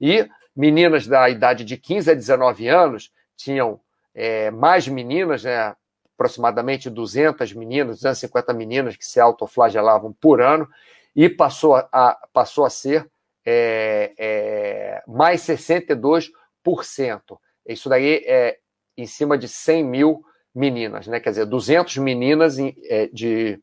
E 0.00 0.28
meninas 0.56 1.06
da 1.06 1.28
idade 1.28 1.64
de 1.64 1.76
15 1.76 2.10
a 2.10 2.14
19 2.14 2.68
anos 2.68 3.12
tinham 3.36 3.80
é, 4.14 4.50
mais 4.50 4.88
meninas, 4.88 5.44
né, 5.44 5.76
aproximadamente 6.14 6.90
200 6.90 7.52
meninas, 7.52 7.96
250 7.96 8.52
meninas 8.52 8.96
que 8.96 9.06
se 9.06 9.20
autoflagelavam 9.20 10.12
por 10.12 10.40
ano, 10.40 10.68
e 11.14 11.28
passou 11.28 11.76
a, 11.76 12.18
passou 12.32 12.64
a 12.64 12.70
ser 12.70 13.08
é, 13.50 14.12
é, 14.18 15.02
mais 15.06 15.40
62%. 15.40 16.30
Isso 17.66 17.88
daí 17.88 18.22
é 18.26 18.58
em 18.94 19.06
cima 19.06 19.38
de 19.38 19.48
100 19.48 19.84
mil 19.84 20.22
meninas, 20.54 21.06
né? 21.06 21.18
quer 21.18 21.30
dizer, 21.30 21.46
200 21.46 21.96
meninas 21.98 22.58
em, 22.58 22.74
é, 22.84 23.06
de, 23.06 23.58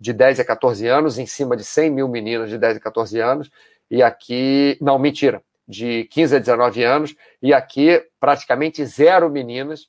de 0.00 0.12
10 0.14 0.40
a 0.40 0.44
14 0.44 0.86
anos 0.86 1.18
em 1.18 1.26
cima 1.26 1.54
de 1.54 1.64
100 1.64 1.90
mil 1.90 2.08
meninas 2.08 2.48
de 2.48 2.56
10 2.56 2.78
a 2.78 2.80
14 2.80 3.20
anos, 3.20 3.50
e 3.90 4.02
aqui, 4.02 4.78
não, 4.80 4.98
mentira, 4.98 5.42
de 5.68 6.04
15 6.04 6.36
a 6.36 6.38
19 6.38 6.82
anos, 6.82 7.14
e 7.42 7.52
aqui 7.52 8.02
praticamente 8.18 8.86
zero 8.86 9.28
meninas, 9.28 9.88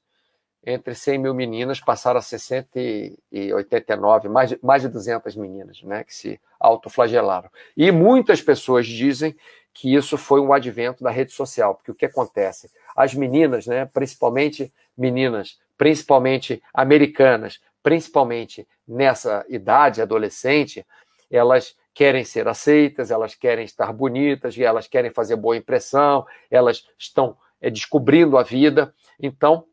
entre 0.67 0.93
100 0.93 1.17
mil 1.17 1.33
meninas 1.33 1.79
passaram 1.79 2.19
a 2.19 2.21
60 2.21 2.77
e 2.77 3.53
89, 3.53 4.27
mais 4.27 4.49
de, 4.49 4.59
mais 4.61 4.81
de 4.81 4.89
200 4.89 5.33
meninas 5.37 5.81
né, 5.81 6.03
que 6.03 6.13
se 6.13 6.41
autoflagelaram. 6.59 7.49
E 7.75 7.89
muitas 7.89 8.41
pessoas 8.41 8.85
dizem 8.85 9.33
que 9.73 9.95
isso 9.95 10.17
foi 10.17 10.41
um 10.41 10.51
advento 10.51 11.05
da 11.05 11.09
rede 11.09 11.31
social, 11.31 11.73
porque 11.73 11.91
o 11.91 11.95
que 11.95 12.05
acontece? 12.05 12.69
As 12.97 13.13
meninas, 13.13 13.65
né, 13.65 13.85
principalmente 13.85 14.73
meninas, 14.97 15.57
principalmente 15.77 16.61
americanas, 16.73 17.61
principalmente 17.81 18.67
nessa 18.85 19.45
idade 19.47 20.01
adolescente, 20.01 20.85
elas 21.31 21.77
querem 21.93 22.25
ser 22.25 22.45
aceitas, 22.45 23.09
elas 23.09 23.35
querem 23.35 23.63
estar 23.63 23.93
bonitas, 23.93 24.59
elas 24.59 24.85
querem 24.85 25.11
fazer 25.11 25.37
boa 25.37 25.55
impressão, 25.55 26.25
elas 26.51 26.85
estão 26.99 27.37
é, 27.61 27.69
descobrindo 27.69 28.37
a 28.37 28.43
vida. 28.43 28.93
Então, 29.17 29.65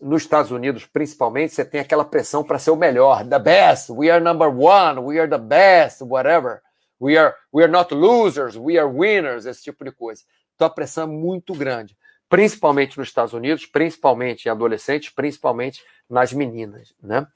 nos 0.00 0.22
Estados 0.22 0.50
Unidos, 0.50 0.86
principalmente, 0.86 1.54
você 1.54 1.64
tem 1.64 1.80
aquela 1.80 2.04
pressão 2.04 2.44
para 2.44 2.58
ser 2.58 2.70
o 2.70 2.76
melhor, 2.76 3.26
the 3.26 3.38
best, 3.38 3.90
we 3.90 4.10
are 4.10 4.22
number 4.22 4.48
one, 4.48 5.00
we 5.00 5.18
are 5.18 5.28
the 5.28 5.38
best, 5.38 6.02
whatever. 6.02 6.60
We 6.98 7.18
are, 7.18 7.34
we 7.52 7.62
are 7.62 7.70
not 7.70 7.94
losers, 7.94 8.56
we 8.56 8.78
are 8.78 8.88
winners, 8.88 9.44
esse 9.44 9.62
tipo 9.62 9.84
de 9.84 9.92
coisa. 9.92 10.22
Então 10.54 10.66
a 10.66 10.70
pressão 10.70 11.04
é 11.04 11.06
muito 11.06 11.52
grande, 11.54 11.96
principalmente 12.28 12.98
nos 12.98 13.08
Estados 13.08 13.34
Unidos, 13.34 13.66
principalmente 13.66 14.46
em 14.46 14.50
adolescentes, 14.50 15.10
principalmente 15.10 15.84
nas 16.08 16.32
meninas, 16.32 16.94
né? 17.02 17.26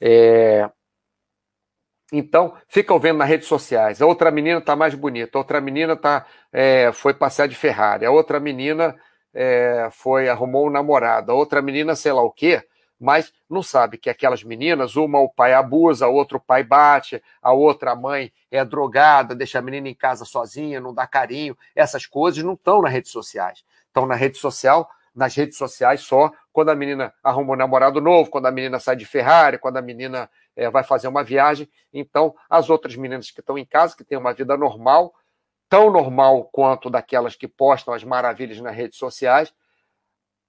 É, 0.00 0.68
então, 2.12 2.56
ficam 2.68 2.98
vendo 2.98 3.18
nas 3.18 3.28
redes 3.28 3.48
sociais. 3.48 4.02
A 4.02 4.06
outra 4.06 4.30
menina 4.30 4.58
está 4.58 4.76
mais 4.76 4.94
bonita, 4.94 5.38
a 5.38 5.40
outra 5.40 5.60
menina 5.60 5.96
tá, 5.96 6.26
é, 6.52 6.92
foi 6.92 7.14
passear 7.14 7.48
de 7.48 7.54
Ferrari, 7.54 8.04
a 8.04 8.10
outra 8.10 8.38
menina 8.38 8.94
é, 9.34 9.88
foi 9.90 10.28
arrumou 10.28 10.68
um 10.68 10.70
namorado, 10.70 11.32
a 11.32 11.34
outra 11.34 11.60
menina 11.60 11.94
sei 11.96 12.12
lá 12.12 12.22
o 12.22 12.30
quê, 12.30 12.62
mas 12.98 13.32
não 13.50 13.62
sabe 13.62 13.98
que 13.98 14.08
aquelas 14.08 14.42
meninas, 14.42 14.96
uma 14.96 15.20
o 15.20 15.28
pai 15.28 15.52
abusa, 15.52 16.06
a 16.06 16.08
outra 16.08 16.38
o 16.38 16.40
pai 16.40 16.62
bate, 16.62 17.22
a 17.42 17.52
outra 17.52 17.92
a 17.92 17.96
mãe 17.96 18.32
é 18.50 18.64
drogada, 18.64 19.34
deixa 19.34 19.58
a 19.58 19.62
menina 19.62 19.88
em 19.88 19.94
casa 19.94 20.24
sozinha, 20.24 20.80
não 20.80 20.94
dá 20.94 21.06
carinho. 21.06 21.56
Essas 21.74 22.06
coisas 22.06 22.42
não 22.42 22.54
estão 22.54 22.80
nas 22.80 22.92
redes 22.92 23.10
sociais. 23.10 23.64
Estão 23.88 24.06
na 24.06 24.14
rede 24.14 24.38
social, 24.38 24.88
nas 25.14 25.34
redes 25.34 25.58
sociais 25.58 26.00
só 26.00 26.32
quando 26.52 26.70
a 26.70 26.74
menina 26.74 27.12
arruma 27.22 27.52
um 27.52 27.56
namorado 27.56 28.00
novo, 28.00 28.30
quando 28.30 28.46
a 28.46 28.50
menina 28.50 28.78
sai 28.78 28.96
de 28.96 29.04
Ferrari, 29.04 29.58
quando 29.58 29.76
a 29.76 29.82
menina 29.82 30.30
é, 30.56 30.70
vai 30.70 30.84
fazer 30.84 31.08
uma 31.08 31.22
viagem. 31.22 31.68
Então, 31.92 32.34
as 32.48 32.70
outras 32.70 32.96
meninas 32.96 33.30
que 33.30 33.40
estão 33.40 33.58
em 33.58 33.64
casa, 33.64 33.96
que 33.96 34.04
têm 34.04 34.16
uma 34.16 34.32
vida 34.32 34.56
normal, 34.56 35.12
tão 35.74 35.90
normal 35.90 36.44
quanto 36.52 36.88
daquelas 36.88 37.34
que 37.34 37.48
postam 37.48 37.92
as 37.92 38.04
maravilhas 38.04 38.60
nas 38.60 38.76
redes 38.76 38.96
sociais, 38.96 39.52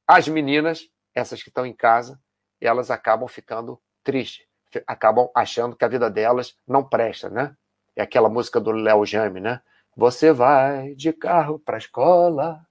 as 0.05 0.27
meninas, 0.27 0.87
essas 1.15 1.41
que 1.41 1.49
estão 1.49 1.65
em 1.65 1.73
casa, 1.73 2.21
elas 2.61 2.91
acabam 2.91 3.27
ficando 3.27 3.81
tristes, 4.03 4.45
acabam 4.85 5.27
achando 5.33 5.75
que 5.75 5.83
a 5.83 5.87
vida 5.87 6.11
delas 6.11 6.55
não 6.67 6.87
presta, 6.87 7.27
né? 7.27 7.57
É 7.95 8.03
aquela 8.03 8.29
música 8.29 8.59
do 8.59 8.71
Léo 8.71 9.03
Jame, 9.03 9.41
né? 9.41 9.61
Você 9.97 10.31
vai 10.31 10.93
de 10.93 11.11
carro 11.11 11.57
para 11.57 11.77
a 11.77 11.79
escola 11.79 12.63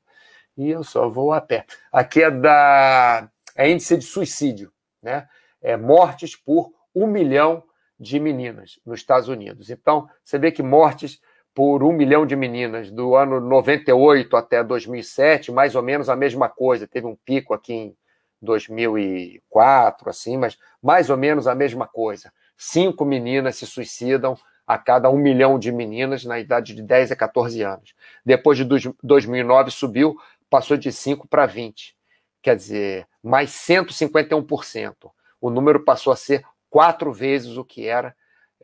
e 0.57 0.71
eu 0.71 0.85
só 0.85 1.09
vou 1.09 1.33
a 1.33 1.41
pé. 1.41 1.67
Aqui 1.91 2.23
é 2.23 2.31
da 2.31 3.29
é 3.57 3.69
índice 3.69 3.99
de 3.99 4.05
suicídio, 4.05 4.73
né? 5.03 5.29
É 5.61 5.77
mortes 5.77 6.37
por 6.37 6.73
um 6.95 7.09
milhão 7.09 7.65
de 7.99 8.21
meninas 8.21 8.79
nos 8.87 9.01
Estados 9.01 9.29
Unidos. 9.29 9.71
Então, 9.71 10.09
você 10.23 10.39
vê 10.39 10.53
que 10.53 10.63
mortes 10.63 11.21
por 11.55 11.85
um 11.85 11.93
milhão 11.93 12.27
de 12.27 12.35
meninas 12.35 12.91
do 12.91 13.15
ano 13.15 13.41
98 13.41 14.37
até 14.37 14.63
2007, 14.65 15.53
mais 15.53 15.77
ou 15.77 15.83
menos 15.83 16.09
a 16.09 16.17
mesma 16.17 16.49
coisa. 16.49 16.89
Teve 16.89 17.07
um 17.07 17.15
pico 17.15 17.55
aqui 17.55 17.73
em 17.73 17.97
2004, 18.43 20.11
assim, 20.11 20.37
mas 20.37 20.59
mais 20.83 21.09
ou 21.09 21.17
menos 21.17 21.47
a 21.47 21.55
mesma 21.55 21.87
coisa. 21.87 22.33
Cinco 22.59 23.05
meninas 23.05 23.57
se 23.57 23.67
suicidam 23.67 24.37
a 24.67 24.77
cada 24.79 25.09
um 25.11 25.17
milhão 25.17 25.59
de 25.59 25.71
meninas 25.71 26.25
na 26.25 26.41
idade 26.41 26.75
de 26.75 26.83
10 26.83 27.13
a 27.13 27.17
14 27.17 27.63
anos. 27.63 27.95
Depois 28.25 28.59
de 28.59 28.65
2009 29.03 29.71
subiu, 29.71 30.17
passou 30.51 30.77
de 30.77 30.91
5 30.91 31.29
para 31.29 31.47
20. 31.47 31.95
Quer 32.43 32.57
dizer, 32.57 33.07
mais 33.23 33.51
151%. 33.51 34.95
O 35.41 35.51
número 35.51 35.85
passou 35.85 36.13
a 36.13 36.17
ser 36.17 36.45
quatro 36.69 37.13
vezes 37.13 37.57
o 37.57 37.65
que 37.65 37.87
era 37.87 38.15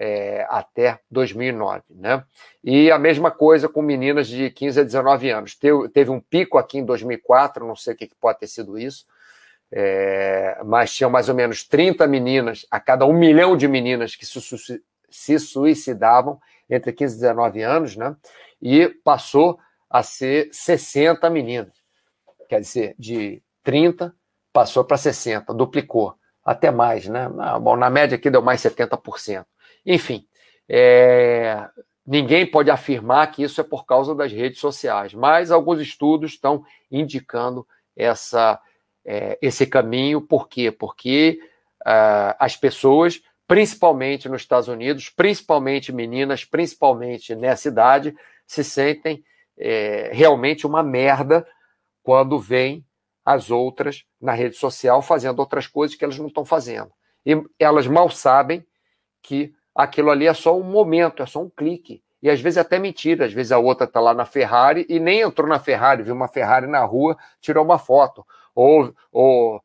é, 0.01 0.47
até 0.49 0.99
2009. 1.11 1.83
Né? 1.91 2.25
E 2.65 2.91
a 2.91 2.99
mesma 2.99 3.31
coisa 3.31 3.69
com 3.69 3.83
meninas 3.83 4.27
de 4.27 4.51
15 4.51 4.81
a 4.81 4.83
19 4.83 5.31
anos. 5.31 5.55
Teve, 5.55 5.89
teve 5.91 6.11
um 6.11 6.19
pico 6.19 6.57
aqui 6.57 6.79
em 6.79 6.85
2004, 6.87 7.67
não 7.67 7.77
sei 7.77 7.93
o 7.93 7.97
que, 7.97 8.07
que 8.07 8.17
pode 8.17 8.39
ter 8.39 8.47
sido 8.47 8.79
isso, 8.79 9.05
é, 9.71 10.59
mas 10.65 10.95
tinham 10.95 11.11
mais 11.11 11.29
ou 11.29 11.35
menos 11.35 11.63
30 11.63 12.07
meninas 12.07 12.67
a 12.71 12.81
cada 12.81 13.05
um 13.05 13.13
milhão 13.13 13.55
de 13.55 13.69
meninas 13.69 14.17
que 14.17 14.25
se, 14.25 14.41
se 15.11 15.39
suicidavam 15.39 16.41
entre 16.69 16.93
15 16.93 17.17
e 17.17 17.21
19 17.21 17.63
anos, 17.63 17.95
né? 17.95 18.17
e 18.63 18.89
passou 19.05 19.59
a 19.91 20.03
ser 20.03 20.49
60 20.51 21.29
meninas. 21.29 21.75
Quer 22.49 22.61
dizer, 22.61 22.95
de 22.99 23.43
30 23.63 24.15
passou 24.53 24.83
para 24.83 24.97
60, 24.97 25.53
duplicou 25.53 26.15
até 26.45 26.71
mais, 26.71 27.07
né? 27.07 27.29
Bom, 27.61 27.77
na 27.77 27.91
média 27.91 28.17
aqui 28.17 28.31
deu 28.31 28.41
mais 28.41 28.61
70%. 28.61 29.45
Enfim, 29.85 30.27
é, 30.69 31.69
ninguém 32.07 32.47
pode 32.47 32.71
afirmar 32.71 33.31
que 33.31 33.43
isso 33.43 33.61
é 33.61 33.65
por 33.65 33.85
causa 33.85 34.15
das 34.15 34.33
redes 34.33 34.61
sociais, 34.61 35.15
mas 35.15 35.51
alguns 35.51 35.81
estudos 35.81 36.33
estão 36.33 36.65
indicando 36.91 37.67
essa, 37.97 38.61
é, 39.05 39.39
esse 39.41 39.67
caminho. 39.67 40.21
Por 40.21 40.49
quê? 40.49 40.71
Porque 40.71 41.41
uh, 41.83 42.35
as 42.39 42.57
pessoas, 42.57 43.23
principalmente 43.47 44.29
nos 44.29 44.43
Estados 44.43 44.69
Unidos, 44.69 45.09
principalmente 45.09 45.93
meninas, 45.93 46.45
principalmente 46.45 47.35
nessa 47.35 47.69
idade, 47.69 48.15
se 48.47 48.65
sentem 48.65 49.25
é, 49.59 50.11
realmente 50.13 50.67
uma 50.67 50.83
merda 50.83 51.47
quando 52.03 52.39
vêm 52.39 52.85
as 53.25 53.51
outras 53.51 54.05
na 54.21 54.33
rede 54.33 54.57
social 54.57 55.03
fazendo 55.03 55.39
outras 55.39 55.67
coisas 55.67 55.97
que 55.97 56.05
elas 56.05 56.19
não 56.19 56.27
estão 56.27 56.45
fazendo. 56.45 56.91
E 57.25 57.41
elas 57.59 57.87
mal 57.87 58.11
sabem 58.11 58.65
que 59.23 59.55
aquilo 59.75 60.11
ali 60.11 60.27
é 60.27 60.35
só 60.35 60.57
um 60.57 60.63
momento, 60.63 61.23
é 61.23 61.27
só 61.27 61.41
um 61.41 61.51
clique. 61.51 62.03
E 62.23 62.29
às 62.29 62.41
vezes 62.41 62.59
é 62.59 62.61
até 62.61 62.79
mentira, 62.79 63.25
às 63.25 63.33
vezes 63.33 63.51
a 63.51 63.59
outra 63.59 63.87
está 63.87 63.99
lá 64.01 64.13
na 64.13 64.27
Ferrari 64.27 64.85
e 64.89 65.01
nem 65.01 65.21
entrou 65.21 65.49
na 65.49 65.59
Ferrari, 65.59 66.03
viu 66.03 66.15
uma 66.15 66.29
Ferrari 66.29 66.67
na 66.67 66.85
rua, 66.85 67.17
tirou 67.41 67.65
uma 67.65 67.79
foto. 67.79 68.27
Ou, 68.55 68.95
ou 69.11 69.63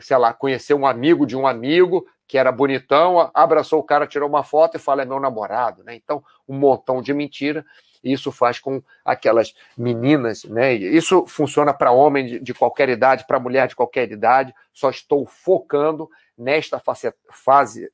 sei 0.00 0.16
lá, 0.18 0.32
conheceu 0.34 0.76
um 0.76 0.86
amigo 0.86 1.26
de 1.26 1.36
um 1.36 1.46
amigo 1.46 2.06
que 2.26 2.36
era 2.36 2.52
bonitão, 2.52 3.30
abraçou 3.32 3.80
o 3.80 3.82
cara, 3.82 4.06
tirou 4.06 4.28
uma 4.28 4.42
foto 4.42 4.76
e 4.76 4.80
fala, 4.80 5.02
é 5.02 5.04
meu 5.04 5.20
namorado, 5.20 5.82
né? 5.84 5.94
Então, 5.94 6.22
um 6.48 6.58
montão 6.58 7.00
de 7.00 7.12
mentira 7.14 7.64
isso 8.04 8.30
faz 8.30 8.60
com 8.60 8.82
aquelas 9.04 9.54
meninas, 9.76 10.44
né? 10.44 10.74
Isso 10.74 11.26
funciona 11.26 11.72
para 11.72 11.90
homem 11.90 12.42
de, 12.42 12.54
qualquer 12.54 12.90
idade, 12.90 13.26
para 13.26 13.40
mulher 13.40 13.66
de 13.66 13.74
qualquer 13.74 14.10
idade. 14.12 14.54
Só 14.72 14.90
estou 14.90 15.24
focando 15.26 16.08
nesta 16.36 16.80
fase, 17.30 17.90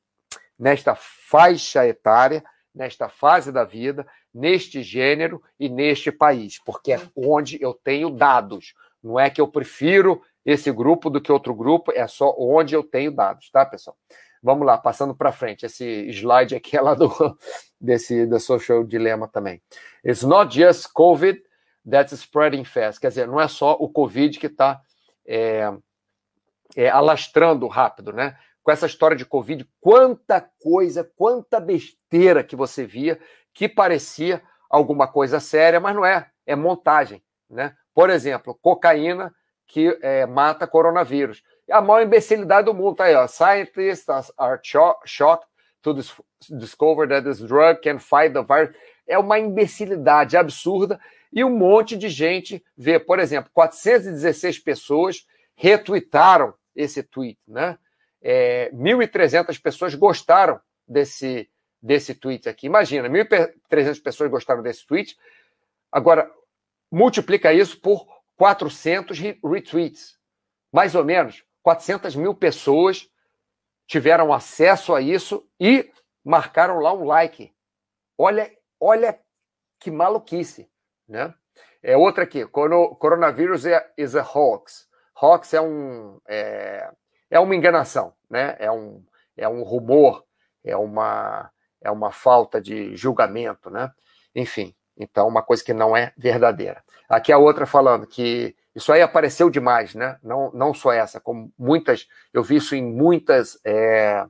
nesta 0.61 0.93
faixa 0.93 1.87
etária, 1.87 2.43
nesta 2.73 3.09
fase 3.09 3.51
da 3.51 3.63
vida, 3.63 4.05
neste 4.31 4.83
gênero 4.83 5.41
e 5.59 5.67
neste 5.67 6.11
país, 6.11 6.59
porque 6.63 6.93
é 6.93 7.01
onde 7.15 7.57
eu 7.59 7.73
tenho 7.73 8.11
dados. 8.11 8.75
Não 9.03 9.19
é 9.19 9.27
que 9.31 9.41
eu 9.41 9.47
prefiro 9.47 10.21
esse 10.45 10.71
grupo 10.71 11.09
do 11.09 11.19
que 11.19 11.31
outro 11.31 11.55
grupo, 11.55 11.91
é 11.91 12.07
só 12.07 12.35
onde 12.37 12.75
eu 12.75 12.83
tenho 12.83 13.11
dados, 13.11 13.49
tá, 13.49 13.65
pessoal? 13.65 13.97
Vamos 14.41 14.65
lá, 14.65 14.77
passando 14.77 15.15
para 15.15 15.31
frente. 15.31 15.65
Esse 15.65 16.07
slide 16.09 16.55
aqui 16.55 16.77
é 16.77 16.81
lá 16.81 16.93
do, 16.93 17.09
desse, 17.81 18.27
da 18.27 18.39
Social 18.39 18.83
Dilemma 18.83 19.27
também. 19.27 19.61
It's 20.05 20.21
not 20.21 20.55
just 20.55 20.91
COVID 20.93 21.41
that's 21.89 22.13
spreading 22.13 22.63
fast. 22.63 22.99
Quer 22.99 23.09
dizer, 23.09 23.27
não 23.27 23.41
é 23.41 23.47
só 23.47 23.73
o 23.73 23.89
Covid 23.89 24.39
que 24.39 24.47
está 24.47 24.79
é, 25.25 25.71
é, 26.75 26.89
alastrando 26.89 27.67
rápido, 27.67 28.13
né? 28.13 28.37
Com 28.63 28.71
essa 28.71 28.85
história 28.85 29.17
de 29.17 29.25
Covid, 29.25 29.67
quanta 29.79 30.39
coisa, 30.61 31.09
quanta 31.15 31.59
besteira 31.59 32.43
que 32.43 32.55
você 32.55 32.85
via 32.85 33.19
que 33.53 33.67
parecia 33.67 34.41
alguma 34.69 35.07
coisa 35.07 35.39
séria, 35.39 35.79
mas 35.79 35.95
não 35.95 36.05
é, 36.05 36.29
é 36.45 36.55
montagem, 36.55 37.21
né? 37.49 37.75
Por 37.93 38.09
exemplo, 38.09 38.57
cocaína 38.61 39.33
que 39.67 39.97
é, 40.01 40.25
mata 40.25 40.67
coronavírus. 40.67 41.43
a 41.69 41.81
maior 41.81 42.03
imbecilidade 42.03 42.65
do 42.65 42.73
mundo. 42.73 42.95
Tá 42.97 43.05
aí, 43.05 43.15
ó. 43.15 43.27
Scientists 43.27 44.31
are 44.37 44.59
shocked 45.05 45.47
to 45.81 45.93
discover 46.49 47.07
that 47.07 47.23
this 47.23 47.39
drug 47.39 47.81
can 47.81 47.97
fight 47.97 48.33
the 48.33 48.43
virus. 48.43 48.75
É 49.07 49.17
uma 49.17 49.39
imbecilidade 49.39 50.37
absurda 50.37 50.99
e 51.31 51.43
um 51.43 51.49
monte 51.49 51.97
de 51.97 52.09
gente 52.09 52.63
vê. 52.77 52.99
Por 52.99 53.19
exemplo, 53.19 53.49
416 53.53 54.59
pessoas 54.59 55.25
retweetaram 55.55 56.53
esse 56.75 57.03
tweet, 57.03 57.39
né? 57.47 57.77
É, 58.21 58.69
1.300 58.71 59.59
pessoas 59.61 59.95
gostaram 59.95 60.59
desse, 60.87 61.49
desse 61.81 62.13
tweet 62.13 62.47
aqui. 62.47 62.67
Imagina, 62.67 63.09
1.300 63.09 64.01
pessoas 64.01 64.29
gostaram 64.29 64.61
desse 64.61 64.85
tweet. 64.85 65.17
Agora, 65.91 66.31
multiplica 66.91 67.53
isso 67.53 67.79
por 67.79 68.05
400 68.37 69.17
retweets. 69.43 70.17
Mais 70.71 70.95
ou 70.95 71.03
menos 71.03 71.43
400 71.63 72.15
mil 72.15 72.33
pessoas 72.33 73.09
tiveram 73.87 74.33
acesso 74.33 74.95
a 74.95 75.01
isso 75.01 75.47
e 75.59 75.91
marcaram 76.23 76.79
lá 76.79 76.93
um 76.93 77.03
like. 77.03 77.53
Olha, 78.17 78.51
olha 78.79 79.19
que 79.79 79.91
maluquice, 79.91 80.69
né? 81.07 81.33
É 81.83 81.97
outra 81.97 82.23
aqui, 82.23 82.45
coronavírus 82.45 83.65
é 83.65 83.91
is 83.97 84.15
a 84.15 84.21
hoax. 84.21 84.87
Hoax 85.19 85.53
é 85.53 85.61
um 85.61 86.21
é, 86.27 86.91
é 87.31 87.39
uma 87.39 87.55
enganação, 87.55 88.13
né? 88.29 88.55
É 88.59 88.71
um 88.71 89.03
é 89.37 89.47
um 89.47 89.63
rumor, 89.63 90.23
é 90.63 90.75
uma 90.75 91.49
é 91.81 91.89
uma 91.89 92.11
falta 92.11 92.61
de 92.61 92.95
julgamento, 92.95 93.71
né? 93.71 93.91
Enfim, 94.35 94.75
então 94.95 95.27
uma 95.27 95.41
coisa 95.41 95.63
que 95.63 95.73
não 95.73 95.97
é 95.97 96.13
verdadeira. 96.15 96.83
Aqui 97.09 97.31
a 97.31 97.37
outra 97.37 97.65
falando 97.65 98.05
que 98.05 98.55
isso 98.75 98.91
aí 98.93 99.01
apareceu 99.01 99.49
demais, 99.49 99.95
né? 99.95 100.17
Não, 100.23 100.51
não 100.53 100.73
só 100.73 100.93
essa, 100.93 101.19
como 101.19 101.51
muitas, 101.57 102.07
eu 102.33 102.43
vi 102.43 102.57
isso 102.57 102.75
em 102.75 102.83
muitas, 102.83 103.59
é, 103.65 104.25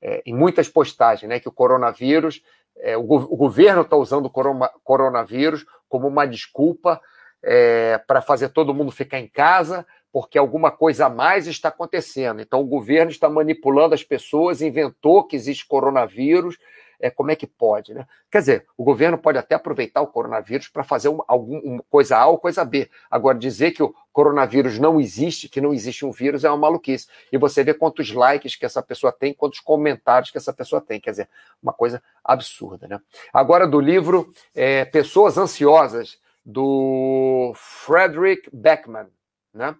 é, 0.00 0.22
em 0.24 0.34
muitas 0.34 0.68
postagens, 0.68 1.28
né? 1.28 1.40
Que 1.40 1.48
o 1.48 1.52
coronavírus, 1.52 2.42
é, 2.78 2.96
o, 2.96 3.02
o, 3.02 3.36
governo 3.36 3.82
está 3.82 3.96
usando 3.96 4.26
o 4.26 4.30
corona, 4.30 4.70
coronavírus 4.82 5.66
como 5.88 6.08
uma 6.08 6.26
desculpa 6.26 7.00
é, 7.42 7.98
para 7.98 8.22
fazer 8.22 8.48
todo 8.48 8.74
mundo 8.74 8.90
ficar 8.90 9.18
em 9.18 9.28
casa, 9.28 9.86
porque 10.16 10.38
alguma 10.38 10.70
coisa 10.70 11.04
a 11.04 11.10
mais 11.10 11.46
está 11.46 11.68
acontecendo. 11.68 12.40
Então 12.40 12.62
o 12.62 12.66
governo 12.66 13.10
está 13.10 13.28
manipulando 13.28 13.94
as 13.94 14.02
pessoas, 14.02 14.62
inventou 14.62 15.22
que 15.22 15.36
existe 15.36 15.66
coronavírus 15.66 16.56
é, 16.98 17.10
como 17.10 17.30
é 17.30 17.36
que 17.36 17.46
pode, 17.46 17.92
né? 17.92 18.06
Quer 18.30 18.38
dizer, 18.38 18.66
o 18.78 18.82
governo 18.82 19.18
pode 19.18 19.36
até 19.36 19.54
aproveitar 19.54 20.00
o 20.00 20.06
coronavírus 20.06 20.68
para 20.68 20.82
fazer 20.82 21.10
uma, 21.10 21.22
algum, 21.28 21.80
coisa 21.90 22.16
A 22.16 22.28
ou 22.28 22.38
coisa 22.38 22.64
B. 22.64 22.88
Agora, 23.10 23.36
dizer 23.36 23.72
que 23.72 23.82
o 23.82 23.94
coronavírus 24.10 24.78
não 24.78 24.98
existe, 24.98 25.50
que 25.50 25.60
não 25.60 25.74
existe 25.74 26.06
um 26.06 26.10
vírus, 26.10 26.44
é 26.44 26.48
uma 26.48 26.56
maluquice. 26.56 27.06
E 27.30 27.36
você 27.36 27.62
vê 27.62 27.74
quantos 27.74 28.10
likes 28.10 28.56
que 28.56 28.64
essa 28.64 28.82
pessoa 28.82 29.12
tem, 29.12 29.34
quantos 29.34 29.60
comentários 29.60 30.30
que 30.30 30.38
essa 30.38 30.54
pessoa 30.54 30.80
tem. 30.80 30.98
Quer 30.98 31.10
dizer, 31.10 31.28
uma 31.62 31.74
coisa 31.74 32.02
absurda, 32.24 32.88
né? 32.88 32.98
Agora, 33.34 33.68
do 33.68 33.80
livro 33.80 34.32
é, 34.54 34.86
Pessoas 34.86 35.36
Ansiosas, 35.36 36.18
do 36.42 37.52
Frederick 37.54 38.48
Beckman, 38.50 39.08
né? 39.52 39.76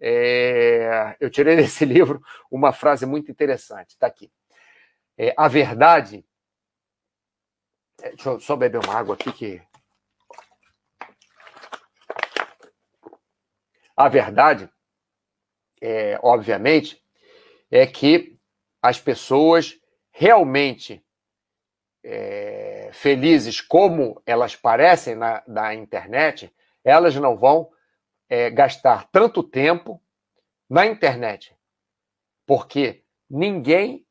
É, 0.00 1.16
eu 1.20 1.30
tirei 1.30 1.56
desse 1.56 1.84
livro 1.84 2.22
uma 2.50 2.72
frase 2.72 3.06
muito 3.06 3.30
interessante, 3.30 3.90
está 3.90 4.06
aqui. 4.06 4.30
É, 5.16 5.34
a 5.36 5.48
verdade 5.48 6.24
é, 8.00 8.10
deixa 8.10 8.30
eu 8.30 8.40
só 8.40 8.54
beber 8.54 8.78
uma 8.78 8.94
água 8.94 9.14
aqui 9.14 9.32
que. 9.32 9.62
A 13.96 14.08
verdade, 14.08 14.70
é, 15.80 16.18
obviamente, 16.22 17.02
é 17.68 17.84
que 17.84 18.38
as 18.80 19.00
pessoas 19.00 19.76
realmente 20.12 21.04
é, 22.04 22.90
felizes 22.92 23.60
como 23.60 24.22
elas 24.24 24.54
parecem 24.54 25.16
na, 25.16 25.42
na 25.48 25.74
internet, 25.74 26.54
elas 26.84 27.16
não 27.16 27.36
vão 27.36 27.68
é, 28.28 28.50
gastar 28.50 29.08
tanto 29.10 29.42
tempo 29.42 30.02
na 30.68 30.86
internet. 30.86 31.56
Porque 32.46 33.02
ninguém 33.28 34.06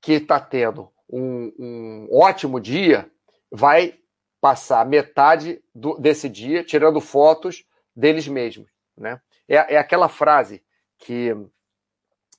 que 0.00 0.14
está 0.14 0.40
tendo 0.40 0.92
um, 1.08 1.52
um 1.58 2.08
ótimo 2.12 2.60
dia 2.60 3.10
vai 3.50 3.98
passar 4.40 4.84
metade 4.84 5.62
do, 5.74 5.96
desse 5.98 6.28
dia 6.28 6.64
tirando 6.64 7.00
fotos 7.00 7.64
deles 7.94 8.26
mesmos, 8.26 8.68
né? 8.96 9.20
É, 9.48 9.74
é 9.74 9.78
aquela 9.78 10.08
frase 10.08 10.64
que, 10.98 11.34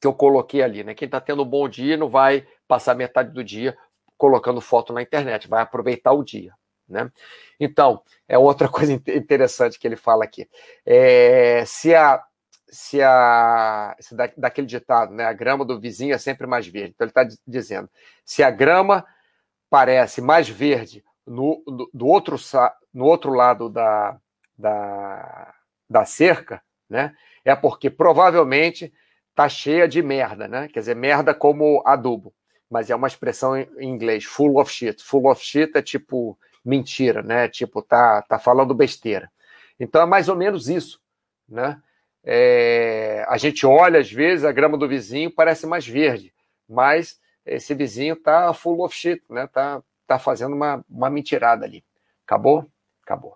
que 0.01 0.07
eu 0.07 0.13
coloquei 0.13 0.61
ali, 0.61 0.84
né? 0.84 0.93
Quem 0.93 1.05
está 1.05 1.21
tendo 1.21 1.43
um 1.43 1.49
bom 1.49 1.69
dia 1.69 1.95
não 1.95 2.09
vai 2.09 2.45
passar 2.67 2.95
metade 2.95 3.31
do 3.31 3.43
dia 3.43 3.77
colocando 4.17 4.59
foto 4.59 4.91
na 4.91 5.01
internet, 5.01 5.47
vai 5.47 5.61
aproveitar 5.61 6.13
o 6.13 6.23
dia, 6.23 6.53
né? 6.88 7.11
Então, 7.59 8.01
é 8.27 8.38
outra 8.38 8.67
coisa 8.69 8.93
interessante 8.93 9.79
que 9.79 9.88
ele 9.88 9.95
fala 9.95 10.23
aqui. 10.23 10.47
É, 10.86 11.63
se 11.65 11.93
a 11.95 12.23
se 12.67 13.03
a 13.03 13.95
se 13.99 14.15
da, 14.15 14.31
daquele 14.36 14.65
ditado, 14.65 15.13
né, 15.13 15.25
a 15.25 15.34
grama 15.34 15.63
do 15.63 15.79
vizinho 15.79 16.15
é 16.15 16.17
sempre 16.17 16.47
mais 16.47 16.65
verde. 16.65 16.93
Então 16.95 17.05
ele 17.05 17.11
está 17.11 17.38
dizendo, 17.45 17.88
se 18.25 18.41
a 18.41 18.49
grama 18.49 19.05
parece 19.69 20.21
mais 20.21 20.49
verde 20.49 21.03
no, 21.25 21.63
do, 21.65 21.89
do 21.93 22.07
outro, 22.07 22.36
no 22.93 23.05
outro 23.05 23.31
lado 23.31 23.69
da, 23.69 24.17
da, 24.57 25.53
da 25.89 26.05
cerca, 26.05 26.61
né? 26.89 27.15
É 27.45 27.55
porque 27.55 27.89
provavelmente 27.89 28.93
tá 29.36 29.49
cheia 29.49 29.88
de 29.88 30.01
merda, 30.01 30.47
né? 30.47 30.67
Quer 30.67 30.79
dizer, 30.79 30.95
merda 30.95 31.34
como 31.34 31.81
adubo. 31.86 32.34
Mas 32.69 32.89
é 32.89 32.95
uma 32.95 33.07
expressão 33.07 33.55
em 33.57 33.67
inglês, 33.81 34.23
full 34.23 34.59
of 34.59 34.71
shit. 34.71 35.03
Full 35.03 35.29
of 35.29 35.43
shit 35.43 35.71
é 35.75 35.81
tipo 35.81 36.38
mentira, 36.64 37.22
né? 37.22 37.47
Tipo, 37.47 37.82
tá, 37.82 38.22
tá 38.22 38.39
falando 38.39 38.74
besteira. 38.74 39.32
Então 39.80 40.01
é 40.01 40.05
mais 40.05 40.30
ou 40.30 40.36
menos 40.36 40.70
isso, 40.70 41.01
né? 41.47 41.82
É, 42.24 43.26
a 43.28 43.38
gente 43.38 43.66
olha, 43.66 43.99
às 43.99 44.11
vezes, 44.11 44.45
a 44.45 44.51
grama 44.51 44.78
do 44.78 44.88
vizinho 44.88 45.30
parece 45.30 45.68
mais 45.68 45.86
verde, 45.86 46.34
mas 46.70 47.20
esse 47.45 47.74
vizinho 47.74 48.16
tá 48.16 48.53
full 48.53 48.84
of 48.84 48.95
shit, 48.95 49.22
né? 49.30 49.47
Tá, 49.47 49.84
tá 50.07 50.18
fazendo 50.18 50.55
uma, 50.55 50.84
uma 50.89 51.09
mentirada 51.09 51.66
ali. 51.66 51.84
Acabou? 52.26 52.66
Acabou. 53.03 53.34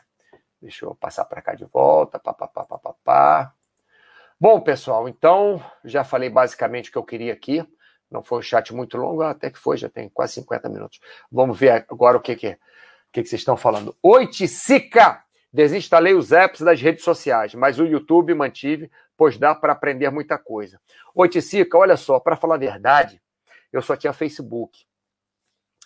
Deixa 0.61 0.85
eu 0.85 0.95
passar 0.95 1.25
para 1.25 1.41
cá 1.41 1.53
de 1.53 1.65
volta. 1.65 2.17
Pá, 2.17 2.33
pá, 2.33 2.47
pá, 2.47 2.63
pá, 2.63 2.77
pá, 2.77 2.95
pá. 3.03 3.53
Bom, 4.39 4.61
pessoal, 4.61 5.09
então 5.09 5.63
já 5.83 6.03
falei 6.03 6.29
basicamente 6.29 6.89
o 6.89 6.91
que 6.91 6.97
eu 6.97 7.03
queria 7.03 7.33
aqui. 7.33 7.67
Não 8.09 8.23
foi 8.23 8.39
um 8.39 8.41
chat 8.41 8.73
muito 8.73 8.95
longo, 8.97 9.21
até 9.23 9.49
que 9.49 9.57
foi, 9.59 9.77
já 9.77 9.89
tem 9.89 10.07
quase 10.07 10.33
50 10.33 10.69
minutos. 10.69 10.99
Vamos 11.29 11.59
ver 11.59 11.85
agora 11.89 12.17
o 12.17 12.21
que, 12.21 12.35
que, 12.35 12.49
o 12.49 12.57
que, 13.17 13.23
que 13.23 13.29
vocês 13.29 13.41
estão 13.41 13.57
falando. 13.57 13.95
Oi, 14.03 14.27
Ticica! 14.27 15.23
Desinstalei 15.51 16.13
os 16.13 16.31
apps 16.31 16.61
das 16.61 16.79
redes 16.79 17.03
sociais, 17.03 17.55
mas 17.55 17.79
o 17.79 17.85
YouTube 17.85 18.33
mantive, 18.33 18.91
pois 19.15 19.37
dá 19.37 19.55
para 19.55 19.73
aprender 19.73 20.09
muita 20.11 20.37
coisa. 20.37 20.79
Oi, 21.15 21.27
Ticica, 21.27 21.77
olha 21.77 21.97
só, 21.97 22.19
para 22.19 22.35
falar 22.35 22.55
a 22.55 22.59
verdade, 22.59 23.21
eu 23.71 23.81
só 23.81 23.95
tinha 23.95 24.13
Facebook. 24.13 24.85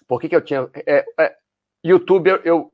Por 0.07 0.19
que, 0.19 0.27
que 0.27 0.36
eu 0.36 0.41
tinha. 0.41 0.69
É, 0.86 1.05
é, 1.17 1.38
YouTube, 1.84 2.29
eu, 2.29 2.38
eu, 2.43 2.73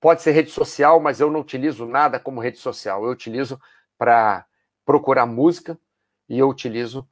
pode 0.00 0.22
ser 0.22 0.30
rede 0.30 0.50
social, 0.50 0.98
mas 0.98 1.20
eu 1.20 1.30
não 1.30 1.40
utilizo 1.40 1.84
nada 1.84 2.18
como 2.18 2.40
rede 2.40 2.58
social. 2.58 3.04
Eu 3.04 3.10
utilizo 3.10 3.60
para 3.98 4.46
procurar 4.86 5.26
música 5.26 5.78
e 6.28 6.38
eu 6.38 6.48
utilizo 6.48 7.06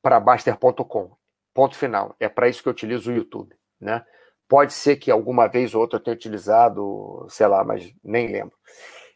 para 0.00 0.18
Baster.com. 0.18 1.16
Ponto 1.52 1.76
final. 1.76 2.16
É 2.18 2.28
para 2.30 2.48
isso 2.48 2.62
que 2.62 2.68
eu 2.68 2.72
utilizo 2.72 3.10
o 3.10 3.14
YouTube. 3.14 3.54
Né? 3.78 4.02
Pode 4.48 4.72
ser 4.72 4.96
que 4.96 5.10
alguma 5.10 5.46
vez 5.46 5.74
ou 5.74 5.80
outra 5.80 5.98
eu 5.98 6.02
tenha 6.02 6.14
utilizado, 6.14 7.26
sei 7.28 7.46
lá, 7.46 7.64
mas 7.64 7.92
nem 8.02 8.28
lembro. 8.28 8.56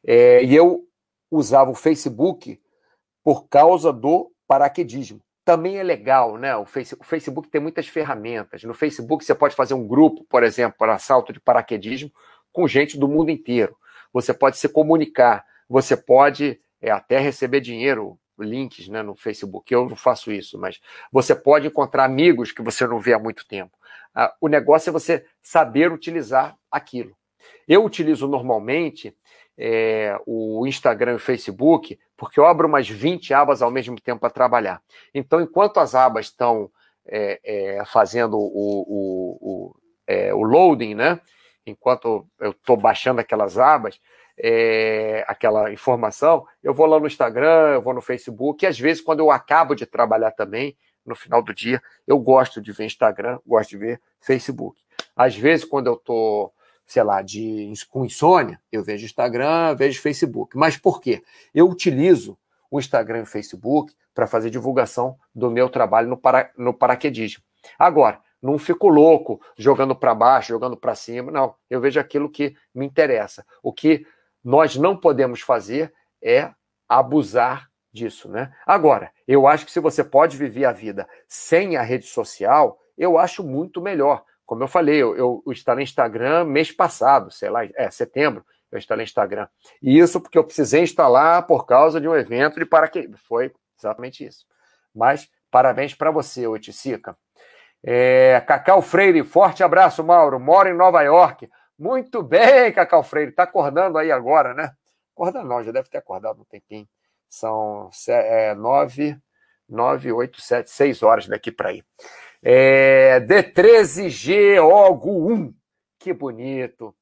É, 0.06 0.42
e 0.42 0.54
eu 0.54 0.84
usava 1.30 1.70
o 1.70 1.74
Facebook 1.74 2.60
por 3.22 3.48
causa 3.48 3.92
do 3.92 4.32
paraquedismo 4.46 5.20
também 5.48 5.78
é 5.78 5.82
legal, 5.82 6.36
né? 6.36 6.54
O, 6.56 6.66
face, 6.66 6.94
o, 6.94 7.02
Facebook 7.02 7.48
tem 7.48 7.58
muitas 7.58 7.88
ferramentas. 7.88 8.62
No 8.64 8.74
Facebook 8.74 9.24
você 9.24 9.34
pode 9.34 9.56
fazer 9.56 9.72
um 9.72 9.88
grupo, 9.88 10.22
por 10.28 10.42
exemplo, 10.42 10.76
para 10.76 10.92
assalto 10.92 11.32
de 11.32 11.40
paraquedismo 11.40 12.12
com 12.52 12.68
gente 12.68 12.98
do 12.98 13.08
mundo 13.08 13.30
inteiro. 13.30 13.74
Você 14.12 14.34
pode 14.34 14.58
se 14.58 14.68
comunicar, 14.68 15.42
você 15.66 15.96
pode 15.96 16.60
é, 16.82 16.90
até 16.90 17.18
receber 17.18 17.62
dinheiro, 17.62 18.18
links 18.38 18.88
né, 18.88 19.02
no 19.02 19.16
Facebook. 19.16 19.72
Eu 19.72 19.88
não 19.88 19.96
faço 19.96 20.30
isso, 20.30 20.58
mas 20.58 20.80
você 21.10 21.34
pode 21.34 21.66
encontrar 21.66 22.04
amigos 22.04 22.52
que 22.52 22.60
você 22.60 22.86
não 22.86 23.00
vê 23.00 23.14
há 23.14 23.18
muito 23.18 23.48
tempo. 23.48 23.74
Ah, 24.14 24.34
o 24.40 24.48
negócio 24.48 24.90
é 24.90 24.92
você 24.92 25.24
saber 25.42 25.92
utilizar 25.92 26.56
aquilo. 26.70 27.16
Eu 27.66 27.84
utilizo 27.84 28.26
normalmente 28.26 29.14
é, 29.56 30.16
o 30.26 30.66
Instagram 30.66 31.12
e 31.12 31.16
o 31.16 31.20
Facebook, 31.20 31.98
porque 32.16 32.38
eu 32.38 32.46
abro 32.46 32.68
umas 32.68 32.88
20 32.88 33.34
abas 33.34 33.60
ao 33.60 33.70
mesmo 33.70 34.00
tempo 34.00 34.20
para 34.20 34.30
trabalhar. 34.30 34.80
Então, 35.12 35.40
enquanto 35.40 35.78
as 35.78 35.94
abas 35.94 36.26
estão 36.26 36.70
é, 37.06 37.40
é, 37.42 37.84
fazendo 37.84 38.38
o, 38.38 38.44
o, 38.46 39.38
o, 39.40 40.36
o, 40.36 40.42
loading, 40.44 40.94
né? 40.94 41.20
enquanto 41.66 42.26
eu 42.40 42.52
estou 42.52 42.76
baixando 42.76 43.20
aquelas 43.20 43.58
abas, 43.58 44.00
aquela 45.26 45.72
informação, 45.72 46.46
eu 46.62 46.72
vou 46.72 46.86
lá 46.86 46.98
no 46.98 47.06
Instagram, 47.06 47.74
eu 47.74 47.82
vou 47.82 47.92
no 47.92 48.00
Facebook, 48.00 48.64
e 48.64 48.68
às 48.68 48.78
vezes, 48.78 49.02
quando 49.02 49.20
eu 49.20 49.30
acabo 49.30 49.74
de 49.74 49.84
trabalhar 49.84 50.30
também, 50.30 50.76
no 51.08 51.16
final 51.16 51.42
do 51.42 51.54
dia, 51.54 51.82
eu 52.06 52.18
gosto 52.18 52.60
de 52.60 52.72
ver 52.72 52.84
Instagram, 52.84 53.38
gosto 53.46 53.70
de 53.70 53.78
ver 53.78 54.00
Facebook. 54.20 54.80
Às 55.16 55.36
vezes, 55.36 55.64
quando 55.64 55.88
eu 55.88 55.94
estou, 55.94 56.52
sei 56.86 57.02
lá, 57.02 57.22
de, 57.22 57.72
com 57.90 58.04
insônia, 58.04 58.60
eu 58.70 58.84
vejo 58.84 59.04
Instagram, 59.04 59.74
vejo 59.74 60.00
Facebook. 60.00 60.56
Mas 60.56 60.76
por 60.76 61.00
quê? 61.00 61.22
Eu 61.54 61.68
utilizo 61.68 62.38
o 62.70 62.78
Instagram 62.78 63.20
e 63.20 63.22
o 63.22 63.26
Facebook 63.26 63.94
para 64.14 64.26
fazer 64.26 64.50
divulgação 64.50 65.16
do 65.34 65.50
meu 65.50 65.68
trabalho 65.68 66.08
no, 66.08 66.16
para, 66.16 66.50
no 66.56 66.74
paraquedismo. 66.74 67.42
Agora, 67.78 68.20
não 68.40 68.58
fico 68.58 68.88
louco 68.88 69.40
jogando 69.56 69.94
para 69.94 70.14
baixo, 70.14 70.48
jogando 70.48 70.76
para 70.76 70.94
cima, 70.94 71.32
não. 71.32 71.54
Eu 71.68 71.80
vejo 71.80 71.98
aquilo 71.98 72.30
que 72.30 72.54
me 72.74 72.86
interessa. 72.86 73.44
O 73.62 73.72
que 73.72 74.06
nós 74.42 74.76
não 74.76 74.96
podemos 74.96 75.40
fazer 75.40 75.92
é 76.22 76.50
abusar 76.88 77.67
disso, 77.92 78.28
né? 78.28 78.52
Agora, 78.66 79.10
eu 79.26 79.46
acho 79.46 79.64
que 79.66 79.72
se 79.72 79.80
você 79.80 80.04
pode 80.04 80.36
viver 80.36 80.64
a 80.64 80.72
vida 80.72 81.08
sem 81.26 81.76
a 81.76 81.82
rede 81.82 82.06
social, 82.06 82.78
eu 82.96 83.18
acho 83.18 83.42
muito 83.42 83.80
melhor. 83.80 84.24
Como 84.44 84.62
eu 84.62 84.68
falei, 84.68 85.02
eu, 85.02 85.16
eu 85.16 85.42
instalei 85.48 85.84
Instagram 85.84 86.44
mês 86.44 86.72
passado, 86.72 87.30
sei 87.30 87.50
lá, 87.50 87.64
é 87.76 87.90
setembro, 87.90 88.44
eu 88.70 88.78
instalei 88.78 89.04
Instagram. 89.04 89.46
E 89.82 89.98
isso 89.98 90.20
porque 90.20 90.38
eu 90.38 90.44
precisei 90.44 90.82
instalar 90.82 91.46
por 91.46 91.66
causa 91.66 92.00
de 92.00 92.08
um 92.08 92.16
evento 92.16 92.58
de 92.58 92.66
paraquedas. 92.66 93.20
Foi 93.20 93.52
exatamente 93.78 94.24
isso. 94.24 94.46
Mas 94.94 95.28
parabéns 95.50 95.94
para 95.94 96.10
você, 96.10 96.46
Oiticica. 96.46 97.16
É, 97.82 98.42
Cacau 98.46 98.82
Freire, 98.82 99.22
forte 99.22 99.62
abraço, 99.62 100.02
Mauro. 100.02 100.40
Moro 100.40 100.68
em 100.68 100.76
Nova 100.76 101.02
York. 101.02 101.48
Muito 101.78 102.22
bem, 102.22 102.72
Cacau 102.72 103.02
Freire. 103.02 103.30
Está 103.30 103.44
acordando 103.44 103.98
aí 103.98 104.10
agora, 104.10 104.52
né? 104.52 104.72
Acordando 105.14 105.48
não, 105.48 105.62
já 105.62 105.72
deve 105.72 105.88
ter 105.88 105.98
acordado 105.98 106.40
um 106.40 106.44
tempinho. 106.44 106.88
São 107.28 107.90
é, 108.08 108.54
nove, 108.54 109.16
nove, 109.68 110.10
oito, 110.10 110.40
sete, 110.40 110.70
seis 110.70 111.02
horas 111.02 111.26
daqui 111.26 111.52
para 111.52 111.70
aí. 111.70 111.82
É, 112.42 113.20
D13G 113.20 114.62
OGU 114.62 115.32
1. 115.32 115.54
Que 115.98 116.12
bonito. 116.12 116.94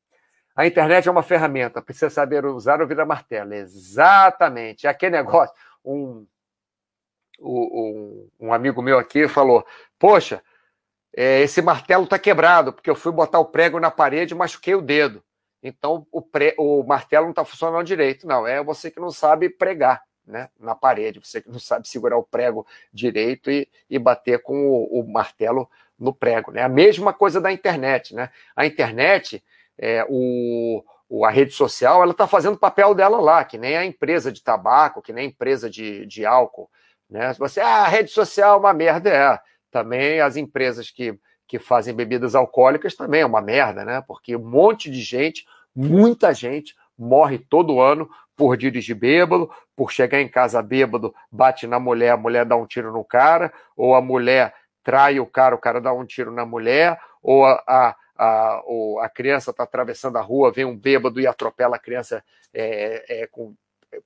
A 0.55 0.66
internet 0.66 1.07
é 1.07 1.11
uma 1.11 1.22
ferramenta, 1.22 1.83
precisa 1.83 2.09
saber 2.09 2.45
usar 2.47 2.81
ou 2.81 2.87
virar 2.87 3.05
martelo. 3.05 3.53
Exatamente. 3.53 4.87
É 4.87 4.91
aquele 4.91 5.16
negócio. 5.16 5.55
Um, 5.85 6.27
um, 7.39 8.29
um 8.41 8.53
amigo 8.53 8.81
meu 8.81 8.99
aqui 8.99 9.29
falou: 9.29 9.64
Poxa, 9.99 10.43
é, 11.14 11.41
esse 11.43 11.61
martelo 11.61 12.05
está 12.05 12.18
quebrado, 12.18 12.72
porque 12.72 12.89
eu 12.89 12.95
fui 12.97 13.12
botar 13.12 13.39
o 13.39 13.45
prego 13.45 13.79
na 13.79 13.91
parede 13.91 14.33
e 14.33 14.37
machuquei 14.37 14.74
o 14.74 14.81
dedo. 14.81 15.22
Então 15.62 16.07
o, 16.11 16.22
pre... 16.22 16.55
o 16.59 16.83
martelo 16.85 17.24
não 17.24 17.31
está 17.31 17.45
funcionando 17.45 17.85
direito. 17.85 18.27
Não, 18.27 18.47
é 18.47 18.62
você 18.62 18.91
que 18.91 18.99
não 19.01 19.11
sabe 19.11 19.51
pregar 19.51 20.03
né, 20.27 20.49
na 20.59 20.74
parede, 20.74 21.20
você 21.20 21.41
que 21.41 21.49
não 21.49 21.59
sabe 21.59 21.89
segurar 21.89 22.16
o 22.16 22.22
prego 22.22 22.66
direito 22.93 23.51
e, 23.51 23.68
e 23.89 23.99
bater 23.99 24.43
com 24.43 24.68
o, 24.68 25.01
o 25.01 25.09
martelo 25.09 25.68
no 25.99 26.12
prego. 26.12 26.51
Né? 26.51 26.62
A 26.62 26.68
mesma 26.68 27.12
coisa 27.12 27.41
da 27.41 27.53
internet. 27.53 28.14
Né? 28.14 28.31
A 28.55 28.66
internet, 28.66 29.43
é, 29.79 30.05
o, 30.09 30.83
a 31.24 31.31
rede 31.31 31.53
social, 31.53 32.03
ela 32.03 32.12
está 32.12 32.27
fazendo 32.27 32.55
o 32.55 32.61
papel 32.61 32.95
dela 32.95 33.20
lá, 33.20 33.45
que 33.45 33.57
nem 33.57 33.77
a 33.77 33.85
empresa 33.85 34.33
de 34.33 34.43
tabaco, 34.43 35.03
que 35.03 35.12
nem 35.12 35.24
a 35.24 35.29
empresa 35.29 35.70
de, 35.70 36.05
de 36.07 36.27
álcool. 36.27 36.68
Né? 37.09 37.33
Você, 37.35 37.61
ah, 37.61 37.85
a 37.85 37.89
rede 37.89 38.11
social 38.11 38.57
é 38.57 38.61
uma 38.61 38.72
merda, 38.72 39.11
é 39.11 39.41
também 39.70 40.20
as 40.20 40.37
empresas 40.37 40.91
que, 40.91 41.18
que 41.47 41.59
fazem 41.59 41.95
bebidas 41.95 42.35
alcoólicas 42.35 42.95
também 42.95 43.20
é 43.20 43.27
uma 43.27 43.43
merda, 43.43 43.85
né? 43.85 44.03
Porque 44.07 44.35
um 44.35 44.49
monte 44.49 44.91
de 44.91 45.01
gente, 45.01 45.45
muita 45.74 46.33
gente, 46.33 46.74
morre 46.99 47.38
todo 47.38 47.80
ano 47.80 48.09
por 48.36 48.57
dirigir 48.57 48.94
bêbado, 48.94 49.51
por 49.74 49.90
chegar 49.90 50.20
em 50.20 50.28
casa 50.28 50.62
bêbado, 50.62 51.14
bate 51.30 51.66
na 51.66 51.78
mulher, 51.78 52.11
a 52.11 52.16
mulher 52.16 52.44
dá 52.44 52.57
um 52.57 52.66
tiro 52.66 52.92
no 52.92 53.05
cara, 53.05 53.53
ou 53.76 53.94
a 53.94 54.01
mulher 54.01 54.55
trai 54.82 55.18
o 55.18 55.26
cara, 55.26 55.55
o 55.55 55.59
cara 55.59 55.80
dá 55.80 55.92
um 55.92 56.05
tiro 56.05 56.30
na 56.30 56.44
mulher, 56.44 57.01
ou 57.22 57.44
a, 57.44 57.62
a, 57.66 57.97
a, 58.16 58.62
ou 58.66 59.01
a 59.01 59.09
criança 59.09 59.51
está 59.51 59.64
atravessando 59.64 60.16
a 60.16 60.20
rua, 60.20 60.53
vem 60.53 60.64
um 60.64 60.76
bêbado 60.76 61.20
e 61.20 61.26
atropela 61.26 61.76
a 61.76 61.78
criança 61.78 62.22
é, 62.53 63.22
é, 63.22 63.26
com, 63.26 63.55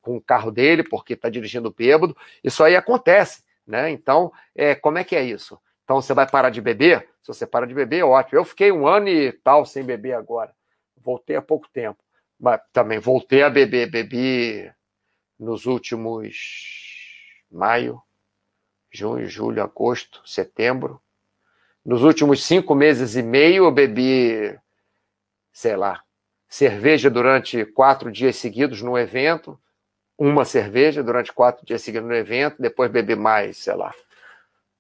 com 0.00 0.16
o 0.16 0.20
carro 0.20 0.50
dele, 0.50 0.82
porque 0.82 1.14
está 1.14 1.28
dirigindo 1.28 1.74
bêbado. 1.76 2.16
Isso 2.42 2.62
aí 2.64 2.76
acontece. 2.76 3.42
Né? 3.66 3.90
Então, 3.90 4.32
é, 4.54 4.74
como 4.74 4.98
é 4.98 5.04
que 5.04 5.14
é 5.14 5.22
isso? 5.22 5.58
Então, 5.84 6.00
você 6.00 6.14
vai 6.14 6.28
parar 6.28 6.50
de 6.50 6.60
beber? 6.60 7.08
Se 7.22 7.28
você 7.28 7.46
para 7.46 7.66
de 7.66 7.74
beber, 7.74 8.04
ótimo. 8.04 8.38
Eu 8.38 8.44
fiquei 8.44 8.72
um 8.72 8.86
ano 8.86 9.08
e 9.08 9.32
tal 9.32 9.64
sem 9.64 9.84
beber 9.84 10.14
agora. 10.14 10.52
Voltei 10.96 11.36
há 11.36 11.42
pouco 11.42 11.68
tempo. 11.72 11.98
Mas 12.40 12.60
também 12.72 12.98
voltei 12.98 13.42
a 13.42 13.50
beber. 13.50 13.90
Bebi 13.90 14.72
nos 15.38 15.66
últimos 15.66 16.36
maio, 17.50 18.00
junho, 18.90 19.26
julho, 19.26 19.62
agosto, 19.62 20.22
setembro. 20.24 21.00
Nos 21.84 22.02
últimos 22.02 22.44
cinco 22.44 22.74
meses 22.74 23.16
e 23.16 23.22
meio, 23.22 23.64
eu 23.64 23.70
bebi, 23.70 24.58
sei 25.52 25.76
lá, 25.76 26.02
cerveja 26.48 27.10
durante 27.10 27.64
quatro 27.66 28.10
dias 28.10 28.36
seguidos 28.36 28.82
no 28.82 28.98
evento 28.98 29.60
uma 30.20 30.44
cerveja 30.44 31.02
durante 31.02 31.32
quatro 31.32 31.64
dias 31.64 31.80
seguidos 31.80 32.06
no 32.06 32.14
evento, 32.14 32.60
depois 32.60 32.90
beber 32.90 33.16
mais, 33.16 33.56
sei 33.56 33.74
lá, 33.74 33.90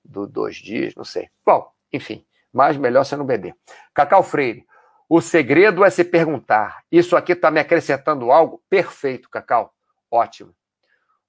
do 0.04 0.26
dois 0.26 0.56
dias, 0.56 0.94
não 0.94 1.02
sei. 1.02 1.30
Bom, 1.46 1.72
enfim, 1.90 2.26
mas 2.52 2.76
melhor 2.76 3.06
você 3.06 3.16
não 3.16 3.24
beber. 3.24 3.56
Cacau 3.94 4.22
Freire, 4.22 4.66
o 5.12 5.20
segredo 5.20 5.84
é 5.84 5.90
se 5.90 6.04
perguntar: 6.04 6.84
isso 6.90 7.16
aqui 7.16 7.32
está 7.32 7.50
me 7.50 7.58
acrescentando 7.58 8.30
algo? 8.30 8.62
Perfeito, 8.70 9.28
Cacau. 9.28 9.74
Ótimo. 10.08 10.54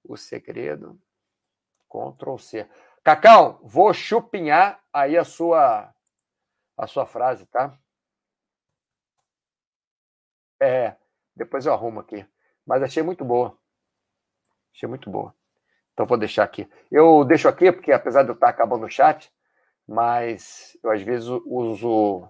O 0.03 0.15
segredo. 0.15 1.01
Ctrl 1.89 2.37
C. 2.37 2.69
Cacau, 3.03 3.59
vou 3.63 3.91
chupinhar 3.91 4.79
aí 4.93 5.17
a 5.17 5.23
sua 5.23 5.91
a 6.77 6.85
sua 6.85 7.07
frase, 7.07 7.47
tá? 7.47 7.75
É, 10.61 10.95
depois 11.35 11.65
eu 11.65 11.73
arrumo 11.73 11.99
aqui. 11.99 12.23
Mas 12.63 12.83
achei 12.83 13.01
muito 13.01 13.25
boa. 13.25 13.57
Achei 14.75 14.87
muito 14.87 15.09
boa. 15.09 15.35
Então 15.93 16.05
vou 16.05 16.19
deixar 16.19 16.43
aqui. 16.43 16.69
Eu 16.91 17.25
deixo 17.25 17.47
aqui 17.47 17.71
porque 17.71 17.91
apesar 17.91 18.21
de 18.21 18.29
eu 18.29 18.35
estar 18.35 18.49
acabando 18.49 18.85
o 18.85 18.89
chat, 18.89 19.33
mas 19.87 20.77
eu 20.83 20.91
às 20.91 21.01
vezes 21.01 21.27
uso 21.27 22.29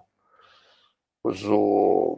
uso 1.24 2.16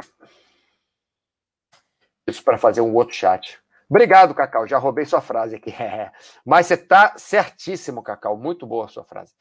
isso 2.26 2.42
para 2.42 2.58
fazer 2.58 2.80
um 2.80 2.94
outro 2.94 3.14
chat. 3.14 3.60
Obrigado, 3.88 4.34
Cacau. 4.34 4.66
Já 4.66 4.78
roubei 4.78 5.04
sua 5.04 5.20
frase 5.20 5.56
aqui. 5.56 5.72
Mas 6.44 6.66
você 6.66 6.74
está 6.74 7.14
certíssimo, 7.18 8.02
Cacau. 8.02 8.36
Muito 8.36 8.66
boa 8.66 8.86
a 8.86 8.88
sua 8.88 9.04
frase. 9.04 9.34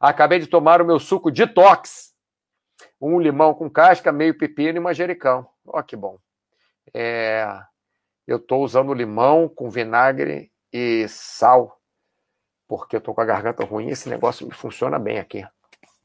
Acabei 0.00 0.38
de 0.38 0.46
tomar 0.46 0.80
o 0.80 0.84
meu 0.84 1.00
suco 1.00 1.30
detox. 1.30 2.14
Um 3.00 3.18
limão 3.18 3.54
com 3.54 3.68
casca, 3.68 4.12
meio 4.12 4.38
pepino 4.38 4.78
e 4.78 4.80
manjericão. 4.80 5.48
Ó, 5.66 5.82
que 5.82 5.96
bom. 5.96 6.18
É 6.94 7.60
eu 8.28 8.36
estou 8.36 8.62
usando 8.62 8.92
limão 8.92 9.48
com 9.48 9.70
vinagre 9.70 10.52
e 10.70 11.08
sal, 11.08 11.80
porque 12.68 12.94
eu 12.94 12.98
estou 12.98 13.14
com 13.14 13.22
a 13.22 13.24
garganta 13.24 13.64
ruim. 13.64 13.88
Esse 13.88 14.10
negócio 14.10 14.46
me 14.46 14.52
funciona 14.52 14.98
bem 14.98 15.18
aqui. 15.18 15.42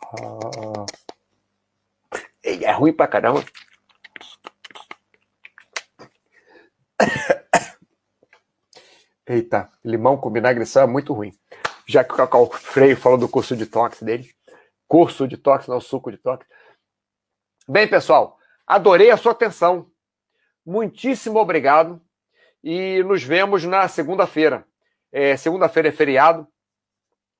Ah. 0.02 0.86
É 2.44 2.72
ruim 2.72 2.92
pra 2.92 3.08
caramba. 3.08 3.44
Eita, 9.26 9.72
limão 9.84 10.18
com 10.18 10.30
vinagre 10.30 10.66
sal 10.66 10.84
é 10.84 10.88
muito 10.88 11.14
ruim. 11.14 11.32
Já 11.88 12.04
que 12.04 12.14
o 12.14 12.18
Cacau 12.18 12.52
Freio 12.52 12.98
falou 12.98 13.18
do 13.18 13.30
curso 13.30 13.56
de 13.56 13.66
tox 13.66 14.02
dele. 14.02 14.30
Curso 14.88 15.28
de 15.28 15.38
tox, 15.38 15.68
não 15.68 15.80
suco 15.80 16.12
de 16.12 16.18
tox. 16.18 16.46
Bem, 17.68 17.88
pessoal, 17.88 18.38
adorei 18.68 19.10
a 19.10 19.18
sua 19.18 19.32
atenção. 19.32 19.90
Muitíssimo 20.66 21.40
obrigado 21.40 22.02
e 22.62 23.02
nos 23.04 23.24
vemos 23.24 23.64
na 23.64 23.88
segunda-feira. 23.88 24.68
É, 25.12 25.38
segunda-feira 25.38 25.88
é 25.90 25.92
feriado 25.92 26.48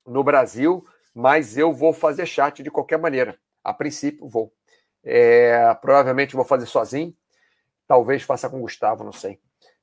no 0.06 0.24
Brasil, 0.24 0.86
mas 1.14 1.58
eu 1.58 1.72
vou 1.72 1.92
fazer 1.92 2.24
chat 2.26 2.62
de 2.62 2.70
qualquer 2.70 2.98
maneira. 2.98 3.38
A 3.62 3.72
princípio, 3.72 4.26
vou. 4.28 4.52
É, 5.04 5.74
provavelmente 5.80 6.34
vou 6.34 6.44
fazer 6.44 6.66
sozinho. 6.66 7.14
Talvez 7.86 8.22
faça 8.22 8.48
com 8.48 8.58
o 8.58 8.62
Gustavo, 8.62 9.04
não 9.04 9.12
sei. 9.12 9.38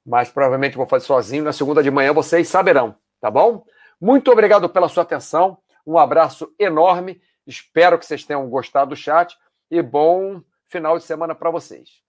Mas 0.05 0.29
provavelmente 0.29 0.77
vou 0.77 0.87
fazer 0.87 1.05
sozinho. 1.05 1.43
Na 1.43 1.53
segunda 1.53 1.83
de 1.83 1.91
manhã 1.91 2.13
vocês 2.13 2.47
saberão, 2.47 2.95
tá 3.19 3.29
bom? 3.29 3.63
Muito 3.99 4.31
obrigado 4.31 4.67
pela 4.67 4.89
sua 4.89 5.03
atenção. 5.03 5.59
Um 5.85 5.97
abraço 5.97 6.53
enorme. 6.57 7.21
Espero 7.45 7.99
que 7.99 8.05
vocês 8.05 8.23
tenham 8.23 8.49
gostado 8.49 8.89
do 8.89 8.95
chat 8.95 9.37
e 9.69 9.81
bom 9.81 10.41
final 10.67 10.97
de 10.97 11.03
semana 11.03 11.35
para 11.35 11.51
vocês. 11.51 12.01